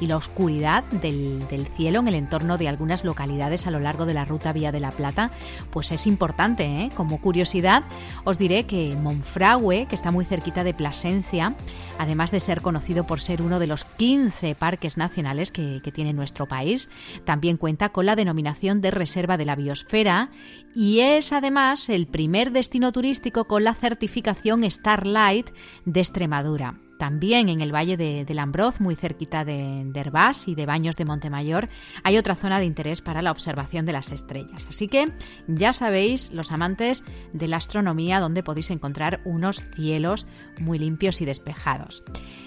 y 0.00 0.06
la 0.06 0.16
oscuridad 0.16 0.84
del, 0.84 1.44
cielo 1.76 2.00
en 2.00 2.08
el 2.08 2.14
entorno 2.14 2.58
de 2.58 2.68
algunas 2.68 3.04
localidades 3.04 3.66
a 3.66 3.70
lo 3.70 3.80
largo 3.80 4.06
de 4.06 4.14
la 4.14 4.24
ruta 4.24 4.52
Vía 4.52 4.72
de 4.72 4.80
la 4.80 4.90
Plata, 4.90 5.30
pues 5.70 5.92
es 5.92 6.06
importante. 6.06 6.64
¿eh? 6.64 6.90
Como 6.96 7.20
curiosidad, 7.20 7.84
os 8.24 8.38
diré 8.38 8.64
que 8.64 8.96
Monfragüe, 9.00 9.86
que 9.86 9.94
está 9.94 10.10
muy 10.10 10.24
cerquita 10.24 10.64
de 10.64 10.74
Plasencia, 10.74 11.54
además 11.98 12.30
de 12.30 12.40
ser 12.40 12.60
conocido 12.60 13.06
por 13.06 13.20
ser 13.20 13.42
uno 13.42 13.58
de 13.58 13.66
los 13.66 13.84
15 13.84 14.54
parques 14.54 14.96
nacionales 14.96 15.52
que 15.52 15.92
tiene 15.94 16.12
nuestro 16.12 16.46
país, 16.46 16.90
también 17.24 17.56
cuenta 17.56 17.90
con 17.90 18.06
la 18.06 18.16
denominación 18.16 18.80
de 18.80 18.90
Reserva 18.90 19.36
de 19.36 19.44
la 19.44 19.56
Biosfera 19.56 20.30
y 20.74 21.00
es 21.00 21.32
además 21.32 21.88
el 21.88 22.06
primer 22.06 22.50
destino 22.52 22.92
turístico 22.92 23.44
con 23.44 23.64
la 23.64 23.74
certificación 23.74 24.68
Starlight 24.68 25.50
de 25.84 26.00
Extremadura. 26.00 26.83
También 26.98 27.48
en 27.48 27.60
el 27.60 27.74
Valle 27.74 27.96
de, 27.96 28.24
de 28.24 28.34
Lambroz, 28.34 28.80
muy 28.80 28.94
cerquita 28.94 29.44
de, 29.44 29.82
de 29.86 30.00
Herbás 30.00 30.48
y 30.48 30.54
de 30.54 30.66
Baños 30.66 30.96
de 30.96 31.04
Montemayor, 31.04 31.68
hay 32.02 32.18
otra 32.18 32.34
zona 32.34 32.58
de 32.58 32.66
interés 32.66 33.00
para 33.00 33.22
la 33.22 33.30
observación 33.30 33.86
de 33.86 33.92
las 33.92 34.12
estrellas. 34.12 34.66
Así 34.68 34.88
que 34.88 35.12
ya 35.46 35.72
sabéis, 35.72 36.32
los 36.32 36.52
amantes 36.52 37.04
de 37.32 37.48
la 37.48 37.56
astronomía, 37.56 38.20
donde 38.20 38.42
podéis 38.42 38.70
encontrar 38.70 39.20
unos 39.24 39.64
cielos 39.74 40.26
muy 40.60 40.78
limpios 40.78 41.20
y 41.20 41.24
despejados. 41.24 42.02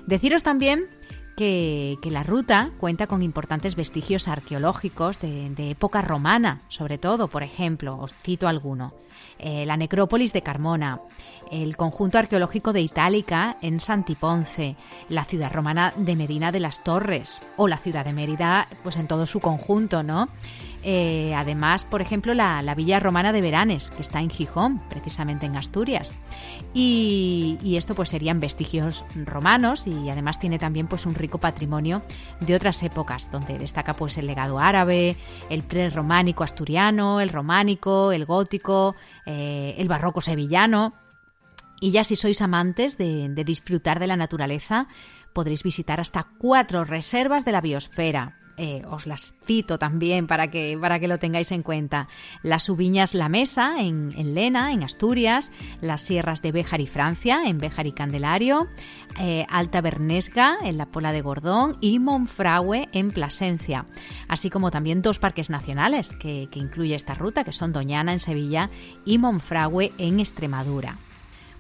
Deciros 0.06 0.44
también 0.44 0.88
que, 1.38 2.00
la 2.04 2.24
ruta 2.24 2.72
cuenta 2.80 3.06
con 3.06 3.22
importantes 3.22 3.76
vestigios 3.76 4.28
arqueológicos 4.28 5.22
de, 5.22 5.52
de, 5.52 5.70
época 5.70 6.02
romana, 6.02 6.62
sobre 6.68 6.98
todo, 6.98 7.28
por 7.28 7.44
ejemplo, 7.44 7.98
os 8.00 8.14
cito 8.16 8.48
alguno, 8.48 8.94
eh, 9.38 9.66
la 9.66 9.78
necrópolis 9.78 10.34
de 10.34 10.42
Carmona, 10.42 11.00
el 11.52 11.78
conjunto 11.78 12.18
arqueológico 12.18 12.74
de 12.74 12.82
Itálica 12.82 13.58
en 13.62 13.80
Santiponce, 13.80 14.76
la 15.10 15.26
ciudad 15.26 15.54
romana 15.54 15.94
de 15.96 16.16
Medina 16.16 16.52
de 16.52 16.60
las 16.60 16.84
Torres 16.84 17.44
o 17.56 17.68
la 17.68 17.78
ciudad 17.78 18.04
de 18.04 18.14
Mérida, 18.14 18.68
pues 18.84 18.98
en 18.98 19.08
todo 19.08 19.28
su 19.28 19.40
conjunto, 19.40 20.02
¿no? 20.02 20.30
Eh, 20.90 21.34
además, 21.36 21.84
por 21.84 22.02
ejemplo, 22.02 22.34
la, 22.34 22.62
la, 22.62 22.74
villa 22.74 23.02
romana 23.02 23.34
de 23.34 23.42
Veranes, 23.42 23.90
que 23.90 24.02
está 24.02 24.22
en 24.22 24.30
Gijón, 24.30 24.80
precisamente 24.88 25.46
en 25.46 25.58
Asturias. 25.58 26.16
Y, 26.74 27.76
esto 27.76 27.94
pues 27.94 28.08
serían 28.08 28.40
vestigios 28.40 29.04
romanos 29.26 29.86
y 29.86 30.10
además 30.10 30.40
tiene 30.40 30.58
también 30.58 30.88
pues 30.88 31.06
un 31.06 31.14
rico 31.14 31.40
patrimonio 31.40 32.04
de 32.40 32.56
otras 32.56 32.82
épocas, 32.84 33.30
donde 33.30 33.58
destaca 33.58 33.96
pues 33.96 34.18
el 34.18 34.28
legado 34.28 34.60
árabe, 34.60 35.18
el 35.50 35.62
prerrománico 35.64 36.46
asturiano, 36.46 37.20
el 37.20 37.30
románico, 37.30 38.14
el 38.14 38.24
gótico, 38.24 38.96
eh, 39.26 39.76
el 39.78 39.90
barroco 39.90 40.22
sevillano. 40.22 40.94
Y 41.82 41.92
ya 41.92 42.06
si 42.06 42.16
sois 42.16 42.42
amantes 42.42 42.98
de 42.98 43.44
disfrutar 43.46 44.00
de 44.00 44.08
la 44.08 44.16
naturaleza, 44.16 44.88
podréis 45.34 45.64
visitar 45.64 46.00
hasta 46.00 46.28
cuatro 46.38 46.86
reservas 46.86 47.44
de 47.44 47.52
la 47.52 47.62
biosfera, 47.62 48.37
eh, 48.58 48.82
os 48.90 49.06
las 49.06 49.36
cito 49.46 49.78
también 49.78 50.28
para 50.28 50.50
que, 50.50 50.78
para 50.80 51.00
que 51.00 51.08
lo 51.08 51.20
tengáis 51.20 51.52
en 51.52 51.64
cuenta. 51.64 52.08
Las 52.44 52.64
Subiñas 52.64 53.14
La 53.14 53.30
Mesa 53.30 53.76
en, 53.80 54.12
en, 54.18 54.34
Lena, 54.34 54.72
en 54.72 54.84
Asturias, 54.84 55.52
las 55.82 56.02
sierras 56.02 56.42
de 56.42 56.52
Béjar 56.52 56.82
y 56.82 56.88
Francia, 56.88 57.44
en 57.46 57.60
Béjar 57.60 57.88
y 57.88 57.92
Candelario, 57.92 58.68
eh, 59.20 59.46
Alta 59.50 59.82
Bernesga, 59.82 60.58
en 60.64 60.78
la 60.78 60.88
Pola 60.88 61.12
de 61.12 61.22
Gordón, 61.22 61.78
y 61.82 62.00
Monfragüe, 62.00 62.90
en 62.92 63.12
Plasencia. 63.12 63.86
Así 64.28 64.50
como 64.50 64.72
también 64.72 65.02
dos 65.02 65.20
parques 65.20 65.50
nacionales 65.50 66.10
que, 66.10 66.50
que 66.52 66.60
incluye 66.60 66.96
esta 66.96 67.14
ruta, 67.14 67.44
que 67.44 67.52
son 67.52 67.72
Doñana 67.72 68.14
en 68.14 68.20
Sevilla 68.20 68.70
y 69.06 69.18
Monfragüe 69.18 69.94
en 69.98 70.20
Extremadura. 70.20 70.96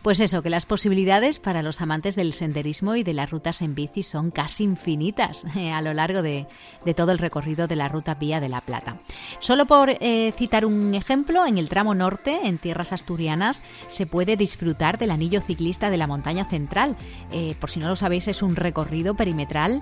Pues 0.01 0.19
eso, 0.19 0.41
que 0.41 0.49
las 0.49 0.65
posibilidades 0.65 1.39
para 1.39 1.61
los 1.61 1.81
amantes 1.81 2.15
del 2.15 2.31
senderismo 2.31 2.95
y 2.95 3.03
de 3.03 3.13
las 3.13 3.29
rutas 3.29 3.61
en 3.61 3.75
bici 3.75 4.03
son 4.03 4.31
casi 4.31 4.63
infinitas 4.63 5.43
eh, 5.55 5.71
a 5.71 5.81
lo 5.81 5.93
largo 5.93 6.21
de, 6.21 6.47
todo 6.95 7.11
el 7.11 7.17
recorrido 7.17 7.67
de 7.67 7.75
la 7.75 7.89
ruta 7.89 8.13
Vía 8.13 8.39
de 8.39 8.49
la 8.49 8.61
Plata. 8.61 8.97
Solo 9.39 9.65
por 9.65 9.89
eh, 9.89 10.33
citar 10.37 10.65
un 10.65 10.93
ejemplo, 10.93 11.45
en 11.45 11.57
el 11.57 11.67
tramo 11.67 11.93
norte, 11.93 12.39
en 12.43 12.57
tierras 12.57 12.93
asturianas, 12.93 13.61
se 13.87 14.05
puede 14.05 14.37
disfrutar 14.37 14.97
del 14.97 15.11
anillo 15.11 15.41
ciclista 15.41 15.89
de 15.89 15.97
la 15.97 16.07
montaña 16.07 16.45
central. 16.45 16.95
Eh, 17.31 17.55
por 17.59 17.69
si 17.69 17.79
no 17.79 17.89
lo 17.89 17.95
sabéis, 17.95 18.27
es 18.27 18.41
un 18.41 18.55
recorrido 18.55 19.15
perimetral 19.15 19.81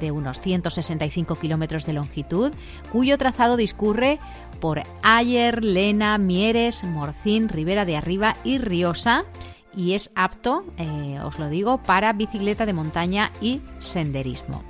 de 0.00 0.10
unos 0.10 0.40
165 0.40 1.36
kilómetros 1.36 1.86
de 1.86 1.92
longitud, 1.92 2.52
cuyo 2.90 3.16
trazado 3.18 3.56
discurre 3.56 4.18
por 4.60 4.82
Ayer, 5.02 5.64
Lena, 5.64 6.18
Mieres, 6.18 6.84
Morcín, 6.84 7.48
Ribera 7.48 7.84
de 7.84 7.96
Arriba 7.96 8.36
y 8.44 8.58
Riosa 8.58 9.24
y 9.74 9.94
es 9.94 10.10
apto, 10.14 10.64
eh, 10.78 11.18
os 11.24 11.38
lo 11.38 11.48
digo, 11.48 11.78
para 11.78 12.12
bicicleta 12.12 12.66
de 12.66 12.72
montaña 12.72 13.30
y 13.40 13.60
senderismo. 13.80 14.62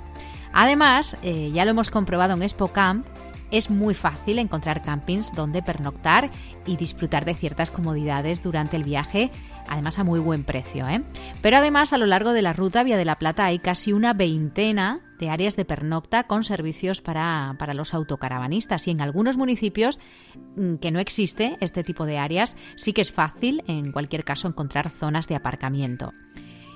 Además, 0.53 1.17
eh, 1.23 1.51
ya 1.53 1.65
lo 1.65 1.71
hemos 1.71 1.89
comprobado 1.89 2.33
en 2.33 2.43
Expocamp, 2.43 3.05
es 3.51 3.69
muy 3.69 3.93
fácil 3.93 4.39
encontrar 4.39 4.81
campings 4.81 5.33
donde 5.33 5.61
pernoctar 5.61 6.29
y 6.65 6.77
disfrutar 6.77 7.25
de 7.25 7.35
ciertas 7.35 7.69
comodidades 7.69 8.43
durante 8.43 8.77
el 8.77 8.83
viaje, 8.83 9.29
además 9.67 9.99
a 9.99 10.03
muy 10.03 10.19
buen 10.19 10.43
precio. 10.43 10.87
¿eh? 10.87 11.01
Pero 11.41 11.57
además 11.57 11.91
a 11.93 11.97
lo 11.97 12.05
largo 12.05 12.31
de 12.31 12.41
la 12.41 12.53
ruta 12.53 12.83
Vía 12.83 12.97
de 12.97 13.05
la 13.05 13.19
Plata 13.19 13.45
hay 13.45 13.59
casi 13.59 13.91
una 13.91 14.13
veintena 14.13 15.01
de 15.21 15.29
áreas 15.29 15.55
de 15.55 15.63
pernocta 15.63 16.23
con 16.23 16.43
servicios 16.43 16.99
para, 16.99 17.55
para, 17.57 17.73
los 17.73 17.93
autocaravanistas 17.93 18.87
y 18.87 18.91
en 18.91 18.99
algunos 18.99 19.37
municipios 19.37 19.99
mm, 20.57 20.75
que 20.75 20.91
no 20.91 20.99
existe 20.99 21.57
este 21.61 21.85
tipo 21.85 22.05
de 22.05 22.17
áreas 22.17 22.57
sí 22.75 22.91
que 22.91 23.01
es 23.01 23.13
fácil 23.13 23.63
en 23.67 23.93
cualquier 23.93 24.25
caso 24.25 24.49
encontrar 24.49 24.89
zonas 24.89 25.27
de 25.27 25.35
aparcamiento. 25.35 26.11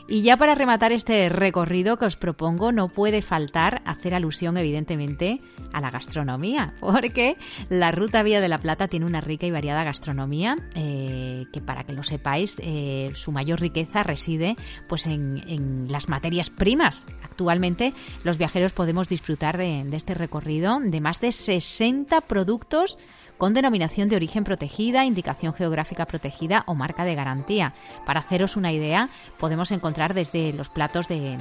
Y 0.07 0.21
ya 0.21 0.37
para 0.37 0.53
rematar 0.53 0.91
este 0.91 1.29
recorrido 1.29 1.97
que 1.97 2.05
os 2.05 2.15
propongo, 2.15 2.71
no 2.71 2.89
puede 2.89 3.23
faltar 3.23 3.81
hacer 3.85 4.13
alusión, 4.13 4.55
evidentemente, 4.55 5.41
a 5.73 5.81
la 5.81 5.89
gastronomía, 5.89 6.75
porque 6.79 7.37
la 7.69 7.91
Ruta 7.91 8.21
Vía 8.21 8.39
de 8.39 8.47
la 8.47 8.59
Plata 8.59 8.87
tiene 8.87 9.07
una 9.07 9.21
rica 9.21 9.47
y 9.47 9.51
variada 9.51 9.83
gastronomía, 9.83 10.57
eh, 10.75 11.45
que 11.51 11.59
para 11.59 11.85
que 11.85 11.93
lo 11.93 12.03
sepáis, 12.03 12.57
eh, 12.59 13.11
su 13.15 13.31
mayor 13.31 13.59
riqueza 13.59 14.03
reside 14.03 14.55
pues, 14.87 15.07
en, 15.07 15.43
en, 15.47 15.91
las 15.91 16.07
materias 16.07 16.51
primas. 16.51 17.03
Actualmente, 17.23 17.93
los 18.23 18.37
viajeros 18.37 18.73
podemos 18.73 19.09
disfrutar 19.09 19.57
de, 19.57 19.83
de 19.85 19.97
este 19.97 20.13
recorrido 20.13 20.79
de 20.79 21.01
más 21.01 21.19
de 21.19 21.31
60 21.31 22.21
productos 22.21 22.99
con 23.37 23.53
denominación 23.53 24.09
de 24.09 24.15
origen 24.15 24.43
protegida, 24.43 25.05
indicación 25.05 25.53
geográfica 25.53 26.05
protegida 26.05 26.63
o 26.67 26.75
marca 26.75 27.03
de 27.03 27.15
garantía. 27.15 27.73
Para 28.05 28.21
haceros 28.21 28.55
una 28.55 28.71
idea, 28.71 29.09
podemos 29.39 29.71
encontrar 29.71 30.13
desde 30.13 30.53
los 30.53 30.69
platos 30.69 31.07
de, 31.07 31.37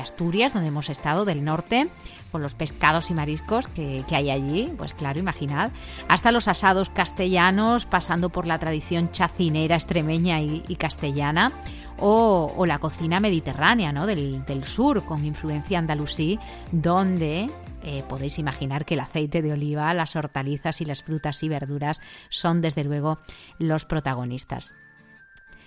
Asturias, 0.00 0.52
donde 0.52 0.68
hemos 0.68 0.90
estado, 0.90 1.24
del 1.24 1.44
norte, 1.44 1.88
con 2.30 2.42
los 2.42 2.54
pescados 2.54 3.10
y 3.10 3.14
mariscos 3.14 3.68
que, 3.68 4.04
hay 4.10 4.30
allí, 4.30 4.72
pues 4.76 4.94
claro, 4.94 5.18
imaginad, 5.18 5.70
hasta 6.08 6.32
los 6.32 6.48
asados 6.48 6.90
castellanos, 6.90 7.86
pasando 7.86 8.28
por 8.28 8.46
la 8.46 8.58
tradición 8.58 9.10
chacinera 9.12 9.76
extremeña 9.76 10.40
y, 10.40 10.76
castellana. 10.76 11.52
O, 11.96 12.52
o, 12.56 12.66
la 12.66 12.80
cocina 12.80 13.20
mediterránea 13.20 13.92
¿no? 13.92 14.04
del, 14.04 14.44
del 14.46 14.64
sur, 14.64 15.04
con 15.04 15.24
influencia 15.24 15.78
andalusí, 15.78 16.40
donde 16.72 17.48
eh, 17.84 18.02
podéis 18.08 18.38
imaginar 18.38 18.84
que 18.84 18.94
el 18.94 19.00
aceite 19.00 19.42
de 19.42 19.52
oliva, 19.52 19.92
las 19.94 20.16
hortalizas 20.16 20.80
y 20.80 20.84
las 20.84 21.02
frutas 21.02 21.42
y 21.42 21.48
verduras 21.48 22.00
son 22.28 22.60
desde 22.60 22.84
luego 22.84 23.18
los 23.58 23.84
protagonistas. 23.84 24.74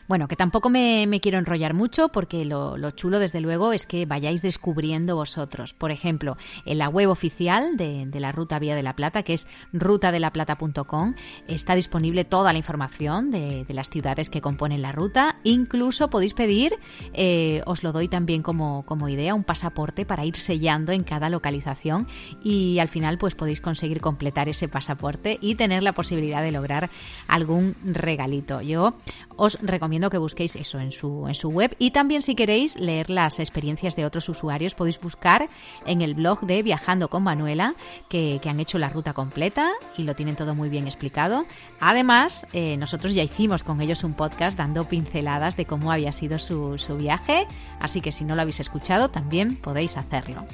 Bueno, 0.08 0.30
que 0.30 0.38
tampoco 0.38 0.70
me, 0.70 1.20
quiero 1.22 1.38
enrollar 1.38 1.74
mucho 1.74 2.10
porque 2.10 2.46
lo, 2.46 2.78
lo, 2.78 2.92
chulo, 2.92 3.20
desde 3.20 3.42
luego, 3.42 3.74
es 3.74 3.86
que 3.86 4.06
vayáis 4.06 4.42
descubriendo 4.42 5.16
vosotros. 5.16 5.74
Por 5.74 5.92
ejemplo, 5.92 6.38
en 6.66 6.78
la 6.78 6.88
web 6.88 7.10
oficial 7.10 7.76
de, 7.76 8.08
la 8.14 8.32
Ruta 8.32 8.58
Vía 8.58 8.76
de 8.76 8.84
la 8.84 8.96
Plata, 8.96 9.24
que 9.24 9.34
es 9.34 9.48
rutadelaplata.com, 9.74 11.16
está 11.48 11.76
disponible 11.76 12.24
toda 12.24 12.54
la 12.54 12.58
información 12.58 13.32
de, 13.32 13.66
las 13.68 13.90
ciudades 13.90 14.30
que 14.30 14.42
componen 14.42 14.82
la 14.82 14.94
ruta. 14.94 15.36
Incluso 15.44 16.10
podéis 16.10 16.34
pedir, 16.34 16.76
eh, 17.14 17.62
os 17.66 17.84
lo 17.84 17.92
doy 17.92 18.08
también 18.08 18.42
como, 18.42 18.86
como 18.86 19.10
idea, 19.10 19.36
un 19.36 19.44
pasaporte 19.44 20.06
para 20.06 20.26
ir 20.26 20.38
sellando 20.38 20.94
en 20.94 21.04
cada 21.04 21.30
localización 21.30 22.08
y 22.44 22.80
al 22.80 22.88
final 22.88 23.18
pues 23.18 23.36
podéis 23.36 23.60
conseguir 23.60 24.00
completar 24.00 24.48
ese 24.48 24.68
pasaporte 24.68 25.38
y 25.42 25.56
tener 25.56 25.84
la 25.84 25.94
posibilidad 25.94 26.42
de 26.42 26.52
lograr 26.54 26.90
algún 27.28 27.76
regalito. 27.84 28.62
Yo 28.62 28.96
os 29.36 29.60
que 30.10 30.18
busquéis 30.18 30.56
eso 30.56 30.80
en 30.80 30.92
su, 30.92 31.28
en 31.28 31.36
su 31.36 31.50
web 31.50 31.76
y 31.80 31.92
también 31.92 32.22
si 32.22 32.36
queréis 32.36 32.78
leer 32.78 33.10
las 33.10 33.40
experiencias 33.40 33.96
de 33.96 34.06
otros 34.06 34.30
usuarios 34.30 34.76
podéis 34.76 35.00
buscar 35.00 35.48
en 35.86 36.02
el 36.02 36.14
blog 36.14 36.42
de 36.42 36.62
Viajando 36.64 37.10
con 37.10 37.24
Manuela 37.24 37.74
que, 38.10 38.40
que 38.42 38.50
han 38.50 38.60
hecho 38.60 38.78
la 38.78 38.90
ruta 38.90 39.14
completa 39.14 39.72
y 39.98 40.04
lo 40.04 40.16
tienen 40.16 40.36
todo 40.36 40.56
muy 40.56 40.70
bien 40.70 40.88
explicado. 40.88 41.46
Además, 41.80 42.46
eh, 42.54 42.78
nosotros 42.78 43.14
ya 43.14 43.24
hicimos 43.24 43.64
con 43.64 43.82
ellos 43.82 44.04
un 44.04 44.14
podcast 44.14 44.58
dando 44.58 44.86
pinceladas 44.88 45.58
de 45.58 45.66
cómo 45.66 45.92
había 45.92 46.12
sido 46.12 46.40
su, 46.40 46.78
su 46.78 46.96
viaje, 46.96 47.48
así 47.80 48.02
que 48.02 48.12
si 48.12 48.24
no 48.24 48.36
lo 48.36 48.42
habéis 48.42 48.60
escuchado 48.60 49.10
también 49.10 49.56
podéis 49.56 49.98
hacerlo. 49.98 50.46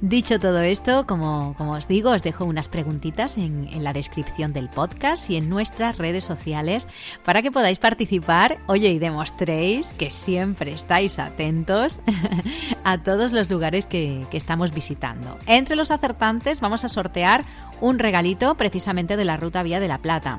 Dicho 0.00 0.38
todo 0.38 0.60
esto, 0.60 1.06
como, 1.08 1.54
como, 1.58 1.72
os 1.72 1.88
digo, 1.88 2.10
os 2.10 2.22
dejo 2.22 2.44
unas 2.44 2.68
preguntitas 2.68 3.36
en, 3.36 3.68
la 3.82 3.92
descripción 3.92 4.52
del 4.52 4.68
podcast 4.68 5.28
y 5.28 5.36
en 5.36 5.48
nuestras 5.48 5.98
redes 5.98 6.24
sociales 6.24 6.86
para 7.24 7.42
que 7.42 7.50
podáis 7.50 7.80
participar, 7.80 8.58
oye, 8.68 8.90
y 8.90 9.00
demostréis 9.00 9.88
que 9.98 10.12
siempre 10.12 10.72
estáis 10.72 11.18
atentos 11.18 11.98
a 12.84 12.98
todos 12.98 13.32
los 13.32 13.50
lugares 13.50 13.86
que, 13.86 14.24
que 14.30 14.36
estamos 14.36 14.72
visitando. 14.72 15.36
Entre 15.46 15.74
los 15.74 15.90
acertantes 15.90 16.60
vamos 16.60 16.84
a 16.84 16.88
sortear 16.88 17.42
un 17.80 17.98
regalito 17.98 18.54
precisamente 18.54 19.16
de 19.16 19.24
la 19.24 19.36
Ruta 19.36 19.64
Vía 19.64 19.80
de 19.80 19.88
la 19.88 19.98
Plata 19.98 20.38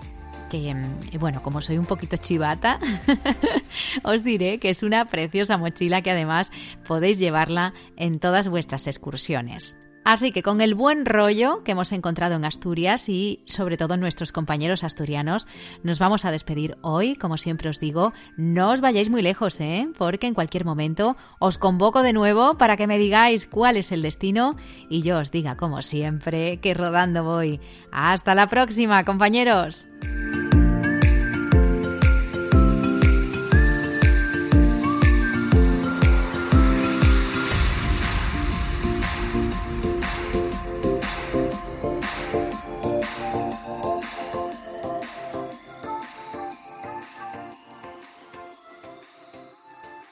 que, 0.49 0.75
bueno, 1.19 1.41
como 1.41 1.61
soy 1.61 1.77
un 1.77 1.85
poquito 1.85 2.17
chivata, 2.17 2.79
os 4.03 4.23
diré 4.23 4.59
que 4.59 4.69
es 4.69 4.83
una 4.83 5.05
preciosa 5.05 5.57
mochila 5.57 6.01
que 6.01 6.11
además 6.11 6.51
podéis 6.87 7.19
llevarla 7.19 7.73
en 7.95 8.19
todas 8.19 8.47
vuestras 8.47 8.87
excursiones. 8.87 9.77
Así 10.09 10.31
que 10.31 10.41
con 10.41 10.59
el 10.59 10.73
buen 10.73 11.05
rollo 11.05 11.63
que 11.63 11.73
hemos 11.73 11.91
encontrado 11.91 12.33
en 12.33 12.43
Asturias 12.43 13.09
y 13.09 13.43
sobre 13.45 13.77
todo 13.77 13.95
nuestros 13.95 14.31
compañeros 14.31 14.83
asturianos, 14.83 15.47
nos 15.83 15.99
vamos 15.99 16.25
a 16.25 16.31
despedir 16.31 16.79
hoy. 16.81 17.15
Como 17.15 17.37
siempre 17.37 17.69
os 17.69 17.79
digo, 17.79 18.11
no 18.35 18.71
os 18.71 18.81
vayáis 18.81 19.11
muy 19.11 19.21
lejos, 19.21 19.61
¿eh? 19.61 19.87
porque 19.99 20.25
en 20.25 20.33
cualquier 20.33 20.65
momento 20.65 21.15
os 21.37 21.59
convoco 21.59 22.01
de 22.01 22.13
nuevo 22.13 22.57
para 22.57 22.75
que 22.75 22.87
me 22.87 22.97
digáis 22.97 23.45
cuál 23.45 23.77
es 23.77 23.91
el 23.91 24.01
destino 24.01 24.55
y 24.89 25.03
yo 25.03 25.19
os 25.19 25.29
diga, 25.29 25.57
como 25.57 25.83
siempre, 25.83 26.57
que 26.57 26.73
rodando 26.73 27.23
voy. 27.23 27.59
Hasta 27.91 28.33
la 28.33 28.47
próxima, 28.47 29.05
compañeros. 29.05 29.85